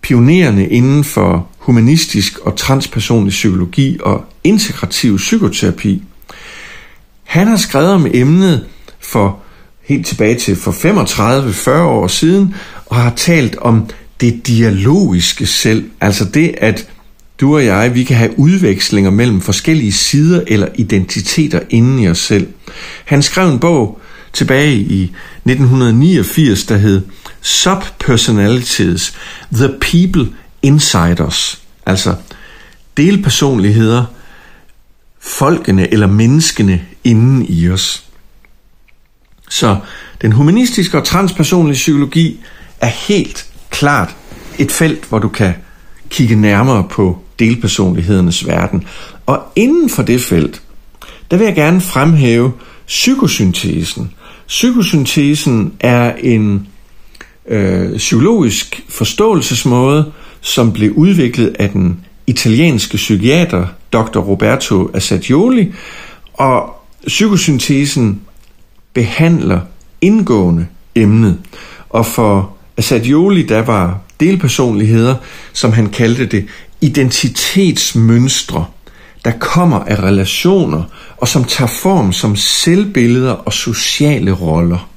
pionererne 0.00 0.68
inden 0.68 1.04
for 1.04 1.48
humanistisk 1.66 2.38
og 2.38 2.56
transpersonlig 2.56 3.30
psykologi 3.30 3.98
og 4.02 4.24
integrativ 4.44 5.16
psykoterapi. 5.16 6.02
Han 7.24 7.46
har 7.46 7.56
skrevet 7.56 7.90
om 7.90 8.06
emnet 8.14 8.66
for 9.00 9.38
helt 9.82 10.06
tilbage 10.06 10.38
til 10.38 10.56
for 10.56 10.72
35-40 10.72 11.70
år 11.70 12.06
siden, 12.06 12.54
og 12.86 12.96
har 12.96 13.12
talt 13.16 13.56
om 13.56 13.90
det 14.20 14.46
dialogiske 14.46 15.46
selv, 15.46 15.90
altså 16.00 16.24
det, 16.24 16.54
at 16.58 16.88
du 17.40 17.54
og 17.54 17.64
jeg, 17.64 17.94
vi 17.94 18.04
kan 18.04 18.16
have 18.16 18.38
udvekslinger 18.38 19.10
mellem 19.10 19.40
forskellige 19.40 19.92
sider 19.92 20.42
eller 20.46 20.68
identiteter 20.74 21.60
inden 21.70 21.98
i 21.98 22.08
os 22.08 22.18
selv. 22.18 22.48
Han 23.04 23.22
skrev 23.22 23.48
en 23.48 23.58
bog 23.58 24.00
tilbage 24.32 24.76
i 24.76 25.02
1989, 25.02 26.64
der 26.64 26.76
hed 26.76 27.02
Subpersonalities, 27.40 29.14
The 29.52 29.68
People 29.80 30.32
Insiders, 30.66 31.62
altså 31.86 32.14
delpersonligheder, 32.96 34.04
folkene 35.20 35.92
eller 35.92 36.06
menneskene 36.06 36.82
inden 37.04 37.46
i 37.48 37.68
os. 37.68 38.04
Så 39.50 39.76
den 40.22 40.32
humanistiske 40.32 40.98
og 40.98 41.04
transpersonlige 41.04 41.74
psykologi 41.74 42.40
er 42.80 42.86
helt 42.86 43.46
klart 43.70 44.16
et 44.58 44.72
felt, 44.72 45.04
hvor 45.08 45.18
du 45.18 45.28
kan 45.28 45.54
kigge 46.10 46.36
nærmere 46.36 46.84
på 46.90 47.18
delpersonlighedernes 47.38 48.46
verden. 48.46 48.86
Og 49.26 49.42
inden 49.56 49.90
for 49.90 50.02
det 50.02 50.20
felt, 50.20 50.62
der 51.30 51.36
vil 51.36 51.44
jeg 51.44 51.54
gerne 51.54 51.80
fremhæve 51.80 52.52
psykosyntesen. 52.86 54.12
Psykosyntesen 54.46 55.72
er 55.80 56.14
en 56.14 56.68
øh, 57.48 57.96
psykologisk 57.96 58.84
forståelsesmåde, 58.88 60.12
som 60.46 60.72
blev 60.72 60.92
udviklet 60.92 61.56
af 61.58 61.70
den 61.70 62.04
italienske 62.26 62.96
psykiater 62.96 63.66
Dr. 63.92 64.18
Roberto 64.18 64.90
Assagioli, 64.94 65.72
og 66.34 66.82
psykosyntesen 67.06 68.20
behandler 68.92 69.60
indgående 70.00 70.66
emnet. 70.94 71.38
Og 71.90 72.06
for 72.06 72.56
Assagioli, 72.76 73.42
der 73.42 73.62
var 73.62 74.00
delpersonligheder, 74.20 75.14
som 75.52 75.72
han 75.72 75.86
kaldte 75.86 76.26
det, 76.26 76.46
identitetsmønstre, 76.80 78.64
der 79.24 79.32
kommer 79.40 79.78
af 79.78 80.02
relationer, 80.02 80.82
og 81.16 81.28
som 81.28 81.44
tager 81.44 81.70
form 81.82 82.12
som 82.12 82.36
selvbilleder 82.36 83.32
og 83.32 83.52
sociale 83.52 84.32
roller. 84.32 84.88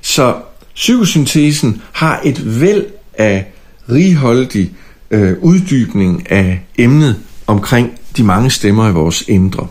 Så 0.00 0.36
psykosyntesen 0.74 1.82
har 1.92 2.20
et 2.24 2.60
væld 2.60 2.86
af 3.14 3.51
righoldig 3.90 4.72
øh, 5.10 5.38
uddybning 5.40 6.30
af 6.30 6.60
emnet 6.78 7.16
omkring 7.46 7.90
de 8.16 8.24
mange 8.24 8.50
stemmer 8.50 8.88
i 8.88 8.92
vores 8.92 9.24
indre. 9.28 9.66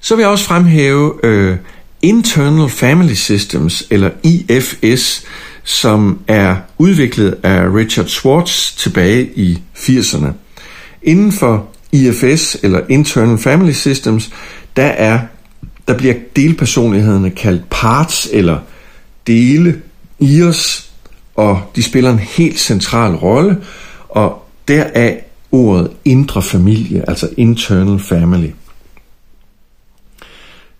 Så 0.00 0.16
vil 0.16 0.22
jeg 0.22 0.30
også 0.30 0.44
fremhæve 0.44 1.26
øh, 1.26 1.56
Internal 2.02 2.68
Family 2.68 3.14
Systems, 3.14 3.84
eller 3.90 4.10
IFS, 4.22 5.24
som 5.64 6.18
er 6.28 6.56
udviklet 6.78 7.38
af 7.42 7.74
Richard 7.74 8.06
Schwartz 8.06 8.72
tilbage 8.76 9.30
i 9.36 9.58
80'erne. 9.76 10.26
Inden 11.02 11.32
for 11.32 11.68
IFS, 11.92 12.56
eller 12.62 12.80
Internal 12.88 13.38
Family 13.38 13.72
Systems, 13.72 14.30
der 14.76 14.86
er 14.86 15.20
der 15.88 15.98
bliver 15.98 16.14
delpersonlighederne 16.36 17.30
kaldt 17.30 17.70
parts 17.70 18.28
eller 18.32 18.58
dele 19.26 19.82
i 20.18 20.42
os, 20.42 20.91
og 21.36 21.60
de 21.76 21.82
spiller 21.82 22.10
en 22.10 22.18
helt 22.18 22.58
central 22.58 23.14
rolle, 23.14 23.58
og 24.08 24.48
deraf 24.68 25.24
ordet 25.52 25.90
indre 26.04 26.42
familie, 26.42 27.08
altså 27.08 27.28
internal 27.36 27.98
family. 27.98 28.50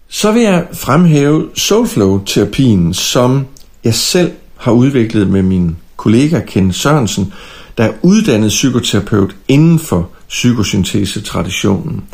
Så 0.08 0.32
vil 0.32 0.42
jeg 0.42 0.66
fremhæve 0.72 1.48
Soulflow-terapien, 1.54 2.94
som 2.94 3.46
jeg 3.84 3.94
selv 3.94 4.32
har 4.56 4.72
udviklet 4.72 5.28
med 5.28 5.42
min 5.42 5.76
kollega 5.96 6.40
Ken 6.40 6.72
Sørensen, 6.72 7.32
der 7.78 7.84
er 7.84 7.92
uddannet 8.02 8.48
psykoterapeut 8.48 9.36
inden 9.48 9.78
for 9.78 10.10
psykosyntese-traditionen. 10.28 12.04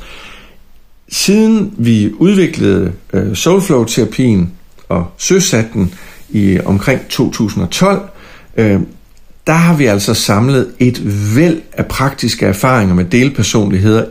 Siden 1.08 1.74
vi 1.78 2.12
udviklede 2.18 2.92
øh, 3.12 3.36
soulflow-terapien 3.36 4.52
og 4.88 5.06
søsatte 5.18 5.70
den 5.72 5.94
i 6.28 6.60
omkring 6.64 7.08
2012, 7.08 8.08
øh, 8.58 8.80
der 9.46 9.52
har 9.52 9.74
vi 9.74 9.86
altså 9.86 10.14
samlet 10.14 10.72
et 10.78 11.00
væld 11.36 11.62
af 11.72 11.86
praktiske 11.86 12.46
erfaringer 12.46 12.94
med 12.94 13.04
delpersonligheder. 13.04 14.04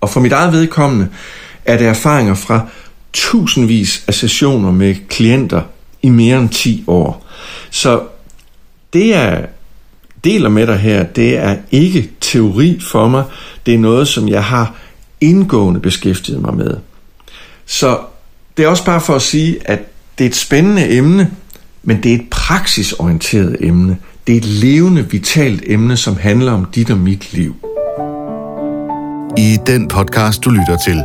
Og 0.00 0.10
for 0.10 0.20
mit 0.20 0.32
eget 0.32 0.52
vedkommende 0.52 1.08
er 1.64 1.78
det 1.78 1.86
erfaringer 1.86 2.34
fra 2.34 2.66
tusindvis 3.12 4.04
af 4.08 4.14
sessioner 4.14 4.70
med 4.70 4.94
klienter 5.08 5.62
i 6.02 6.08
mere 6.08 6.38
end 6.38 6.48
10 6.48 6.84
år. 6.86 7.26
Så 7.70 8.02
det 8.92 9.08
jeg 9.08 9.46
deler 10.24 10.48
med 10.48 10.66
dig 10.66 10.78
her, 10.78 11.02
det 11.02 11.36
er 11.36 11.56
ikke 11.70 12.10
teori 12.20 12.80
for 12.90 13.08
mig. 13.08 13.24
Det 13.66 13.74
er 13.74 13.78
noget, 13.78 14.08
som 14.08 14.28
jeg 14.28 14.44
har 14.44 14.74
indgående 15.20 15.80
beskæftiget 15.80 16.40
mig 16.40 16.54
med. 16.54 16.76
Så 17.66 17.98
det 18.56 18.64
er 18.64 18.68
også 18.68 18.84
bare 18.84 19.00
for 19.00 19.14
at 19.14 19.22
sige, 19.22 19.58
at 19.64 19.78
det 20.18 20.24
er 20.24 20.28
et 20.28 20.36
spændende 20.36 20.90
emne, 20.90 21.30
men 21.82 22.02
det 22.02 22.10
er 22.10 22.14
et 22.14 22.26
praksisorienteret 22.30 23.56
emne. 23.60 23.96
Det 24.26 24.32
er 24.32 24.36
et 24.36 24.44
levende, 24.44 25.10
vitalt 25.10 25.62
emne, 25.66 25.96
som 25.96 26.16
handler 26.16 26.52
om 26.52 26.64
dit 26.64 26.90
og 26.90 26.98
mit 26.98 27.32
liv. 27.32 27.54
I 29.38 29.58
den 29.66 29.88
podcast, 29.88 30.44
du 30.44 30.50
lytter 30.50 30.76
til, 30.86 31.02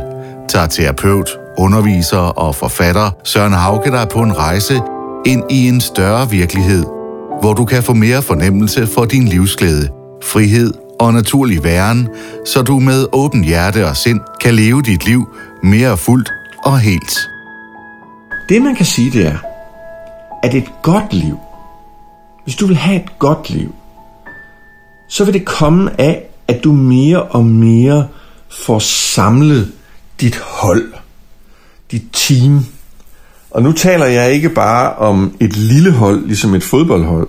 tager 0.48 0.66
terapeut, 0.66 1.30
underviser 1.58 2.18
og 2.18 2.54
forfatter 2.54 3.10
Søren 3.24 3.52
Hauke 3.52 3.90
dig 3.90 4.08
på 4.12 4.22
en 4.22 4.38
rejse 4.38 4.80
ind 5.26 5.42
i 5.50 5.68
en 5.68 5.80
større 5.80 6.30
virkelighed, 6.30 6.84
hvor 7.40 7.54
du 7.54 7.64
kan 7.64 7.82
få 7.82 7.94
mere 7.94 8.22
fornemmelse 8.22 8.86
for 8.86 9.04
din 9.04 9.28
livsglæde, 9.28 9.88
frihed 10.24 10.72
og 11.00 11.12
naturlig 11.12 11.64
væren, 11.64 12.08
så 12.46 12.62
du 12.62 12.78
med 12.78 13.06
åben 13.12 13.44
hjerte 13.44 13.86
og 13.86 13.96
sind 13.96 14.20
kan 14.40 14.54
leve 14.54 14.82
dit 14.82 15.06
liv 15.06 15.28
mere 15.62 15.96
fuldt 15.96 16.28
og 16.64 16.78
helt. 16.78 17.18
Det 18.48 18.62
man 18.62 18.76
kan 18.76 18.86
sige, 18.86 19.10
det 19.10 19.26
er, 19.26 19.38
at 20.42 20.54
et 20.54 20.70
godt 20.82 21.12
liv, 21.12 21.38
hvis 22.44 22.56
du 22.56 22.66
vil 22.66 22.76
have 22.76 22.96
et 22.96 23.18
godt 23.18 23.50
liv, 23.50 23.74
så 25.08 25.24
vil 25.24 25.34
det 25.34 25.44
komme 25.44 26.00
af, 26.00 26.22
at 26.48 26.64
du 26.64 26.72
mere 26.72 27.22
og 27.22 27.44
mere 27.44 28.08
får 28.48 28.78
samlet 28.78 29.72
dit 30.20 30.36
hold, 30.36 30.92
dit 31.90 32.04
team. 32.12 32.64
Og 33.50 33.62
nu 33.62 33.72
taler 33.72 34.06
jeg 34.06 34.32
ikke 34.32 34.48
bare 34.48 34.94
om 34.94 35.36
et 35.40 35.56
lille 35.56 35.92
hold, 35.92 36.26
ligesom 36.26 36.54
et 36.54 36.62
fodboldhold. 36.62 37.28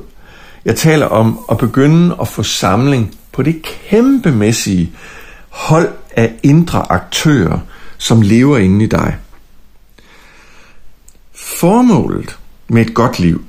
Jeg 0.65 0.75
taler 0.75 1.05
om 1.05 1.39
at 1.51 1.57
begynde 1.57 2.15
at 2.21 2.27
få 2.27 2.43
samling 2.43 3.15
på 3.31 3.43
det 3.43 3.61
kæmpemæssige 3.61 4.91
hold 5.49 5.93
af 6.15 6.33
indre 6.43 6.91
aktører, 6.91 7.59
som 7.97 8.21
lever 8.21 8.57
inde 8.57 8.85
i 8.85 8.87
dig. 8.87 9.17
Formålet 11.33 12.38
med 12.69 12.81
et 12.81 12.93
godt 12.93 13.19
liv, 13.19 13.43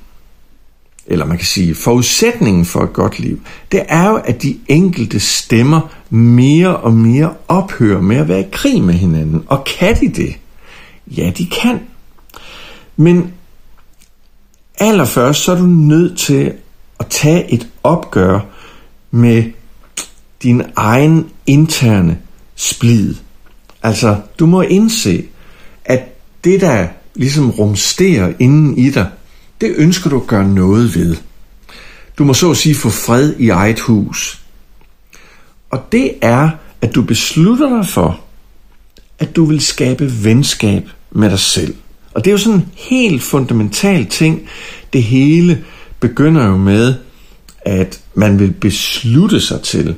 eller 1.07 1.25
man 1.25 1.37
kan 1.37 1.45
sige 1.45 1.75
forudsætningen 1.75 2.65
for 2.65 2.83
et 2.83 2.93
godt 2.93 3.19
liv, 3.19 3.41
det 3.71 3.83
er 3.87 4.09
jo, 4.09 4.15
at 4.15 4.43
de 4.43 4.59
enkelte 4.67 5.19
stemmer 5.19 5.81
mere 6.09 6.77
og 6.77 6.93
mere 6.93 7.33
ophører 7.47 8.01
med 8.01 8.17
at 8.17 8.27
være 8.27 8.39
i 8.39 8.49
krig 8.51 8.83
med 8.83 8.93
hinanden. 8.93 9.43
Og 9.47 9.63
kan 9.63 9.99
de 9.99 10.09
det? 10.09 10.35
Ja, 11.07 11.31
de 11.37 11.45
kan. 11.45 11.79
Men 12.95 13.33
allerførst 14.79 15.43
så 15.43 15.51
er 15.51 15.57
du 15.57 15.65
nødt 15.65 16.17
til 16.17 16.53
at 16.99 17.07
tage 17.07 17.53
et 17.53 17.67
opgør 17.83 18.39
med 19.11 19.43
din 20.43 20.61
egen 20.75 21.29
interne 21.47 22.19
splid. 22.55 23.15
Altså, 23.83 24.21
du 24.39 24.45
må 24.45 24.61
indse, 24.61 25.25
at 25.85 26.03
det, 26.43 26.61
der 26.61 26.87
ligesom 27.15 27.51
rumsterer 27.51 28.33
inden 28.39 28.77
i 28.77 28.89
dig, 28.89 29.09
det 29.61 29.73
ønsker 29.77 30.09
du 30.09 30.21
at 30.21 30.27
gøre 30.27 30.47
noget 30.47 30.95
ved. 30.95 31.15
Du 32.17 32.23
må 32.23 32.33
så 32.33 32.51
at 32.51 32.57
sige 32.57 32.75
få 32.75 32.89
fred 32.89 33.33
i 33.39 33.49
eget 33.49 33.79
hus. 33.79 34.41
Og 35.69 35.91
det 35.91 36.13
er, 36.21 36.49
at 36.81 36.95
du 36.95 37.01
beslutter 37.01 37.77
dig 37.77 37.89
for, 37.89 38.19
at 39.19 39.35
du 39.35 39.45
vil 39.45 39.61
skabe 39.61 40.23
venskab 40.23 40.89
med 41.11 41.29
dig 41.29 41.39
selv. 41.39 41.75
Og 42.13 42.25
det 42.25 42.31
er 42.31 42.31
jo 42.31 42.37
sådan 42.37 42.59
en 42.59 42.71
helt 42.75 43.23
fundamental 43.23 44.05
ting. 44.05 44.41
Det 44.93 45.03
hele 45.03 45.63
begynder 45.99 46.47
jo 46.47 46.57
med, 46.57 46.95
at 47.61 48.01
man 48.13 48.39
vil 48.39 48.51
beslutte 48.51 49.41
sig 49.41 49.61
til, 49.61 49.95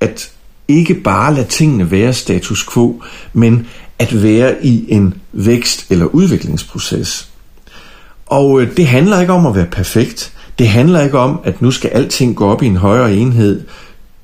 at 0.00 0.30
ikke 0.68 0.94
bare 0.94 1.34
lade 1.34 1.46
tingene 1.46 1.90
være 1.90 2.12
status 2.12 2.66
quo, 2.72 3.02
men 3.32 3.66
at 3.98 4.22
være 4.22 4.64
i 4.64 4.84
en 4.88 5.14
vækst- 5.32 5.86
eller 5.90 6.06
udviklingsproces. 6.06 7.28
Og 8.26 8.60
øh, 8.60 8.76
det 8.76 8.86
handler 8.86 9.20
ikke 9.20 9.32
om 9.32 9.46
at 9.46 9.54
være 9.54 9.66
perfekt. 9.66 10.32
Det 10.58 10.68
handler 10.68 11.00
ikke 11.00 11.18
om, 11.18 11.40
at 11.44 11.62
nu 11.62 11.70
skal 11.70 11.90
alting 11.90 12.36
gå 12.36 12.46
op 12.46 12.62
i 12.62 12.66
en 12.66 12.76
højere 12.76 13.14
enhed. 13.14 13.64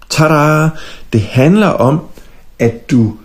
Tada! 0.08 0.68
Det 1.12 1.20
handler 1.20 1.66
om, 1.66 2.00
at 2.58 2.90
du 2.90 3.16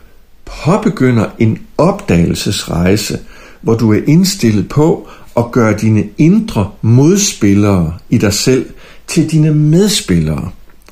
påbegynder 0.66 1.26
en 1.40 1.60
opdagelsesrejse, 1.78 3.20
hvor 3.62 3.76
du 3.76 3.94
er 3.94 4.00
indstillet 4.08 4.70
på 4.70 5.10
at 5.38 5.52
gøre 5.52 5.74
dine 5.74 6.04
indre 6.18 6.72
modspillere 6.82 7.94
i 8.10 8.18
dig 8.18 8.34
selv 8.34 8.66
til 9.08 9.32
dine 9.32 9.54
medspillere. 9.54 10.50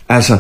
Altså, 0.10 0.40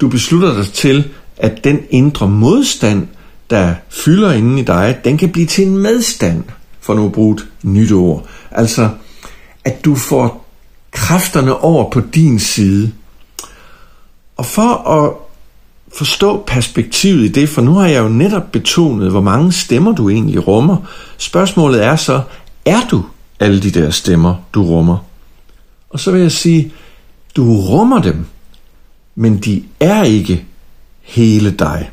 du 0.00 0.08
beslutter 0.08 0.54
dig 0.54 0.72
til, 0.72 1.08
at 1.36 1.64
den 1.64 1.80
indre 1.90 2.28
modstand, 2.28 3.06
der 3.50 3.74
fylder 3.88 4.32
inden 4.32 4.58
i 4.58 4.62
dig, 4.62 4.98
den 5.04 5.18
kan 5.18 5.32
blive 5.32 5.46
til 5.46 5.66
en 5.66 5.78
medstand, 5.78 6.44
for 6.80 6.94
nu 6.94 7.06
at 7.06 7.12
bruge 7.12 7.34
et 7.34 7.46
nyt 7.62 7.92
ord. 7.92 8.26
Altså, 8.50 8.88
at 9.64 9.84
du 9.84 9.94
får 9.94 10.46
kræfterne 10.90 11.56
over 11.56 11.90
på 11.90 12.00
din 12.00 12.38
side. 12.38 12.92
Og 14.36 14.46
for 14.46 14.88
at 14.90 15.12
forstå 15.96 16.44
perspektivet 16.46 17.24
i 17.24 17.28
det, 17.28 17.48
for 17.48 17.62
nu 17.62 17.74
har 17.74 17.86
jeg 17.86 18.02
jo 18.02 18.08
netop 18.08 18.52
betonet, 18.52 19.10
hvor 19.10 19.20
mange 19.20 19.52
stemmer 19.52 19.92
du 19.92 20.08
egentlig 20.08 20.48
rummer. 20.48 20.76
Spørgsmålet 21.18 21.84
er 21.84 21.96
så, 21.96 22.22
er 22.64 22.80
du 22.90 23.04
alle 23.40 23.62
de 23.62 23.70
der 23.70 23.90
stemmer, 23.90 24.34
du 24.54 24.64
rummer? 24.64 24.98
Og 25.90 26.00
så 26.00 26.10
vil 26.10 26.20
jeg 26.20 26.32
sige, 26.32 26.72
du 27.36 27.60
rummer 27.60 28.02
dem, 28.02 28.26
men 29.14 29.38
de 29.38 29.64
er 29.80 30.02
ikke 30.02 30.44
hele 31.02 31.50
dig. 31.50 31.90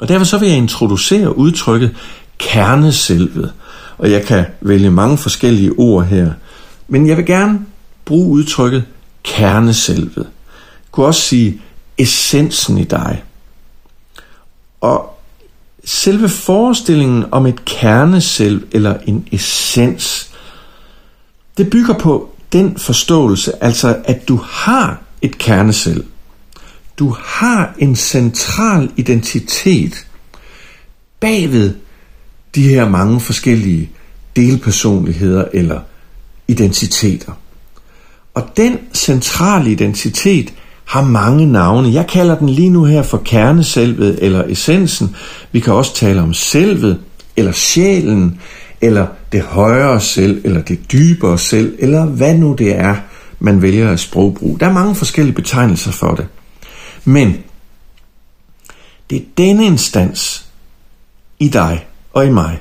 Og 0.00 0.08
derfor 0.08 0.24
så 0.24 0.38
vil 0.38 0.48
jeg 0.48 0.58
introducere 0.58 1.38
udtrykket 1.38 1.96
kerneselvet. 2.38 3.52
Og 3.98 4.10
jeg 4.10 4.22
kan 4.22 4.44
vælge 4.60 4.90
mange 4.90 5.18
forskellige 5.18 5.72
ord 5.78 6.04
her. 6.04 6.32
Men 6.88 7.06
jeg 7.06 7.16
vil 7.16 7.26
gerne 7.26 7.60
bruge 8.04 8.28
udtrykket 8.28 8.84
kerneselvet. 9.22 10.16
Jeg 10.16 10.92
kunne 10.92 11.06
også 11.06 11.20
sige 11.20 11.60
essensen 11.98 12.78
i 12.78 12.84
dig. 12.84 13.24
Og 14.80 15.20
selve 15.84 16.28
forestillingen 16.28 17.24
om 17.30 17.46
et 17.46 17.64
kerneselv 17.64 18.62
eller 18.72 18.96
en 19.06 19.28
essens, 19.32 20.30
det 21.58 21.70
bygger 21.70 21.94
på 21.94 22.30
den 22.52 22.78
forståelse, 22.78 23.64
altså 23.64 23.96
at 24.04 24.28
du 24.28 24.36
har 24.36 25.02
et 25.22 25.38
kerneselv. 25.38 26.04
Du 27.00 27.16
har 27.18 27.74
en 27.78 27.96
central 27.96 28.90
identitet 28.96 30.06
bagved 31.20 31.74
de 32.54 32.68
her 32.68 32.88
mange 32.88 33.20
forskellige 33.20 33.90
delpersonligheder 34.36 35.44
eller 35.52 35.80
identiteter. 36.48 37.32
Og 38.34 38.42
den 38.56 38.78
centrale 38.94 39.70
identitet 39.70 40.52
har 40.84 41.02
mange 41.02 41.46
navne. 41.46 41.92
Jeg 41.92 42.06
kalder 42.06 42.38
den 42.38 42.48
lige 42.48 42.70
nu 42.70 42.84
her 42.84 43.02
for 43.02 43.22
kerneselvet 43.24 44.18
eller 44.24 44.44
essensen. 44.48 45.16
Vi 45.52 45.60
kan 45.60 45.72
også 45.72 45.94
tale 45.94 46.22
om 46.22 46.34
selvet 46.34 47.00
eller 47.36 47.52
sjælen 47.52 48.40
eller 48.80 49.06
det 49.32 49.42
højere 49.42 50.00
selv 50.00 50.40
eller 50.44 50.62
det 50.62 50.92
dybere 50.92 51.38
selv 51.38 51.76
eller 51.78 52.06
hvad 52.06 52.34
nu 52.34 52.54
det 52.58 52.76
er, 52.76 52.96
man 53.38 53.62
vælger 53.62 53.90
at 53.90 54.00
sprogbrug. 54.00 54.60
Der 54.60 54.66
er 54.66 54.72
mange 54.72 54.94
forskellige 54.94 55.34
betegnelser 55.34 55.92
for 55.92 56.14
det. 56.14 56.26
Men 57.04 57.42
det 59.10 59.18
er 59.18 59.24
denne 59.36 59.66
instans 59.66 60.46
i 61.38 61.48
dig 61.48 61.86
og 62.12 62.26
i 62.26 62.30
mig, 62.30 62.60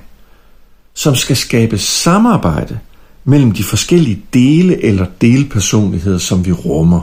som 0.94 1.16
skal 1.16 1.36
skabe 1.36 1.78
samarbejde 1.78 2.80
mellem 3.24 3.52
de 3.52 3.64
forskellige 3.64 4.24
dele 4.34 4.84
eller 4.84 5.06
delpersonligheder, 5.22 6.18
som 6.18 6.46
vi 6.46 6.52
rummer. 6.52 7.02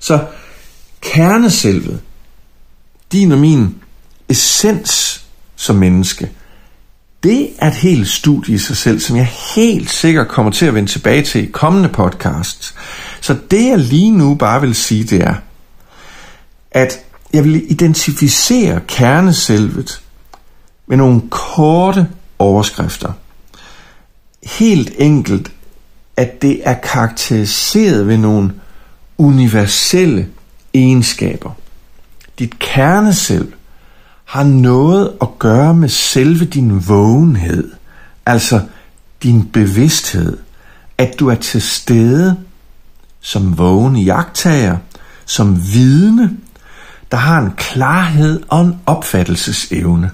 Så 0.00 0.24
kerneselvet, 1.00 2.00
din 3.12 3.32
og 3.32 3.38
min 3.38 3.74
essens 4.28 5.24
som 5.56 5.76
menneske, 5.76 6.30
det 7.22 7.48
er 7.58 7.68
et 7.68 7.74
helt 7.74 8.08
studie 8.08 8.54
i 8.54 8.58
sig 8.58 8.76
selv, 8.76 9.00
som 9.00 9.16
jeg 9.16 9.30
helt 9.56 9.90
sikkert 9.90 10.28
kommer 10.28 10.52
til 10.52 10.66
at 10.66 10.74
vende 10.74 10.90
tilbage 10.90 11.22
til 11.22 11.44
i 11.44 11.46
kommende 11.46 11.88
podcasts. 11.88 12.74
Så 13.20 13.36
det 13.50 13.68
jeg 13.68 13.78
lige 13.78 14.10
nu 14.10 14.34
bare 14.34 14.60
vil 14.60 14.74
sige, 14.74 15.04
det 15.04 15.20
er, 15.20 15.34
at 16.72 17.04
jeg 17.32 17.44
vil 17.44 17.70
identificere 17.72 18.80
kerneselvet 18.88 20.02
med 20.86 20.96
nogle 20.96 21.22
korte 21.30 22.08
overskrifter. 22.38 23.12
Helt 24.42 24.92
enkelt, 24.98 25.52
at 26.16 26.42
det 26.42 26.60
er 26.64 26.74
karakteriseret 26.74 28.06
ved 28.06 28.16
nogle 28.16 28.52
universelle 29.18 30.28
egenskaber. 30.74 31.50
Dit 32.38 32.58
kerneselv 32.58 33.52
har 34.24 34.44
noget 34.44 35.12
at 35.20 35.28
gøre 35.38 35.74
med 35.74 35.88
selve 35.88 36.44
din 36.44 36.88
vågenhed, 36.88 37.72
altså 38.26 38.60
din 39.22 39.44
bevidsthed, 39.44 40.38
at 40.98 41.20
du 41.20 41.28
er 41.28 41.34
til 41.34 41.62
stede 41.62 42.36
som 43.20 43.58
vågen 43.58 43.96
jagttager, 43.96 44.76
som 45.24 45.62
vidne, 45.72 46.36
der 47.12 47.18
har 47.18 47.38
en 47.38 47.50
klarhed 47.56 48.40
og 48.48 48.60
en 48.60 48.78
opfattelsesevne. 48.86 50.10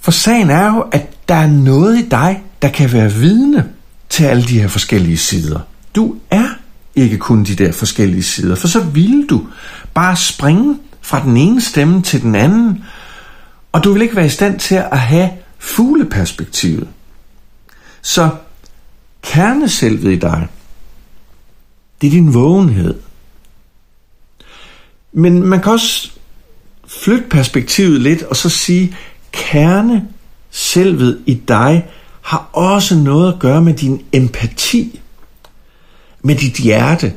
For 0.00 0.10
sagen 0.10 0.50
er 0.50 0.74
jo, 0.74 0.80
at 0.80 1.28
der 1.28 1.34
er 1.34 1.46
noget 1.46 1.98
i 1.98 2.08
dig, 2.08 2.42
der 2.62 2.68
kan 2.68 2.92
være 2.92 3.12
vidne 3.12 3.68
til 4.08 4.24
alle 4.24 4.42
de 4.42 4.60
her 4.60 4.68
forskellige 4.68 5.18
sider. 5.18 5.60
Du 5.94 6.16
er 6.30 6.48
ikke 6.94 7.18
kun 7.18 7.44
de 7.44 7.54
der 7.54 7.72
forskellige 7.72 8.22
sider, 8.22 8.54
for 8.54 8.68
så 8.68 8.80
ville 8.80 9.26
du 9.26 9.46
bare 9.94 10.16
springe 10.16 10.78
fra 11.00 11.22
den 11.24 11.36
ene 11.36 11.60
stemme 11.60 12.02
til 12.02 12.22
den 12.22 12.34
anden, 12.34 12.84
og 13.72 13.84
du 13.84 13.92
vil 13.92 14.02
ikke 14.02 14.16
være 14.16 14.26
i 14.26 14.28
stand 14.28 14.58
til 14.58 14.74
at 14.74 14.98
have 14.98 15.30
fugleperspektivet. 15.58 16.88
Så 18.02 18.30
kerneselvet 19.22 20.12
i 20.12 20.18
dig, 20.18 20.48
det 22.00 22.06
er 22.06 22.10
din 22.10 22.34
vågenhed. 22.34 22.94
Men 25.12 25.46
man 25.46 25.62
kan 25.62 25.72
også 25.72 26.10
flytte 26.86 27.24
perspektivet 27.30 28.00
lidt 28.00 28.22
og 28.22 28.36
så 28.36 28.48
sige, 28.48 28.96
kerne 29.32 30.08
selvet 30.50 31.18
i 31.26 31.34
dig 31.34 31.86
har 32.20 32.50
også 32.52 32.96
noget 32.96 33.32
at 33.32 33.38
gøre 33.38 33.62
med 33.62 33.74
din 33.74 34.02
empati, 34.12 35.00
med 36.22 36.34
dit 36.34 36.54
hjerte, 36.54 37.12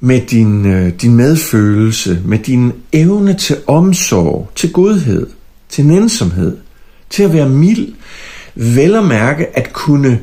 med 0.00 0.20
din, 0.20 0.66
øh, 0.66 0.92
din 0.92 1.14
medfølelse, 1.14 2.22
med 2.24 2.38
din 2.38 2.72
evne 2.92 3.34
til 3.34 3.56
omsorg, 3.66 4.50
til 4.54 4.72
godhed, 4.72 5.26
til 5.68 5.86
nænsomhed, 5.86 6.56
til 7.10 7.22
at 7.22 7.32
være 7.32 7.48
mild, 7.48 7.92
vel 8.54 8.94
at 8.94 9.04
mærke 9.04 9.58
at 9.58 9.72
kunne 9.72 10.20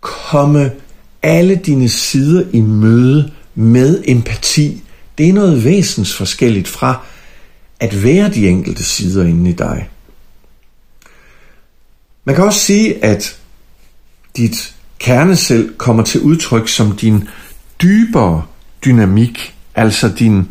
komme 0.00 0.72
alle 1.22 1.54
dine 1.54 1.88
sider 1.88 2.44
i 2.52 2.60
møde 2.60 3.30
med 3.54 4.02
empati. 4.06 4.82
Det 5.20 5.28
er 5.28 5.32
noget 5.32 5.64
væsens 5.64 6.14
forskelligt 6.14 6.68
fra 6.68 7.00
at 7.80 8.04
være 8.04 8.28
de 8.28 8.48
enkelte 8.48 8.84
sider 8.84 9.24
inde 9.24 9.50
i 9.50 9.52
dig. 9.52 9.88
Man 12.24 12.34
kan 12.34 12.44
også 12.44 12.60
sige, 12.60 13.04
at 13.04 13.36
dit 14.36 14.74
kernesel 14.98 15.72
kommer 15.76 16.02
til 16.02 16.20
udtryk 16.20 16.68
som 16.68 16.96
din 16.96 17.28
dybere 17.82 18.42
dynamik, 18.84 19.54
altså 19.74 20.08
din, 20.08 20.48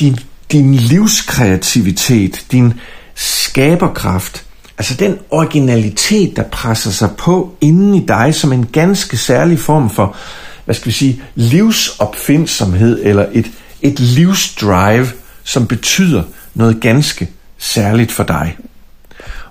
din, 0.00 0.18
din 0.52 0.74
livskreativitet, 0.74 2.46
din 2.52 2.74
skaberkraft, 3.14 4.46
altså 4.78 4.94
den 4.94 5.18
originalitet, 5.30 6.36
der 6.36 6.42
presser 6.42 6.90
sig 6.90 7.10
på 7.18 7.56
inden 7.60 7.94
i 7.94 8.06
dig 8.06 8.34
som 8.34 8.52
en 8.52 8.66
ganske 8.66 9.16
særlig 9.16 9.58
form 9.58 9.90
for, 9.90 10.16
hvad 10.64 10.74
skal 10.74 10.86
vi 10.86 10.92
sige, 10.92 11.22
livsopfindsomhed 11.34 13.00
eller 13.02 13.26
et, 13.32 13.50
et 13.82 14.00
livsdrive, 14.00 15.08
som 15.44 15.66
betyder 15.66 16.22
noget 16.54 16.80
ganske 16.80 17.30
særligt 17.58 18.12
for 18.12 18.24
dig. 18.24 18.56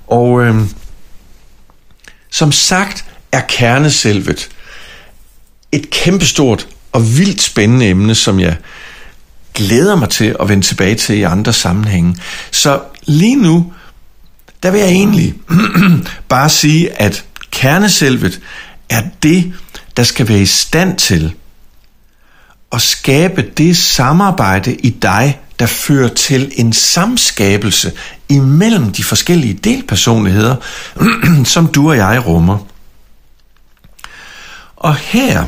Og 0.08 0.41
øh, 0.41 0.56
som 2.30 2.52
sagt 2.52 3.06
er 3.32 3.41
kerneselvet 3.50 4.50
et 5.71 5.89
kæmpestort 5.89 6.67
og 6.91 7.17
vildt 7.17 7.41
spændende 7.41 7.89
emne, 7.89 8.15
som 8.15 8.39
jeg 8.39 8.56
glæder 9.54 9.95
mig 9.95 10.10
til 10.10 10.36
at 10.39 10.50
vende 10.50 10.65
tilbage 10.65 10.95
til 10.95 11.17
i 11.17 11.21
andre 11.21 11.54
sammenhænge. 11.54 12.15
Så 12.52 12.82
lige 13.04 13.36
nu, 13.36 13.74
der 14.63 14.71
vil 14.71 14.80
jeg 14.80 14.89
egentlig 14.89 15.34
bare 16.30 16.50
sige, 16.50 17.02
at 17.02 17.26
kerneselvet 17.52 18.41
er 18.89 19.04
det, 19.24 19.54
der 19.97 20.04
skal 20.04 20.27
være 20.27 20.41
i 20.41 20.45
stand 20.45 20.97
til 20.97 21.36
at 22.71 22.82
skabe 22.82 23.41
det 23.41 23.77
samarbejde 23.77 24.75
i 24.75 24.89
dig, 24.89 25.39
der 25.60 25.65
fører 25.65 26.13
til 26.13 26.51
en 26.56 26.73
samskabelse 26.73 27.91
imellem 28.30 28.91
de 28.91 29.04
forskellige 29.04 29.54
delpersonligheder, 29.54 30.56
som 31.54 31.67
du 31.67 31.89
og 31.89 31.97
jeg 31.97 32.25
rummer. 32.25 32.58
Og 34.75 34.95
her 34.95 35.45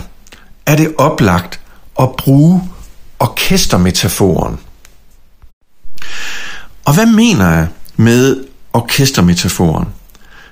er 0.65 0.75
det 0.75 0.93
oplagt 0.97 1.59
at 1.99 2.09
bruge 2.17 2.69
orkestermetaforen. 3.19 4.59
Og 6.85 6.93
hvad 6.93 7.05
mener 7.05 7.49
jeg 7.49 7.67
med 7.95 8.43
orkestermetaforen? 8.73 9.87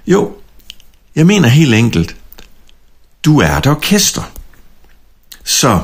Jo, 0.08 0.32
jeg 1.16 1.26
mener 1.26 1.48
helt 1.48 1.74
enkelt, 1.74 2.16
du 3.26 3.40
er 3.40 3.58
et 3.58 3.68
orkester. 3.68 4.32
Så, 5.44 5.80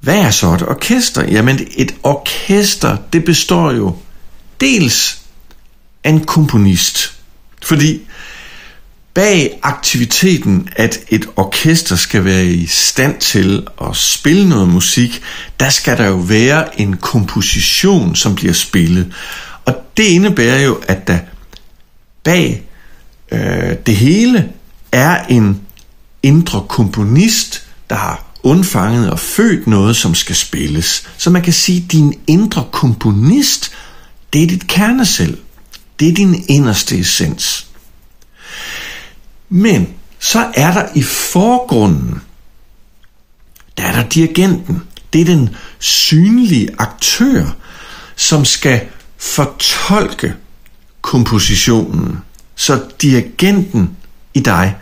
hvad 0.00 0.18
er 0.18 0.30
så 0.30 0.54
et 0.54 0.62
orkester? 0.62 1.24
Jamen, 1.24 1.68
et 1.76 1.94
orkester, 2.02 2.96
det 3.12 3.24
består 3.24 3.72
jo 3.72 3.96
dels 4.60 5.18
af 6.04 6.10
en 6.10 6.24
komponist. 6.24 7.12
Fordi 7.62 8.00
bag 9.14 9.58
aktiviteten, 9.62 10.68
at 10.76 11.00
et 11.08 11.26
orkester 11.36 11.96
skal 11.96 12.24
være 12.24 12.46
i 12.46 12.66
stand 12.66 13.20
til 13.20 13.66
at 13.80 13.96
spille 13.96 14.48
noget 14.48 14.68
musik, 14.68 15.22
der 15.60 15.68
skal 15.68 15.98
der 15.98 16.06
jo 16.06 16.16
være 16.16 16.80
en 16.80 16.96
komposition, 16.96 18.16
som 18.16 18.34
bliver 18.34 18.52
spillet. 18.52 19.12
Og 19.64 19.74
det 19.96 20.04
indebærer 20.04 20.60
jo, 20.60 20.80
at 20.88 21.06
der 21.06 21.18
bag 22.24 22.62
øh, 23.32 23.74
det 23.86 23.96
hele 23.96 24.48
er 24.92 25.24
en 25.24 25.65
indre 26.26 26.64
komponist, 26.68 27.66
der 27.90 27.96
har 27.96 28.24
undfanget 28.42 29.10
og 29.10 29.18
født 29.18 29.66
noget, 29.66 29.96
som 29.96 30.14
skal 30.14 30.36
spilles. 30.36 31.08
Så 31.18 31.30
man 31.30 31.42
kan 31.42 31.52
sige, 31.52 31.82
at 31.84 31.92
din 31.92 32.14
indre 32.26 32.64
komponist, 32.72 33.72
det 34.32 34.42
er 34.42 34.46
dit 34.46 34.66
kernesel. 34.66 35.38
Det 36.00 36.08
er 36.08 36.14
din 36.14 36.44
inderste 36.48 36.98
essens. 36.98 37.66
Men 39.48 39.88
så 40.18 40.50
er 40.54 40.72
der 40.72 40.88
i 40.94 41.02
forgrunden, 41.02 42.20
der 43.76 43.82
er 43.82 43.92
der 43.92 44.08
dirigenten. 44.08 44.82
Det 45.12 45.20
er 45.20 45.24
den 45.24 45.50
synlige 45.78 46.68
aktør, 46.78 47.56
som 48.16 48.44
skal 48.44 48.80
fortolke 49.18 50.34
kompositionen. 51.00 52.18
Så 52.54 52.82
dirigenten 53.02 53.96
i 54.34 54.40
dig, 54.40 54.76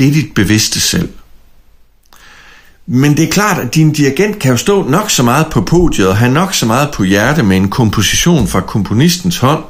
det 0.00 0.08
er 0.08 0.12
dit 0.12 0.34
bevidste 0.34 0.80
selv. 0.80 1.08
Men 2.86 3.16
det 3.16 3.24
er 3.24 3.30
klart, 3.30 3.58
at 3.58 3.74
din 3.74 3.92
dirigent 3.92 4.38
kan 4.38 4.50
jo 4.50 4.56
stå 4.56 4.88
nok 4.88 5.10
så 5.10 5.22
meget 5.22 5.46
på 5.50 5.60
podiet 5.60 6.08
og 6.08 6.16
have 6.16 6.32
nok 6.32 6.54
så 6.54 6.66
meget 6.66 6.90
på 6.94 7.04
hjerte 7.04 7.42
med 7.42 7.56
en 7.56 7.68
komposition 7.68 8.48
fra 8.48 8.60
komponistens 8.60 9.38
hånd. 9.38 9.64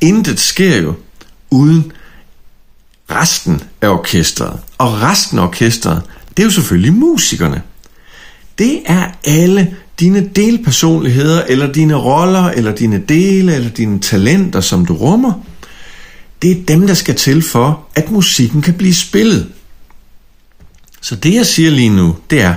Intet 0.00 0.40
sker 0.40 0.76
jo 0.76 0.94
uden 1.50 1.92
resten 3.10 3.62
af 3.80 3.88
orkestret. 3.88 4.60
Og 4.78 5.02
resten 5.02 5.38
af 5.38 5.42
orkestret, 5.42 6.02
det 6.36 6.42
er 6.42 6.46
jo 6.46 6.50
selvfølgelig 6.50 6.92
musikerne. 6.92 7.62
Det 8.58 8.82
er 8.86 9.06
alle 9.24 9.76
dine 10.00 10.28
delpersonligheder, 10.36 11.42
eller 11.48 11.72
dine 11.72 11.94
roller, 11.94 12.44
eller 12.44 12.74
dine 12.74 13.02
dele, 13.08 13.54
eller 13.54 13.70
dine 13.70 14.00
talenter, 14.00 14.60
som 14.60 14.86
du 14.86 14.96
rummer. 14.96 15.32
Det 16.42 16.50
er 16.50 16.64
dem, 16.68 16.86
der 16.86 16.94
skal 16.94 17.14
til 17.14 17.42
for, 17.42 17.84
at 17.94 18.10
musikken 18.10 18.62
kan 18.62 18.74
blive 18.74 18.94
spillet. 18.94 19.52
Så 21.00 21.16
det 21.16 21.34
jeg 21.34 21.46
siger 21.46 21.70
lige 21.70 21.90
nu, 21.90 22.16
det 22.30 22.40
er, 22.40 22.54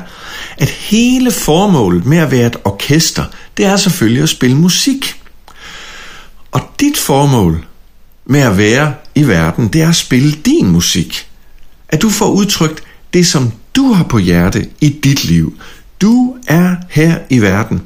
at 0.58 0.70
hele 0.70 1.32
formålet 1.32 2.06
med 2.06 2.18
at 2.18 2.32
være 2.32 2.48
et 2.48 2.56
orkester, 2.64 3.26
det 3.58 3.66
er 3.66 3.78
selvfølgelig 3.78 4.24
at 4.24 4.30
spille 4.30 4.58
musik. 4.58 5.22
Og 6.52 6.62
dit 6.80 6.98
formål 6.98 7.66
med 8.26 8.40
at 8.40 8.58
være 8.58 8.94
i 9.16 9.28
verden, 9.28 9.68
det 9.68 9.82
er 9.82 9.90
at 9.90 9.96
spille 9.96 10.32
din 10.32 10.68
musik. 10.68 11.28
At 11.90 12.02
du 12.02 12.10
får 12.10 12.30
udtrykt 12.30 12.84
det, 13.14 13.28
som 13.28 13.52
du 13.76 13.94
har 13.94 14.04
på 14.04 14.18
hjerte 14.18 14.70
i 14.82 14.90
dit 14.90 15.26
liv. 15.26 15.58
Du 16.02 16.38
er 16.48 16.76
her 16.90 17.20
i 17.30 17.40
verden 17.42 17.82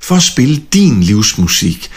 for 0.00 0.16
at 0.16 0.22
spille 0.22 0.56
din 0.72 1.02
livsmusik. 1.02 1.90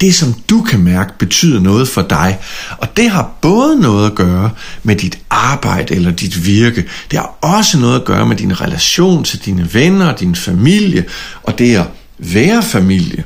Det, 0.00 0.14
som 0.14 0.34
du 0.50 0.62
kan 0.62 0.80
mærke, 0.80 1.12
betyder 1.18 1.60
noget 1.60 1.88
for 1.88 2.02
dig. 2.02 2.38
Og 2.78 2.96
det 2.96 3.10
har 3.10 3.30
både 3.40 3.80
noget 3.80 4.06
at 4.06 4.14
gøre 4.14 4.50
med 4.82 4.96
dit 4.96 5.18
arbejde 5.30 5.94
eller 5.94 6.10
dit 6.10 6.46
virke. 6.46 6.84
Det 7.10 7.18
har 7.18 7.34
også 7.40 7.78
noget 7.78 8.00
at 8.00 8.04
gøre 8.04 8.26
med 8.26 8.36
din 8.36 8.60
relation 8.60 9.24
til 9.24 9.44
dine 9.44 9.74
venner 9.74 10.12
og 10.12 10.20
din 10.20 10.34
familie, 10.34 11.04
og 11.42 11.58
det 11.58 11.76
at 11.76 11.86
være 12.18 12.62
familie. 12.62 13.24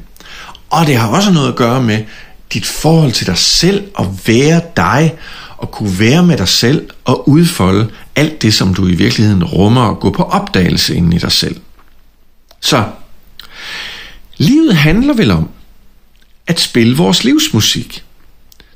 Og 0.70 0.86
det 0.86 0.96
har 0.96 1.08
også 1.08 1.30
noget 1.30 1.48
at 1.48 1.56
gøre 1.56 1.82
med 1.82 2.04
dit 2.52 2.66
forhold 2.66 3.12
til 3.12 3.26
dig 3.26 3.38
selv 3.38 3.84
og 3.94 4.18
være 4.26 4.60
dig 4.76 5.14
og 5.56 5.70
kunne 5.70 5.98
være 5.98 6.22
med 6.22 6.36
dig 6.36 6.48
selv 6.48 6.90
og 7.04 7.28
udfolde 7.28 7.90
alt 8.16 8.42
det, 8.42 8.54
som 8.54 8.74
du 8.74 8.86
i 8.86 8.94
virkeligheden 8.94 9.44
rummer 9.44 9.82
og 9.82 10.00
gå 10.00 10.10
på 10.10 10.22
opdagelse 10.22 10.94
ind 10.94 11.14
i 11.14 11.18
dig 11.18 11.32
selv. 11.32 11.56
Så, 12.60 12.84
livet 14.36 14.76
handler 14.76 15.14
vel 15.14 15.30
om 15.30 15.48
at 16.46 16.60
spille 16.60 16.96
vores 16.96 17.24
livsmusik. 17.24 18.04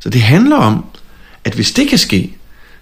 Så 0.01 0.11
det 0.11 0.23
handler 0.23 0.57
om, 0.57 0.85
at 1.45 1.55
hvis 1.55 1.73
det 1.73 1.89
kan 1.89 1.99
ske, 1.99 2.35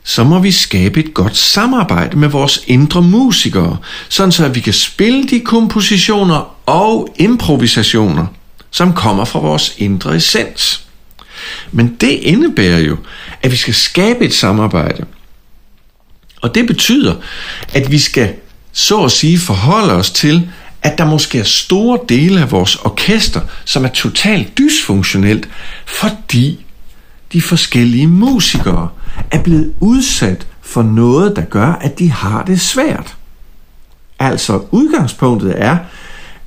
så 0.05 0.25
må 0.25 0.39
vi 0.39 0.53
skabe 0.53 1.01
et 1.01 1.15
godt 1.15 1.37
samarbejde 1.37 2.19
med 2.19 2.29
vores 2.29 2.65
indre 2.67 3.03
musikere, 3.03 3.77
sådan 4.09 4.33
så 4.33 4.45
at 4.45 4.55
vi 4.55 4.61
kan 4.61 4.73
spille 4.73 5.25
de 5.25 5.41
kompositioner 5.41 6.57
og 6.67 7.15
improvisationer, 7.19 8.27
som 8.71 8.93
kommer 8.93 9.25
fra 9.25 9.39
vores 9.39 9.75
indre 9.79 10.17
essens. 10.17 10.87
Men 11.73 11.97
det 12.01 12.11
indebærer 12.11 12.79
jo, 12.79 12.97
at 13.43 13.51
vi 13.51 13.57
skal 13.57 13.75
skabe 13.75 14.25
et 14.25 14.35
samarbejde. 14.35 15.05
Og 16.41 16.55
det 16.55 16.67
betyder, 16.67 17.15
at 17.73 17.91
vi 17.91 17.99
skal 17.99 18.35
så 18.73 19.05
at 19.05 19.13
sige 19.13 19.39
forholde 19.39 19.93
os 19.93 20.11
til, 20.11 20.51
at 20.87 20.99
der 20.99 21.05
måske 21.05 21.39
er 21.39 21.45
store 21.45 21.99
dele 22.09 22.41
af 22.41 22.51
vores 22.51 22.77
orkester, 22.77 23.41
som 23.65 23.85
er 23.85 23.89
totalt 23.89 24.59
dysfunktionelt, 24.59 25.49
fordi 25.87 26.67
de 27.33 27.43
forskellige 27.43 28.07
musikere 28.07 28.89
er 29.31 29.43
blevet 29.43 29.75
udsat 29.81 30.47
for 30.61 30.83
noget, 30.83 31.37
der 31.37 31.43
gør, 31.43 31.73
at 31.73 31.99
de 31.99 32.11
har 32.11 32.45
det 32.45 32.61
svært. 32.61 33.17
Altså 34.19 34.63
udgangspunktet 34.71 35.55
er, 35.57 35.79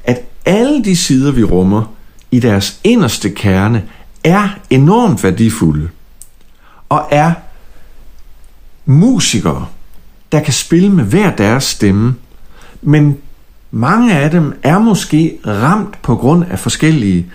at 0.03 0.21
alle 0.45 0.83
de 0.83 0.95
sider, 0.95 1.31
vi 1.31 1.43
rummer 1.43 1.93
i 2.31 2.39
deres 2.39 2.79
inderste 2.83 3.29
kerne, 3.29 3.83
er 4.23 4.49
enormt 4.69 5.23
værdifulde 5.23 5.89
og 6.89 7.07
er 7.11 7.33
musikere, 8.85 9.67
der 10.31 10.39
kan 10.39 10.53
spille 10.53 10.89
med 10.89 11.03
hver 11.03 11.35
deres 11.35 11.63
stemme, 11.63 12.15
men 12.81 13.17
mange 13.71 14.13
af 14.13 14.31
dem 14.31 14.59
er 14.63 14.79
måske 14.79 15.37
ramt 15.47 16.01
på 16.01 16.15
grund 16.15 16.45
af 16.51 16.59
forskellige 16.59 17.25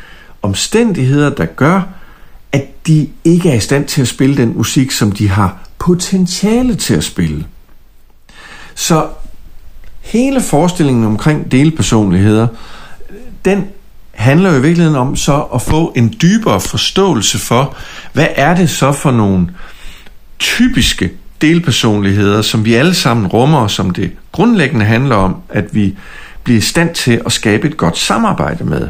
omstændigheder, 0.42 1.30
der 1.30 1.46
gør, 1.46 1.82
at 2.52 2.86
de 2.86 3.08
ikke 3.24 3.50
er 3.50 3.54
i 3.54 3.60
stand 3.60 3.84
til 3.84 4.02
at 4.02 4.08
spille 4.08 4.36
den 4.36 4.56
musik, 4.56 4.90
som 4.90 5.12
de 5.12 5.28
har 5.28 5.58
potentiale 5.78 6.74
til 6.74 6.94
at 6.94 7.04
spille. 7.04 7.44
Så 8.74 9.06
hele 10.00 10.40
forestillingen 10.40 11.04
omkring 11.04 11.52
delpersonligheder, 11.52 12.46
den 13.44 13.64
handler 14.10 14.50
jo 14.50 14.58
i 14.58 14.62
virkeligheden 14.62 14.98
om 14.98 15.16
så 15.16 15.40
at 15.40 15.62
få 15.62 15.92
en 15.96 16.14
dybere 16.22 16.60
forståelse 16.60 17.38
for, 17.38 17.76
hvad 18.12 18.26
er 18.36 18.54
det 18.54 18.70
så 18.70 18.92
for 18.92 19.10
nogle 19.10 19.48
typiske 20.38 21.10
delpersonligheder, 21.40 22.42
som 22.42 22.64
vi 22.64 22.74
alle 22.74 22.94
sammen 22.94 23.26
rummer, 23.26 23.66
som 23.66 23.90
det 23.90 24.12
grundlæggende 24.32 24.84
handler 24.84 25.16
om, 25.16 25.36
at 25.48 25.74
vi 25.74 25.96
bliver 26.44 26.58
i 26.58 26.60
stand 26.60 26.94
til 26.94 27.22
at 27.26 27.32
skabe 27.32 27.68
et 27.68 27.76
godt 27.76 27.98
samarbejde 27.98 28.64
med. 28.64 28.88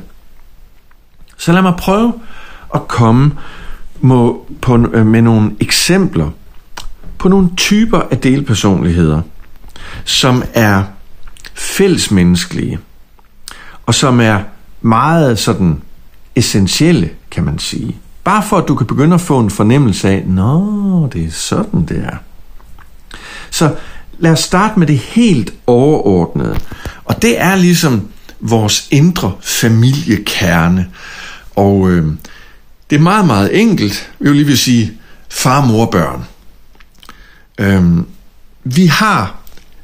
Så 1.37 1.53
lad 1.53 1.63
mig 1.63 1.75
prøve 1.79 2.13
at 2.75 2.89
komme 2.89 3.33
må, 4.01 4.47
på, 4.61 4.87
øh, 4.93 5.07
med 5.07 5.23
nogle 5.23 5.57
eksempler 5.61 6.31
på 7.19 7.29
nogle 7.29 7.49
typer 7.57 8.01
af 8.11 8.19
delpersonligheder, 8.19 9.23
som 10.05 10.43
er 10.55 10.83
fællesmenneskelige, 11.55 12.79
og 13.87 13.95
som 13.95 14.21
er 14.21 14.41
meget 14.81 15.39
sådan 15.39 15.83
essentielle, 16.37 17.11
kan 17.31 17.45
man 17.45 17.59
sige. 17.59 17.97
Bare 18.25 18.43
for 18.43 18.59
at 18.59 18.69
du 18.69 18.75
kan 18.75 18.87
begynde 18.87 19.15
at 19.15 19.21
få 19.21 19.41
en 19.41 19.51
fornemmelse 19.51 20.09
af, 20.09 20.23
nå, 20.27 21.09
det 21.13 21.25
er 21.25 21.31
sådan, 21.31 21.85
det 21.85 22.05
er. 22.05 22.17
Så 23.51 23.75
lad 24.25 24.33
os 24.33 24.41
starte 24.41 24.79
med 24.79 24.87
det 24.87 24.99
helt 24.99 25.55
overordnede. 25.67 26.59
Og 27.05 27.23
det 27.23 27.41
er 27.41 27.55
ligesom 27.55 28.09
vores 28.41 28.89
indre 28.91 29.33
familiekerne. 29.43 30.87
Og 31.57 31.91
øh, 31.91 32.07
det 32.91 32.97
er 32.97 33.01
meget, 33.01 33.27
meget 33.27 33.61
enkelt. 33.61 34.11
Vi 34.19 34.29
vil 34.29 34.37
lige 34.37 34.47
vil 34.47 34.59
sige 34.59 34.93
far, 35.29 35.67
mor, 35.67 35.87
børn. 35.87 36.25
Øh, 37.59 38.05
vi 38.65 38.87
har 38.87 39.37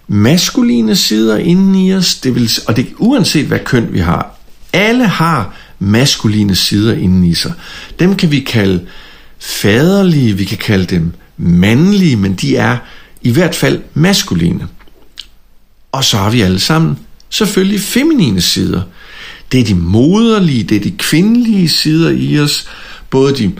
maskuline 0.08 0.96
sider 0.96 1.36
inden 1.36 1.74
i 1.74 1.94
os, 1.94 2.14
det 2.14 2.34
vil, 2.34 2.50
og 2.66 2.76
det 2.76 2.86
uanset 2.98 3.46
hvad 3.46 3.58
køn 3.58 3.92
vi 3.92 3.98
har. 3.98 4.34
Alle 4.72 5.06
har 5.06 5.54
maskuline 5.78 6.56
sider 6.56 6.94
inden 6.94 7.24
i 7.24 7.34
sig. 7.34 7.52
Dem 7.98 8.16
kan 8.16 8.30
vi 8.30 8.40
kalde 8.40 8.86
faderlige, 9.38 10.36
vi 10.36 10.44
kan 10.44 10.58
kalde 10.58 10.84
dem 10.84 11.12
mandlige, 11.36 12.16
men 12.16 12.34
de 12.34 12.56
er 12.56 12.76
i 13.22 13.30
hvert 13.30 13.54
fald 13.54 13.80
maskuline. 13.94 14.68
Og 15.92 16.04
så 16.04 16.16
har 16.16 16.30
vi 16.30 16.40
alle 16.40 16.60
sammen 16.60 16.98
selvfølgelig 17.30 17.80
feminine 17.80 18.40
sider. 18.40 18.82
Det 19.52 19.60
er 19.60 19.64
de 19.64 19.74
moderlige, 19.74 20.64
det 20.64 20.76
er 20.76 20.80
de 20.80 20.90
kvindelige 20.90 21.68
sider 21.68 22.10
i 22.10 22.40
os, 22.40 22.68
både 23.10 23.36
de 23.36 23.52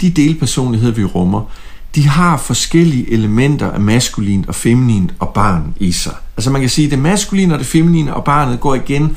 de 0.00 0.10
delpersonligheder, 0.10 0.94
vi 0.94 1.04
rummer, 1.04 1.50
de 1.94 2.08
har 2.08 2.36
forskellige 2.36 3.12
elementer 3.12 3.70
af 3.70 3.80
maskulint 3.80 4.48
og 4.48 4.54
feminint 4.54 5.14
og 5.18 5.28
barn 5.28 5.74
i 5.76 5.92
sig. 5.92 6.14
Altså 6.36 6.50
man 6.50 6.60
kan 6.60 6.70
sige, 6.70 6.84
at 6.84 6.90
det 6.90 6.98
maskuline 6.98 7.54
og 7.54 7.58
det 7.58 7.66
feminine 7.66 8.14
og 8.14 8.24
barnet 8.24 8.60
går 8.60 8.74
igen 8.74 9.16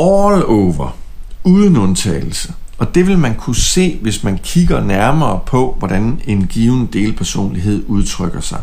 all 0.00 0.44
over, 0.44 0.96
uden 1.44 1.76
undtagelse. 1.76 2.52
Og 2.78 2.94
det 2.94 3.06
vil 3.06 3.18
man 3.18 3.34
kunne 3.34 3.56
se, 3.56 3.98
hvis 4.02 4.24
man 4.24 4.38
kigger 4.42 4.84
nærmere 4.84 5.40
på, 5.46 5.76
hvordan 5.78 6.20
en 6.24 6.46
given 6.46 6.86
delpersonlighed 6.86 7.84
udtrykker 7.86 8.40
sig. 8.40 8.60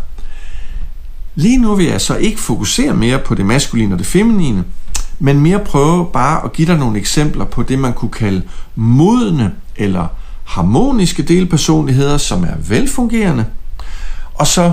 Lige 1.35 1.57
nu 1.57 1.75
vil 1.75 1.85
jeg 1.85 2.01
så 2.01 2.15
ikke 2.15 2.39
fokusere 2.39 2.93
mere 2.93 3.19
på 3.19 3.35
det 3.35 3.45
maskuline 3.45 3.95
og 3.95 3.99
det 3.99 4.07
feminine, 4.07 4.63
men 5.19 5.39
mere 5.39 5.59
prøve 5.59 6.05
bare 6.13 6.43
at 6.43 6.53
give 6.53 6.67
dig 6.67 6.77
nogle 6.77 6.99
eksempler 6.99 7.45
på 7.45 7.63
det, 7.63 7.79
man 7.79 7.93
kunne 7.93 8.11
kalde 8.11 8.41
modne 8.75 9.51
eller 9.75 10.07
harmoniske 10.47 11.23
delpersonligheder, 11.23 12.17
som 12.17 12.43
er 12.43 12.55
velfungerende, 12.67 13.45
og 14.33 14.47
så 14.47 14.71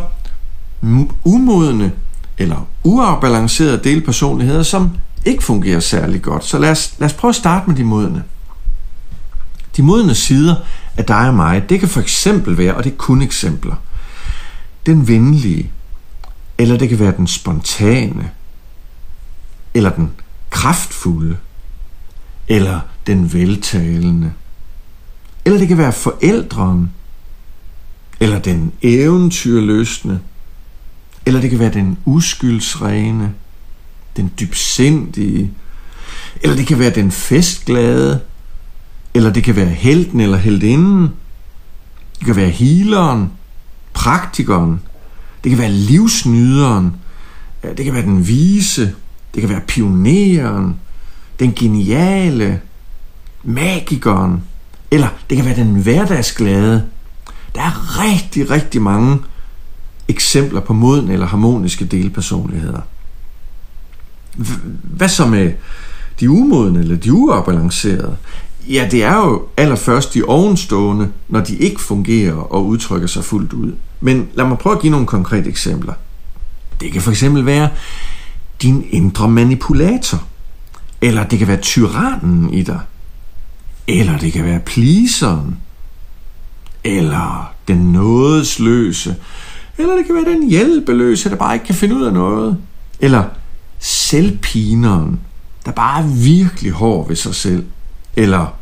umodne 1.24 1.92
eller 2.38 2.66
uafbalancerede 2.82 3.80
delpersonligheder, 3.84 4.62
som 4.62 4.90
ikke 5.24 5.44
fungerer 5.44 5.80
særlig 5.80 6.22
godt. 6.22 6.44
Så 6.44 6.58
lad 6.58 6.70
os, 6.70 6.94
lad 6.98 7.06
os 7.06 7.12
prøve 7.12 7.28
at 7.28 7.34
starte 7.34 7.70
med 7.70 7.76
de 7.76 7.84
modne. 7.84 8.22
De 9.76 9.82
modne 9.82 10.14
sider 10.14 10.54
af 10.96 11.04
dig 11.04 11.28
og 11.28 11.34
mig, 11.34 11.68
det 11.68 11.80
kan 11.80 11.88
for 11.88 12.00
eksempel 12.00 12.58
være, 12.58 12.74
og 12.74 12.84
det 12.84 12.92
er 12.92 12.96
kun 12.96 13.22
eksempler, 13.22 13.74
den 14.86 15.08
venlige, 15.08 15.70
eller 16.58 16.76
det 16.76 16.88
kan 16.88 16.98
være 16.98 17.14
den 17.16 17.26
spontane, 17.26 18.30
eller 19.74 19.90
den 19.90 20.10
kraftfulde, 20.50 21.36
eller 22.48 22.80
den 23.06 23.32
veltalende, 23.32 24.32
eller 25.44 25.58
det 25.58 25.68
kan 25.68 25.78
være 25.78 25.92
forældren, 25.92 26.90
eller 28.20 28.38
den 28.38 28.72
eventyrløsne, 28.82 30.20
eller 31.26 31.40
det 31.40 31.50
kan 31.50 31.58
være 31.58 31.72
den 31.72 31.98
uskyldsrene, 32.04 33.34
den 34.16 34.32
dybsindige, 34.40 35.50
eller 36.42 36.56
det 36.56 36.66
kan 36.66 36.78
være 36.78 36.90
den 36.90 37.10
festglade, 37.10 38.20
eller 39.14 39.32
det 39.32 39.44
kan 39.44 39.56
være 39.56 39.66
helten 39.66 40.20
eller 40.20 40.36
heldinden, 40.36 41.08
det 42.18 42.26
kan 42.26 42.36
være 42.36 42.50
healeren, 42.50 43.30
praktikeren, 43.94 44.80
det 45.44 45.50
kan 45.50 45.58
være 45.58 45.72
livsnyderen, 45.72 46.96
det 47.62 47.84
kan 47.84 47.94
være 47.94 48.02
den 48.02 48.28
vise, 48.28 48.94
det 49.34 49.40
kan 49.40 49.50
være 49.50 49.60
pioneren, 49.60 50.74
den 51.38 51.52
geniale, 51.54 52.60
magikeren, 53.44 54.42
eller 54.94 55.08
det 55.30 55.36
kan 55.36 55.46
være 55.46 55.56
den 55.56 55.74
hverdagsglade. 55.82 56.84
Der 57.54 57.60
er 57.60 58.00
rigtig, 58.00 58.50
rigtig 58.50 58.82
mange 58.82 59.18
eksempler 60.08 60.60
på 60.60 60.72
moden 60.72 61.10
eller 61.10 61.26
harmoniske 61.26 61.84
delpersonligheder. 61.84 62.80
Hvad 64.82 65.08
så 65.08 65.26
med 65.26 65.52
de 66.20 66.30
umodne 66.30 66.80
eller 66.80 66.96
de 66.96 67.12
uafbalancerede? 67.12 68.16
Ja, 68.68 68.88
det 68.90 69.04
er 69.04 69.16
jo 69.16 69.42
allerførst 69.56 70.14
de 70.14 70.22
ovenstående, 70.22 71.08
når 71.28 71.40
de 71.40 71.56
ikke 71.56 71.80
fungerer 71.80 72.34
og 72.34 72.66
udtrykker 72.66 73.08
sig 73.08 73.24
fuldt 73.24 73.52
ud. 73.52 73.72
Men 74.00 74.28
lad 74.34 74.44
mig 74.44 74.58
prøve 74.58 74.76
at 74.76 74.82
give 74.82 74.90
nogle 74.90 75.06
konkrete 75.06 75.48
eksempler. 75.48 75.94
Det 76.80 76.92
kan 76.92 77.02
for 77.02 77.10
eksempel 77.10 77.46
være 77.46 77.68
din 78.62 78.86
indre 78.90 79.28
manipulator. 79.28 80.22
Eller 81.00 81.24
det 81.24 81.38
kan 81.38 81.48
være 81.48 81.60
tyrannen 81.60 82.54
i 82.54 82.62
dig. 82.62 82.80
Eller 83.88 84.18
det 84.18 84.32
kan 84.32 84.44
være 84.44 84.60
pleaseren. 84.60 85.58
Eller 86.84 87.52
den 87.68 87.92
nådesløse. 87.92 89.16
Eller 89.78 89.94
det 89.96 90.06
kan 90.06 90.14
være 90.14 90.34
den 90.34 90.48
hjælpeløse, 90.48 91.30
der 91.30 91.36
bare 91.36 91.54
ikke 91.54 91.66
kan 91.66 91.74
finde 91.74 91.94
ud 91.94 92.02
af 92.02 92.12
noget. 92.12 92.58
Eller 93.00 93.24
selvpineren, 93.78 95.20
der 95.64 95.72
bare 95.72 96.02
er 96.02 96.06
virkelig 96.06 96.72
hård 96.72 97.08
ved 97.08 97.16
sig 97.16 97.34
selv. 97.34 97.64
Eller 98.16 98.54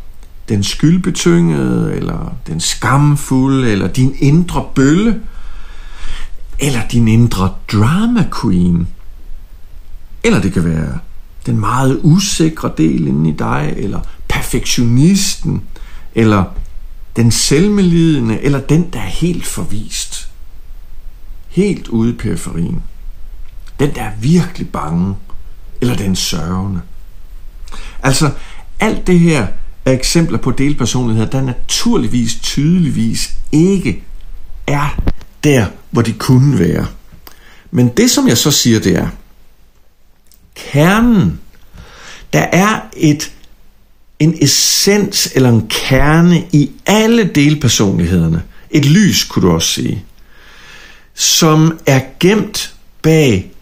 den 0.48 0.62
skyldbetyngede, 0.62 1.94
eller 1.94 2.34
den 2.46 2.60
skamfulde, 2.60 3.70
eller 3.70 3.88
din 3.88 4.14
indre 4.18 4.64
bølle, 4.74 5.20
eller 6.60 6.80
din 6.92 7.08
indre 7.08 7.54
drama 7.72 8.26
queen. 8.42 8.88
Eller 10.24 10.40
det 10.40 10.52
kan 10.52 10.64
være 10.64 10.98
den 11.46 11.60
meget 11.60 12.00
usikre 12.02 12.70
del 12.78 13.06
inde 13.06 13.30
i 13.30 13.32
dig, 13.32 13.74
eller 13.76 14.00
perfektionisten, 14.42 15.62
eller 16.14 16.44
den 17.16 17.30
selvmelidende, 17.30 18.40
eller 18.40 18.60
den, 18.60 18.90
der 18.92 18.98
er 18.98 19.06
helt 19.06 19.46
forvist. 19.46 20.28
Helt 21.48 21.88
ude 21.88 22.10
i 22.10 22.16
periferien. 22.16 22.82
Den, 23.80 23.94
der 23.94 24.02
er 24.02 24.12
virkelig 24.20 24.68
bange, 24.68 25.14
eller 25.80 25.96
den 25.96 26.16
sørgende. 26.16 26.80
Altså, 28.02 28.30
alt 28.80 29.06
det 29.06 29.20
her 29.20 29.46
er 29.84 29.92
eksempler 29.92 30.38
på 30.38 30.50
delpersonligheder, 30.50 31.30
der 31.30 31.42
naturligvis, 31.42 32.34
tydeligvis 32.34 33.34
ikke 33.52 34.02
er 34.66 35.02
der, 35.44 35.66
hvor 35.90 36.02
de 36.02 36.12
kunne 36.12 36.58
være. 36.58 36.86
Men 37.70 37.88
det, 37.88 38.10
som 38.10 38.28
jeg 38.28 38.38
så 38.38 38.50
siger, 38.50 38.80
det 38.80 38.96
er, 38.96 39.08
kernen, 40.54 41.40
der 42.32 42.42
er 42.42 42.80
et 42.96 43.32
en 44.22 44.36
essens 44.40 45.32
eller 45.34 45.48
en 45.48 45.66
kerne 45.68 46.44
i 46.52 46.70
alle 46.86 47.24
delpersonlighederne. 47.24 48.42
Et 48.70 48.84
lys, 48.84 49.24
kunne 49.24 49.48
du 49.48 49.54
også 49.54 49.68
sige, 49.68 50.04
som 51.14 51.78
er 51.86 52.00
gemt 52.20 52.74
bag 53.02 53.52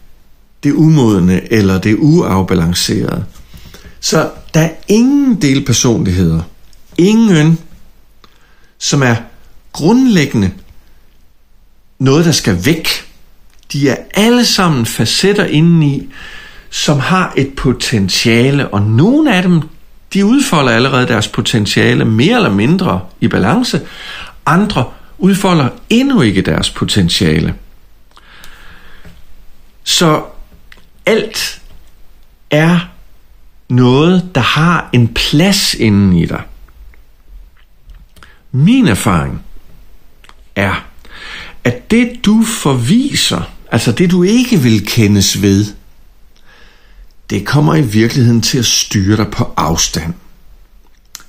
det 0.63 0.73
umodne 0.73 1.53
eller 1.53 1.81
det 1.81 1.97
uafbalancerede. 1.99 3.25
Så 4.01 4.31
der 4.55 4.61
er 4.61 4.71
ingen 4.89 5.43
delpersonligheder, 5.43 6.43
ingen, 6.99 7.59
som 8.79 9.03
er 9.03 9.17
grundlæggende 9.73 10.51
noget, 11.99 12.25
der 12.25 12.33
skal 12.33 12.65
væk. 12.65 12.89
De 13.73 13.89
er 13.89 13.97
alle 14.15 14.45
sammen 14.45 14.87
facetter 14.87 15.45
indeni, 15.45 16.09
som 16.71 16.99
har 16.99 17.33
et 17.37 17.53
potentiale, 17.57 18.69
og 18.69 18.83
nogle 18.83 19.35
af 19.37 19.43
dem, 19.43 19.63
de 20.15 20.27
udfolder 20.27 20.73
allerede 20.73 21.09
deres 21.09 21.29
potentiale 21.29 22.05
mere 22.05 22.37
eller 22.37 22.51
mindre 22.51 23.01
i 23.21 23.29
balance. 23.29 23.81
Andre 24.47 24.85
udfolder 25.19 25.69
endnu 25.91 26.21
ikke 26.21 26.43
deres 26.43 26.71
potentiale. 26.71 27.55
Så 29.85 30.23
alt 31.07 31.61
er 32.51 32.79
noget, 33.69 34.31
der 34.35 34.41
har 34.41 34.89
en 34.93 35.09
plads 35.09 35.75
inden 35.75 36.13
i 36.13 36.27
dig. 36.27 36.43
Min 38.53 38.89
erfaring 38.89 39.43
er, 40.57 40.85
at 41.65 41.91
det 41.91 42.21
du 42.25 42.43
forviser, 42.43 43.43
altså 43.73 43.93
det 43.93 44.11
du 44.11 44.23
ikke 44.23 44.57
vil 44.57 44.87
kendes 44.87 45.43
ved, 45.43 45.67
det 47.31 47.47
kommer 47.47 47.75
i 47.75 47.83
virkeligheden 47.83 48.41
til 48.41 48.59
at 48.59 48.65
styre 48.65 49.17
dig 49.17 49.27
på 49.33 49.53
afstand. 49.57 50.15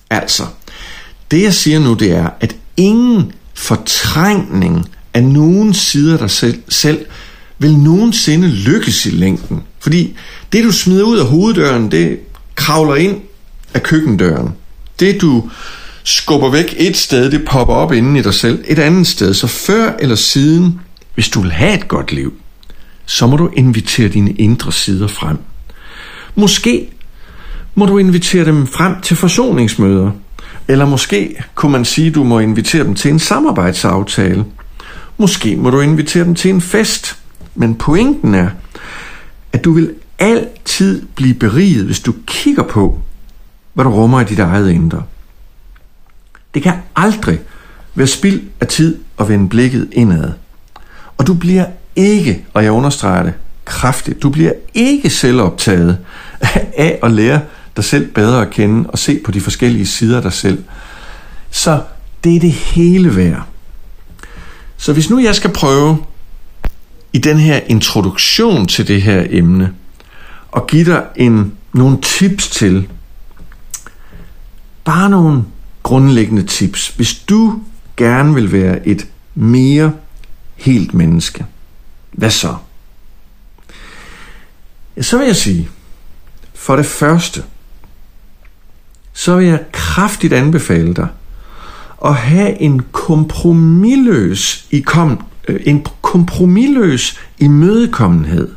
Altså, 0.10 0.44
det 1.32 1.42
jeg 1.42 1.54
siger 1.54 1.80
nu, 1.80 1.94
det 1.94 2.12
er, 2.12 2.30
at 2.40 2.56
ingen 2.78 3.32
fortrængning 3.54 4.90
af 5.14 5.24
nogen 5.24 5.74
sider 5.74 6.14
af 6.14 6.20
dig 6.20 6.30
selv, 6.30 6.62
selv 6.70 7.06
vil 7.60 7.78
nogensinde 7.78 8.48
lykkes 8.48 9.06
i 9.06 9.10
længden. 9.10 9.64
Fordi 9.80 10.16
det, 10.54 10.64
du 10.64 10.72
smider 10.72 11.04
ud 11.04 11.18
af 11.18 11.26
hoveddøren, 11.26 11.92
det 11.92 12.20
kravler 12.56 12.96
ind 12.96 13.22
af 13.74 13.84
køkkendøren. 13.84 14.50
Det, 15.00 15.22
du 15.22 15.50
skubber 16.04 16.50
væk 16.50 16.76
et 16.78 16.98
sted, 16.98 17.32
det 17.32 17.46
popper 17.46 17.74
op 17.74 17.94
inden 17.94 18.16
i 18.16 18.22
dig 18.22 18.34
selv 18.34 18.64
et 18.68 18.80
andet 18.80 19.08
sted. 19.08 19.34
Så 19.34 19.48
før 19.48 19.96
eller 20.00 20.16
siden, 20.16 20.80
hvis 21.16 21.30
du 21.30 21.42
vil 21.42 21.52
have 21.52 21.74
et 21.74 21.88
godt 21.88 22.12
liv, 22.12 22.34
så 23.06 23.28
må 23.28 23.38
du 23.38 23.50
invitere 23.56 24.10
dine 24.10 24.32
indre 24.32 24.72
sider 24.72 25.08
frem. 25.08 25.38
Måske 26.36 26.90
må 27.76 27.86
du 27.86 27.98
invitere 27.98 28.46
dem 28.46 28.68
frem 28.68 29.02
til 29.02 29.18
forsoningsmøder. 29.18 30.12
Eller 30.68 30.86
måske 30.86 31.44
kunne 31.56 31.72
man 31.72 31.86
sige, 31.86 32.08
at 32.08 32.16
du 32.16 32.24
må 32.24 32.40
invitere 32.40 32.84
dem 32.84 32.96
til 32.96 33.12
en 33.12 33.20
samarbejdsaftale. 33.20 34.46
Måske 35.18 35.56
må 35.56 35.70
du 35.70 35.80
invitere 35.80 36.24
dem 36.24 36.36
til 36.36 36.52
en 36.52 36.62
fest. 36.62 37.18
Men 37.56 37.76
pointen 37.76 38.36
er, 38.36 38.50
at 39.54 39.64
du 39.64 39.72
vil 39.74 39.94
altid 40.20 41.02
blive 41.16 41.34
beriget, 41.34 41.86
hvis 41.86 42.00
du 42.00 42.14
kigger 42.26 42.64
på, 42.64 43.00
hvad 43.74 43.86
du 43.86 43.92
rummer 43.92 44.22
i 44.22 44.24
dit 44.24 44.40
eget 44.40 44.72
indre. 44.72 45.04
Det 46.54 46.64
kan 46.64 46.74
aldrig 46.96 47.40
være 47.96 48.08
spild 48.08 48.42
af 48.60 48.68
tid 48.68 48.98
at 49.20 49.30
vende 49.30 49.50
blikket 49.50 49.90
indad. 49.92 50.32
Og 51.18 51.28
du 51.28 51.34
bliver 51.34 51.66
ikke, 51.96 52.46
og 52.54 52.64
jeg 52.64 52.72
understreger 52.72 53.24
det 53.24 53.34
kraftigt, 53.72 54.24
du 54.24 54.30
bliver 54.30 54.52
ikke 54.74 55.10
selvoptaget 55.10 55.98
af 56.78 57.00
at 57.04 57.12
lære 57.12 57.42
dig 57.76 57.84
selv 57.84 58.12
bedre 58.12 58.42
at 58.42 58.50
kende 58.50 58.90
og 58.90 59.00
se 59.00 59.20
på 59.26 59.32
de 59.32 59.42
forskellige 59.42 59.86
sider 59.86 60.18
af 60.18 60.22
dig 60.22 60.34
selv. 60.34 60.64
Så 61.52 61.82
det 62.24 62.36
er 62.36 62.40
det 62.40 62.52
hele 62.52 63.16
værd. 63.16 63.44
Så 64.78 64.94
hvis 64.94 65.10
nu 65.10 65.20
jeg 65.20 65.36
skal 65.36 65.54
prøve 65.54 65.98
i 67.14 67.18
den 67.18 67.38
her 67.38 67.60
introduktion 67.68 68.68
til 68.68 68.88
det 68.88 69.02
her 69.02 69.26
emne, 69.30 69.74
og 70.52 70.68
give 70.68 70.86
dig 70.86 71.04
en, 71.16 71.54
nogle 71.74 71.98
tips 72.02 72.50
til, 72.50 72.88
bare 74.86 75.10
nogle 75.10 75.44
grundlæggende 75.84 76.44
tips. 76.44 76.88
Hvis 76.88 77.14
du 77.14 77.60
gerne 77.98 78.34
vil 78.34 78.52
være 78.52 78.88
et 78.88 79.08
mere 79.36 79.94
helt 80.56 80.94
menneske, 80.94 81.46
hvad 82.12 82.30
så? 82.30 82.56
Så 85.02 85.18
vil 85.18 85.28
jeg 85.28 85.36
sige, 85.36 85.70
for 86.54 86.76
det 86.76 86.86
første, 86.86 87.44
så 89.14 89.36
vil 89.36 89.48
jeg 89.48 89.60
kraftigt 89.72 90.34
anbefale 90.34 90.94
dig 90.94 91.08
at 92.06 92.16
have 92.16 92.62
en 92.62 92.82
kompromilløs, 92.92 94.66
i 94.72 94.80
kom, 94.80 95.24
øh, 95.48 95.60
en 95.66 95.86
kompromilløs 96.02 97.20
imødekommenhed 97.40 98.52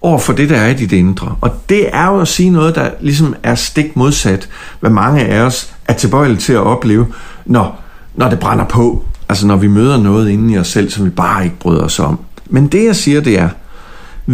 over 0.00 0.18
for 0.18 0.32
det, 0.32 0.48
der 0.48 0.56
er 0.56 0.68
i 0.68 0.74
dit 0.74 0.92
indre. 0.92 1.36
Og 1.40 1.50
det 1.68 1.94
er 1.94 2.06
jo 2.06 2.20
at 2.20 2.28
sige 2.28 2.50
noget, 2.50 2.74
der 2.74 2.90
ligesom 3.00 3.34
er 3.42 3.54
stik 3.54 3.96
modsat, 3.96 4.48
hvad 4.80 4.90
mange 4.90 5.24
af 5.24 5.40
os 5.40 5.74
er 5.88 5.92
tilbøjelige 5.92 6.38
til 6.38 6.52
at 6.52 6.60
opleve, 6.60 7.06
når, 7.46 7.80
når 8.14 8.30
det 8.30 8.38
brænder 8.38 8.64
på. 8.64 9.04
Altså 9.28 9.46
når 9.46 9.56
vi 9.56 9.68
møder 9.68 9.96
noget 9.96 10.30
inde 10.30 10.54
i 10.54 10.58
os 10.58 10.68
selv, 10.68 10.90
som 10.90 11.04
vi 11.04 11.10
bare 11.10 11.44
ikke 11.44 11.56
bryder 11.56 11.82
os 11.82 11.98
om. 11.98 12.20
Men 12.46 12.66
det 12.66 12.84
jeg 12.84 12.96
siger, 12.96 13.20
det 13.20 13.38
er, 13.38 13.48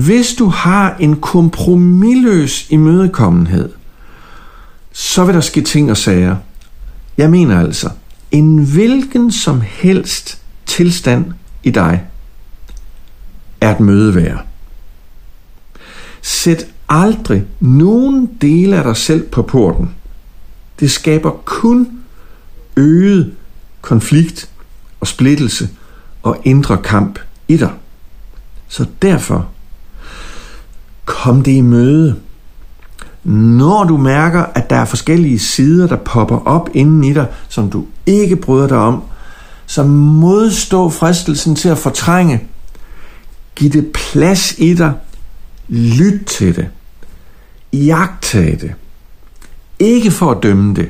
hvis 0.04 0.34
du 0.34 0.46
har 0.46 0.96
en 1.00 1.20
kompromilløs 1.20 2.70
imødekommenhed, 2.70 3.72
så 4.92 5.24
vil 5.24 5.34
der 5.34 5.40
ske 5.40 5.62
ting 5.62 5.90
og 5.90 5.96
sager. 5.96 6.36
Jeg 7.16 7.30
mener 7.30 7.60
altså, 7.60 7.90
en 8.30 8.64
hvilken 8.64 9.32
som 9.32 9.60
helst 9.60 10.38
tilstand 10.66 11.24
i 11.62 11.70
dig 11.70 12.04
er 13.60 13.74
et 13.74 13.80
møde 13.80 14.14
værd. 14.14 14.46
Sæt 16.22 16.66
aldrig 16.88 17.44
nogen 17.60 18.30
dele 18.40 18.76
af 18.76 18.84
dig 18.84 18.96
selv 18.96 19.22
på 19.22 19.42
porten. 19.42 19.90
Det 20.80 20.90
skaber 20.90 21.30
kun 21.44 21.88
øget 22.76 23.34
konflikt 23.80 24.50
og 25.00 25.06
splittelse 25.06 25.68
og 26.22 26.38
indre 26.44 26.78
kamp 26.78 27.18
i 27.48 27.56
dig. 27.56 27.72
Så 28.68 28.86
derfor 29.02 29.50
kom 31.06 31.42
det 31.42 31.52
i 31.52 31.60
møde. 31.60 32.16
Når 33.24 33.84
du 33.84 33.96
mærker, 33.96 34.44
at 34.54 34.70
der 34.70 34.76
er 34.76 34.84
forskellige 34.84 35.38
sider, 35.38 35.86
der 35.86 35.96
popper 35.96 36.38
op 36.46 36.70
inden 36.74 37.04
i 37.04 37.12
dig, 37.12 37.26
som 37.48 37.70
du 37.70 37.84
ikke 38.06 38.36
bryder 38.36 38.68
dig 38.68 38.78
om, 38.78 39.02
så 39.66 39.82
modstå 39.84 40.90
fristelsen 40.90 41.56
til 41.56 41.68
at 41.68 41.78
fortrænge. 41.78 42.42
Giv 43.54 43.70
det 43.70 43.92
plads 43.92 44.54
i 44.58 44.74
dig. 44.74 44.92
Lyt 45.68 46.24
til 46.26 46.56
det. 46.56 46.68
Jagtag 47.72 48.58
det. 48.60 48.74
Ikke 49.78 50.10
for 50.10 50.30
at 50.30 50.42
dømme 50.42 50.74
det. 50.74 50.88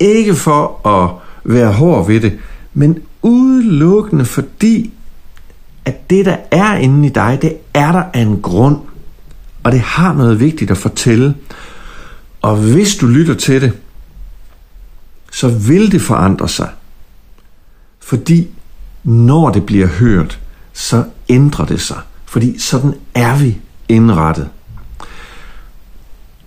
Ikke 0.00 0.34
for 0.34 0.86
at 0.88 1.10
være 1.44 1.72
hård 1.72 2.06
ved 2.06 2.20
det, 2.20 2.38
men 2.74 2.98
udelukkende 3.22 4.24
fordi, 4.24 4.92
at 5.84 6.10
det, 6.10 6.26
der 6.26 6.36
er 6.50 6.76
inde 6.76 7.06
i 7.06 7.10
dig, 7.10 7.38
det 7.42 7.56
er 7.74 7.92
der 7.92 8.02
af 8.14 8.20
en 8.20 8.42
grund. 8.42 8.76
Og 9.68 9.72
det 9.72 9.80
har 9.80 10.12
noget 10.12 10.40
vigtigt 10.40 10.70
at 10.70 10.76
fortælle. 10.76 11.34
Og 12.42 12.56
hvis 12.56 12.96
du 12.96 13.06
lytter 13.06 13.34
til 13.34 13.62
det, 13.62 13.72
så 15.32 15.48
vil 15.48 15.92
det 15.92 16.02
forandre 16.02 16.48
sig. 16.48 16.70
Fordi 18.00 18.48
når 19.04 19.50
det 19.50 19.66
bliver 19.66 19.86
hørt, 19.86 20.40
så 20.72 21.04
ændrer 21.28 21.66
det 21.66 21.80
sig. 21.80 22.00
Fordi 22.24 22.58
sådan 22.58 22.94
er 23.14 23.38
vi 23.38 23.58
indrettet. 23.88 24.48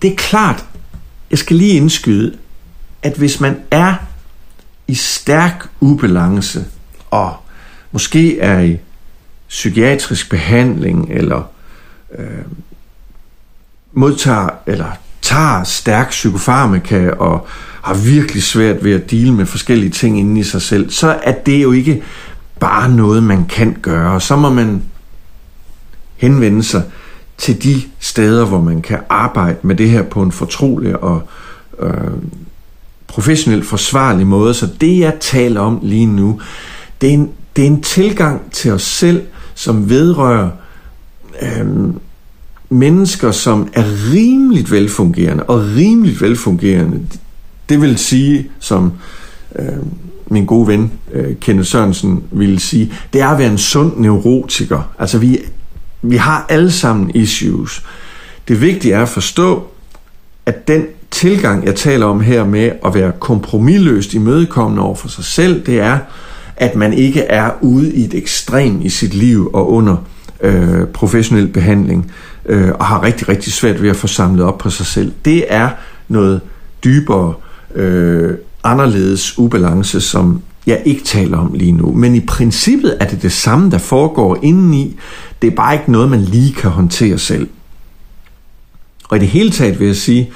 Det 0.02 0.12
er 0.12 0.16
klart, 0.16 0.64
jeg 1.30 1.38
skal 1.38 1.56
lige 1.56 1.76
indskyde, 1.76 2.38
at 3.02 3.16
hvis 3.16 3.40
man 3.40 3.60
er 3.70 3.94
i 4.88 4.94
stærk 4.94 5.68
ubalance, 5.80 6.64
og 7.10 7.36
måske 7.92 8.40
er 8.40 8.60
i 8.60 8.78
psykiatrisk 9.48 10.30
behandling, 10.30 11.10
eller 11.10 11.42
øh, 12.18 12.44
modtager 13.92 14.48
eller 14.66 14.86
tager 15.22 15.64
stærk 15.64 16.10
psykofarmaka 16.10 17.10
og 17.10 17.46
har 17.82 17.94
virkelig 17.94 18.42
svært 18.42 18.84
ved 18.84 18.92
at 18.92 19.10
dele 19.10 19.34
med 19.34 19.46
forskellige 19.46 19.90
ting 19.90 20.18
inde 20.18 20.40
i 20.40 20.44
sig 20.44 20.62
selv, 20.62 20.90
så 20.90 21.18
er 21.22 21.32
det 21.32 21.62
jo 21.62 21.72
ikke 21.72 22.02
bare 22.60 22.90
noget, 22.90 23.22
man 23.22 23.44
kan 23.44 23.76
gøre. 23.82 24.20
Så 24.20 24.36
må 24.36 24.50
man 24.50 24.82
henvende 26.16 26.62
sig 26.62 26.82
til 27.38 27.62
de 27.62 27.82
steder, 27.98 28.44
hvor 28.44 28.60
man 28.60 28.82
kan 28.82 28.98
arbejde 29.08 29.58
med 29.62 29.74
det 29.74 29.90
her 29.90 30.02
på 30.02 30.22
en 30.22 30.32
fortrolig 30.32 31.02
og 31.02 31.22
øh, 31.80 31.92
professionelt 33.06 33.66
forsvarlig 33.66 34.26
måde. 34.26 34.54
Så 34.54 34.68
det, 34.80 34.98
jeg 34.98 35.14
taler 35.20 35.60
om 35.60 35.78
lige 35.82 36.06
nu, 36.06 36.40
det 37.00 37.08
er 37.08 37.14
en, 37.14 37.30
det 37.56 37.62
er 37.62 37.66
en 37.66 37.82
tilgang 37.82 38.50
til 38.52 38.72
os 38.72 38.82
selv, 38.82 39.22
som 39.54 39.88
vedrører 39.90 40.50
øh, 41.42 41.66
mennesker, 42.72 43.30
som 43.30 43.68
er 43.72 43.84
rimeligt 44.12 44.70
velfungerende, 44.70 45.42
og 45.42 45.60
rimeligt 45.76 46.20
velfungerende, 46.20 47.00
det 47.68 47.80
vil 47.80 47.98
sige, 47.98 48.50
som 48.60 48.92
øh, 49.58 49.66
min 50.26 50.44
gode 50.44 50.68
ven 50.68 50.92
øh, 51.12 51.36
Kenneth 51.40 51.68
Sørensen 51.68 52.22
ville 52.30 52.60
sige, 52.60 52.92
det 53.12 53.20
er 53.20 53.28
at 53.28 53.38
være 53.38 53.50
en 53.50 53.58
sund 53.58 53.92
neurotiker. 53.96 54.92
Altså 54.98 55.18
vi, 55.18 55.38
vi 56.02 56.16
har 56.16 56.46
alle 56.48 56.70
sammen 56.70 57.10
issues. 57.14 57.82
Det 58.48 58.60
vigtige 58.60 58.94
er 58.94 59.02
at 59.02 59.08
forstå, 59.08 59.62
at 60.46 60.68
den 60.68 60.86
tilgang, 61.10 61.66
jeg 61.66 61.74
taler 61.74 62.06
om 62.06 62.20
her 62.20 62.44
med 62.44 62.70
at 62.84 62.94
være 62.94 63.12
kompromilløst 63.20 64.14
imødekommende 64.14 64.82
over 64.82 64.94
for 64.94 65.08
sig 65.08 65.24
selv, 65.24 65.66
det 65.66 65.80
er, 65.80 65.98
at 66.56 66.76
man 66.76 66.92
ikke 66.92 67.20
er 67.20 67.50
ude 67.60 67.94
i 67.94 68.04
et 68.04 68.14
ekstrem 68.14 68.80
i 68.82 68.88
sit 68.88 69.14
liv 69.14 69.50
og 69.52 69.72
under 69.72 69.96
øh, 70.40 70.86
professionel 70.86 71.48
behandling 71.48 72.12
øh, 72.46 72.70
og 72.74 72.86
har 72.86 73.02
rigtig, 73.02 73.28
rigtig 73.28 73.52
svært 73.52 73.82
ved 73.82 73.90
at 73.90 73.96
få 73.96 74.06
samlet 74.06 74.44
op 74.44 74.58
på 74.58 74.70
sig 74.70 74.86
selv. 74.86 75.12
Det 75.24 75.44
er 75.48 75.70
noget 76.08 76.40
dybere, 76.84 77.34
øh, 77.74 78.34
anderledes 78.64 79.38
ubalance, 79.38 80.00
som 80.00 80.42
jeg 80.66 80.82
ikke 80.84 81.04
taler 81.04 81.38
om 81.38 81.52
lige 81.52 81.72
nu. 81.72 81.92
Men 81.92 82.14
i 82.14 82.20
princippet 82.20 82.96
er 83.00 83.04
det 83.08 83.22
det 83.22 83.32
samme, 83.32 83.70
der 83.70 83.78
foregår 83.78 84.38
indeni. 84.42 84.96
Det 85.42 85.50
er 85.50 85.56
bare 85.56 85.74
ikke 85.74 85.92
noget, 85.92 86.10
man 86.10 86.20
lige 86.20 86.52
kan 86.52 86.70
håndtere 86.70 87.18
selv. 87.18 87.48
Og 89.08 89.16
i 89.16 89.20
det 89.20 89.28
hele 89.28 89.50
taget 89.50 89.80
vil 89.80 89.86
jeg 89.86 89.96
sige, 89.96 90.30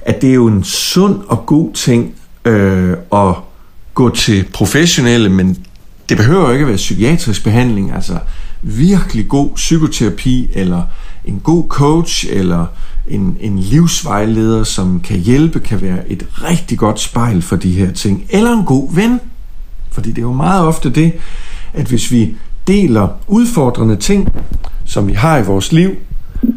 at 0.00 0.22
det 0.22 0.30
er 0.30 0.34
jo 0.34 0.46
en 0.46 0.64
sund 0.64 1.20
og 1.28 1.46
god 1.46 1.72
ting 1.72 2.14
øh, 2.44 2.96
at 3.12 3.34
gå 3.94 4.10
til 4.10 4.44
professionelle, 4.52 5.28
men 5.28 5.56
det 6.08 6.16
behøver 6.16 6.46
jo 6.46 6.52
ikke 6.52 6.62
at 6.62 6.68
være 6.68 6.76
psykiatrisk 6.76 7.44
behandling, 7.44 7.92
altså 7.92 8.18
virkelig 8.62 9.28
god 9.28 9.50
psykoterapi, 9.54 10.50
eller 10.54 10.82
en 11.24 11.40
god 11.44 11.64
coach, 11.68 12.26
eller 12.30 12.66
en, 13.06 13.36
en 13.40 13.58
livsvejleder, 13.58 14.64
som 14.64 15.00
kan 15.00 15.18
hjælpe, 15.18 15.60
kan 15.60 15.80
være 15.80 16.10
et 16.10 16.26
rigtig 16.32 16.78
godt 16.78 17.00
spejl 17.00 17.42
for 17.42 17.56
de 17.56 17.72
her 17.72 17.92
ting, 17.92 18.24
eller 18.28 18.52
en 18.52 18.64
god 18.64 18.94
ven. 18.94 19.20
Fordi 19.90 20.10
det 20.10 20.18
er 20.18 20.22
jo 20.22 20.32
meget 20.32 20.64
ofte 20.64 20.90
det, 20.90 21.12
at 21.72 21.86
hvis 21.86 22.10
vi 22.10 22.36
deler 22.66 23.08
udfordrende 23.26 23.96
ting, 23.96 24.28
som 24.84 25.06
vi 25.06 25.12
har 25.12 25.38
i 25.38 25.44
vores 25.44 25.72
liv, 25.72 25.90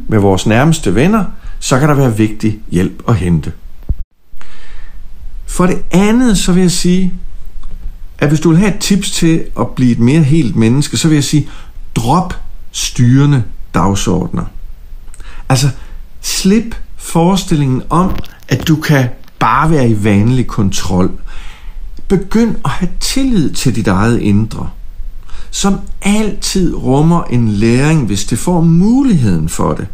med 0.08 0.20
vores 0.20 0.46
nærmeste 0.46 0.96
venner, 0.96 1.26
så 1.60 1.80
kan 1.80 1.90
der 1.90 1.96
være 1.96 2.18
vigtig 2.18 2.60
hjælp 2.70 3.04
at 3.08 3.16
hente. 3.16 3.52
For 5.46 5.66
det 5.66 5.82
andet, 5.92 6.38
så 6.38 6.52
vil 6.54 6.62
jeg 6.62 6.72
sige, 6.72 7.14
at 8.20 8.28
hvis 8.28 8.40
du 8.40 8.50
vil 8.50 8.58
have 8.58 8.74
et 8.74 8.80
tips 8.80 9.12
til 9.12 9.44
at 9.60 9.68
blive 9.68 9.92
et 9.92 10.00
mere 10.00 10.24
helt 10.24 10.56
menneske, 10.56 10.98
så 10.98 11.08
vil 11.08 11.16
jeg 11.16 11.24
sige, 11.24 11.50
drop 11.96 12.34
styrende 12.72 13.44
dagsordner. 13.74 14.46
Altså, 15.50 15.70
slip 16.22 16.76
forestillingen 16.98 17.84
om, 17.90 18.16
at 18.48 18.68
du 18.68 18.76
kan 18.76 19.10
bare 19.40 19.72
være 19.72 19.90
i 19.90 20.04
vanlig 20.04 20.48
kontrol. 20.48 21.12
Begynd 22.08 22.56
at 22.66 22.72
have 22.72 22.90
tillid 23.00 23.54
til 23.54 23.76
dit 23.76 23.88
eget 23.88 24.20
indre, 24.20 24.70
som 25.52 25.80
altid 26.02 26.76
rummer 26.76 27.24
en 27.24 27.50
læring, 27.50 28.06
hvis 28.06 28.26
det 28.26 28.40
får 28.40 28.62
muligheden 28.62 29.50
for 29.50 29.74
det. 29.74 29.88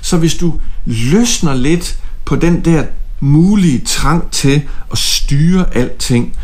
Så 0.00 0.16
hvis 0.16 0.34
du 0.34 0.60
løsner 0.84 1.54
lidt 1.54 1.98
på 2.24 2.36
den 2.36 2.64
der 2.64 2.84
mulige 3.20 3.78
trang 3.78 4.30
til 4.30 4.62
at 4.92 4.98
styre 4.98 5.76
alting, 5.76 6.36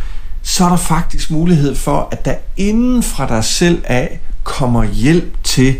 så 0.43 0.64
er 0.64 0.68
der 0.68 0.76
faktisk 0.76 1.30
mulighed 1.30 1.74
for, 1.74 2.09
at 2.12 2.24
der 2.24 2.34
inden 2.57 3.03
fra 3.03 3.28
dig 3.28 3.45
selv 3.45 3.82
af 3.84 4.20
kommer 4.45 4.84
hjælp 4.84 5.45
til, 5.45 5.76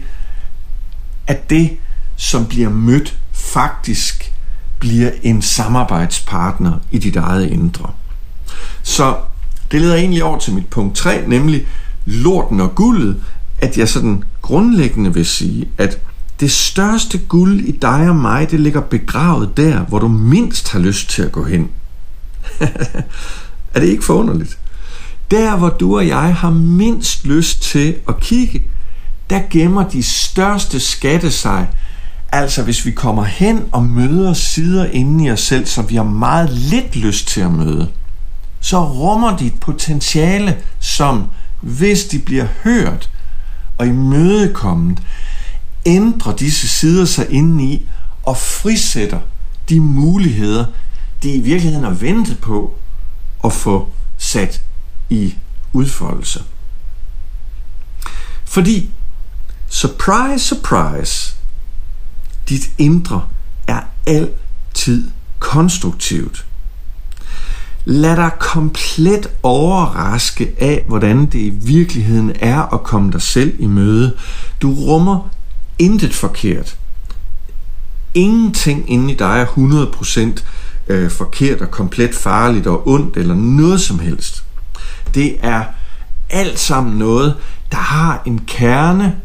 at 1.27 1.51
det, 1.51 1.71
som 2.17 2.47
bliver 2.47 2.69
mødt, 2.69 3.19
faktisk 3.33 4.33
bliver 4.79 5.11
en 5.23 5.43
samarbejdspartner 5.43 6.73
i 6.91 6.99
dit 6.99 7.17
eget 7.17 7.51
indre. 7.51 7.91
Så 8.83 9.17
det 9.71 9.81
leder 9.81 9.95
egentlig 9.97 10.25
over 10.25 10.39
til 10.39 10.55
mit 10.55 10.67
punkt 10.67 10.97
3, 10.97 11.25
nemlig 11.27 11.67
lorten 12.05 12.61
og 12.61 12.75
guldet, 12.75 13.23
at 13.61 13.79
jeg 13.79 13.89
sådan 13.89 14.23
grundlæggende 14.43 15.15
vil 15.15 15.27
sige, 15.27 15.69
at 15.79 15.99
det 16.41 16.51
største 16.51 17.19
guld 17.19 17.61
i 17.61 17.71
dig 17.71 18.09
og 18.09 18.17
mig, 18.17 18.51
det 18.51 18.61
ligger 18.61 18.81
begravet 18.81 19.57
der, 19.57 19.81
hvor 19.81 19.99
du 19.99 20.09
mindst 20.09 20.73
har 20.73 20.79
lyst 20.79 21.11
til 21.11 21.23
at 21.23 21.33
gå 21.33 21.45
hen. 21.45 21.69
er 23.75 23.81
det 23.81 23.87
ikke 23.87 24.05
forunderligt? 24.05 24.59
Der, 25.31 25.57
hvor 25.57 25.69
du 25.69 25.97
og 25.97 26.09
jeg 26.09 26.37
har 26.37 26.51
mindst 26.51 27.27
lyst 27.27 27.63
til 27.63 27.95
at 28.09 28.21
kigge, 28.21 28.63
der 29.31 29.41
gemmer 29.51 29.89
de 29.89 30.03
største 30.03 30.81
skatte 30.81 31.31
sig. 31.31 31.69
Altså 32.37 32.63
hvis 32.63 32.87
vi 32.87 32.91
kommer 32.91 33.25
hen 33.25 33.65
og 33.73 33.83
møder 33.85 34.33
sider 34.33 34.87
inde 34.87 35.25
i 35.25 35.31
os 35.31 35.41
selv, 35.41 35.67
som 35.67 35.91
vi 35.91 35.97
har 35.97 36.03
meget 36.03 36.51
lidt 36.51 36.97
lyst 36.97 37.29
til 37.29 37.41
at 37.41 37.53
møde, 37.53 37.91
så 38.61 38.85
rummer 38.85 39.37
de 39.37 39.47
et 39.47 39.61
potentiale, 39.61 40.57
som 40.81 41.31
hvis 41.61 42.05
de 42.05 42.19
bliver 42.19 42.47
hørt 42.63 43.11
og 43.79 43.87
imødekommet, 43.87 45.03
ændrer 45.87 46.37
disse 46.37 46.69
sider 46.69 47.05
sig 47.05 47.31
indeni 47.31 47.89
og 48.23 48.37
frisætter 48.37 49.21
de 49.69 49.81
muligheder, 49.81 50.65
de 51.23 51.35
i 51.35 51.41
virkeligheden 51.41 51.85
har 51.85 51.95
ventet 51.95 52.39
på 52.39 52.75
at 53.45 53.53
få 53.53 53.89
sat 54.19 54.63
i 55.11 55.35
udfoldelse. 55.73 56.43
Fordi, 58.45 58.91
surprise, 59.69 60.45
surprise, 60.45 61.36
dit 62.49 62.71
indre 62.79 63.23
er 63.67 63.81
altid 64.07 65.11
konstruktivt. 65.39 66.47
Lad 67.85 68.17
dig 68.17 68.31
komplet 68.39 69.31
overraske 69.43 70.53
af, 70.59 70.85
hvordan 70.89 71.27
det 71.27 71.39
i 71.39 71.49
virkeligheden 71.49 72.33
er 72.41 72.75
at 72.75 72.83
komme 72.83 73.13
dig 73.13 73.23
selv 73.23 73.55
i 73.59 73.67
møde. 73.67 74.17
Du 74.63 74.75
rummer 74.75 75.31
intet 75.79 76.15
forkert. 76.15 76.77
Ingenting 78.15 78.91
inde 78.91 79.13
i 79.13 79.17
dig 79.17 79.41
er 79.41 79.47
100% 80.39 80.43
øh, 80.89 81.11
forkert 81.11 81.61
og 81.61 81.71
komplet 81.71 82.15
farligt 82.15 82.67
og 82.67 82.89
ondt 82.89 83.17
eller 83.17 83.35
noget 83.35 83.81
som 83.81 83.99
helst. 83.99 84.45
Det 85.15 85.37
er 85.43 85.65
alt 86.31 86.59
sammen 86.59 86.99
noget, 86.99 87.37
der 87.71 87.79
har 87.79 88.23
en 88.27 88.41
kerne 88.47 89.17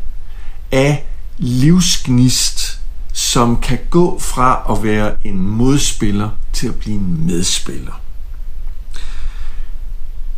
af 0.72 1.06
livsgnist, 1.38 2.71
som 3.14 3.58
kan 3.62 3.80
gå 3.90 4.20
fra 4.20 4.76
at 4.78 4.84
være 4.84 5.14
en 5.24 5.42
modspiller 5.42 6.30
til 6.54 6.68
at 6.68 6.76
blive 6.76 6.96
en 6.96 7.26
medspiller. 7.28 8.02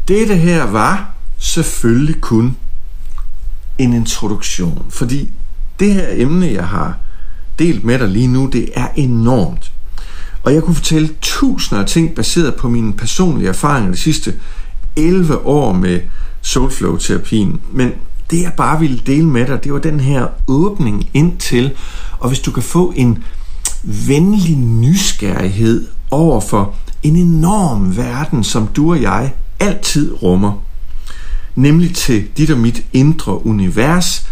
Dette 0.07 0.35
her 0.35 0.63
var 0.63 1.15
selvfølgelig 1.37 2.21
kun 2.21 2.57
en 3.77 3.93
introduktion, 3.93 4.85
fordi 4.89 5.31
det 5.79 5.93
her 5.93 6.07
emne, 6.11 6.51
jeg 6.51 6.67
har 6.67 6.97
delt 7.59 7.83
med 7.83 7.99
dig 7.99 8.07
lige 8.07 8.27
nu, 8.27 8.49
det 8.53 8.69
er 8.75 8.87
enormt. 8.95 9.71
Og 10.43 10.53
jeg 10.53 10.63
kunne 10.63 10.75
fortælle 10.75 11.09
tusinder 11.21 11.81
af 11.81 11.89
ting 11.89 12.15
baseret 12.15 12.55
på 12.55 12.69
mine 12.69 12.93
personlige 12.93 13.49
erfaringer 13.49 13.91
de 13.91 13.97
sidste 13.97 14.33
11 14.95 15.45
år 15.45 15.73
med 15.73 16.01
Soulflow-terapien. 16.41 17.61
Men 17.71 17.91
det 18.31 18.41
jeg 18.41 18.53
bare 18.53 18.79
ville 18.79 18.99
dele 19.05 19.25
med 19.25 19.47
dig, 19.47 19.63
det 19.63 19.73
var 19.73 19.79
den 19.79 19.99
her 19.99 20.27
åbning 20.47 21.09
ind 21.13 21.37
til, 21.37 21.71
og 22.19 22.27
hvis 22.27 22.39
du 22.39 22.51
kan 22.51 22.63
få 22.63 22.93
en 22.95 23.23
venlig 23.83 24.57
nysgerrighed 24.57 25.87
over 26.11 26.41
for 26.41 26.75
en 27.03 27.15
enorm 27.15 27.97
verden, 27.97 28.43
som 28.43 28.67
du 28.67 28.91
og 28.91 29.01
jeg 29.01 29.33
altid 29.59 30.23
rummer. 30.23 30.63
Nemlig 31.55 31.95
til 31.95 32.27
dit 32.37 32.51
og 32.51 32.57
mit 32.57 32.85
indre 32.93 33.45
univers, 33.45 34.27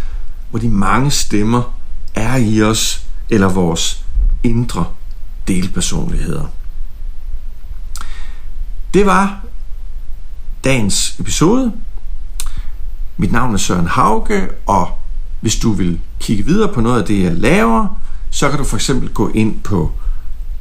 hvor 0.50 0.58
de 0.58 0.68
mange 0.68 1.10
stemmer 1.10 1.78
er 2.14 2.36
i 2.36 2.62
os, 2.62 3.02
eller 3.30 3.48
vores 3.48 4.04
indre 4.42 4.84
delpersonligheder. 5.48 6.44
Det 8.94 9.06
var 9.06 9.44
dagens 10.64 11.16
episode. 11.20 11.72
Mit 13.16 13.32
navn 13.32 13.54
er 13.54 13.58
Søren 13.58 13.86
Hauge, 13.86 14.48
og 14.66 14.88
hvis 15.40 15.56
du 15.56 15.72
vil 15.72 16.00
kigge 16.20 16.44
videre 16.44 16.72
på 16.72 16.80
noget 16.80 17.00
af 17.00 17.06
det, 17.06 17.22
jeg 17.22 17.32
laver, 17.32 18.00
så 18.30 18.48
kan 18.48 18.58
du 18.58 18.64
for 18.64 18.76
eksempel 18.76 19.08
gå 19.08 19.30
ind 19.34 19.60
på 19.60 19.92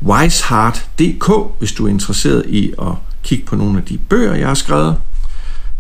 wiseheart.dk, 0.03 1.31
hvis 1.59 1.71
du 1.71 1.85
er 1.85 1.89
interesseret 1.89 2.45
i 2.47 2.73
at 2.81 2.93
kigge 3.23 3.45
på 3.45 3.55
nogle 3.55 3.77
af 3.77 3.85
de 3.85 3.97
bøger, 3.97 4.35
jeg 4.35 4.47
har 4.47 4.53
skrevet. 4.53 4.97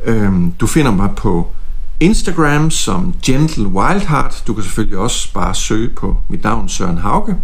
Øhm, 0.05 0.51
du 0.51 0.67
finder 0.67 0.91
mig 0.91 1.09
på 1.15 1.51
Instagram 1.99 2.71
som 2.71 3.15
Gentle 3.23 3.67
Wildheart. 3.67 4.43
Du 4.47 4.53
kan 4.53 4.63
selvfølgelig 4.63 4.97
også 4.97 5.33
bare 5.33 5.55
søge 5.55 5.89
på 5.89 6.17
mit 6.29 6.43
navn 6.43 6.69
Søren 6.69 6.97
Hauge. 6.97 7.35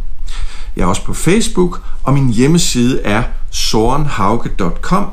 Jeg 0.75 0.83
er 0.83 0.87
også 0.87 1.05
på 1.05 1.13
Facebook, 1.13 1.81
og 2.03 2.13
min 2.13 2.29
hjemmeside 2.29 3.01
er 3.01 3.23
sorenhauge.com, 3.51 5.05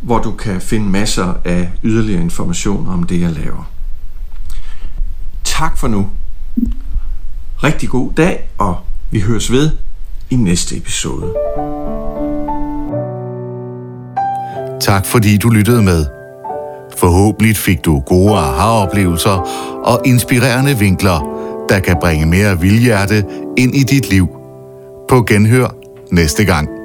hvor 0.00 0.18
du 0.18 0.32
kan 0.32 0.60
finde 0.60 0.90
masser 0.90 1.34
af 1.44 1.70
yderligere 1.84 2.22
information 2.22 2.88
om 2.88 3.02
det, 3.02 3.20
jeg 3.20 3.30
laver. 3.30 3.70
Tak 5.44 5.78
for 5.78 5.88
nu. 5.88 6.08
Rigtig 7.64 7.88
god 7.88 8.12
dag, 8.16 8.48
og 8.58 8.76
vi 9.10 9.20
høres 9.20 9.52
ved 9.52 9.70
i 10.30 10.36
næste 10.36 10.76
episode. 10.76 11.34
Tak 14.80 15.06
fordi 15.06 15.36
du 15.36 15.48
lyttede 15.48 15.82
med. 15.82 16.06
Forhåbentlig 16.98 17.56
fik 17.56 17.84
du 17.84 18.00
gode 18.00 18.36
aha-oplevelser 18.36 19.48
og 19.84 20.02
inspirerende 20.06 20.78
vinkler, 20.78 21.20
der 21.68 21.80
kan 21.80 21.96
bringe 22.00 22.26
mere 22.26 22.60
vildhjerte 22.60 23.24
ind 23.56 23.74
i 23.74 23.82
dit 23.82 24.10
liv. 24.10 24.28
På 25.08 25.22
genhør 25.22 25.68
næste 26.12 26.44
gang. 26.44 26.77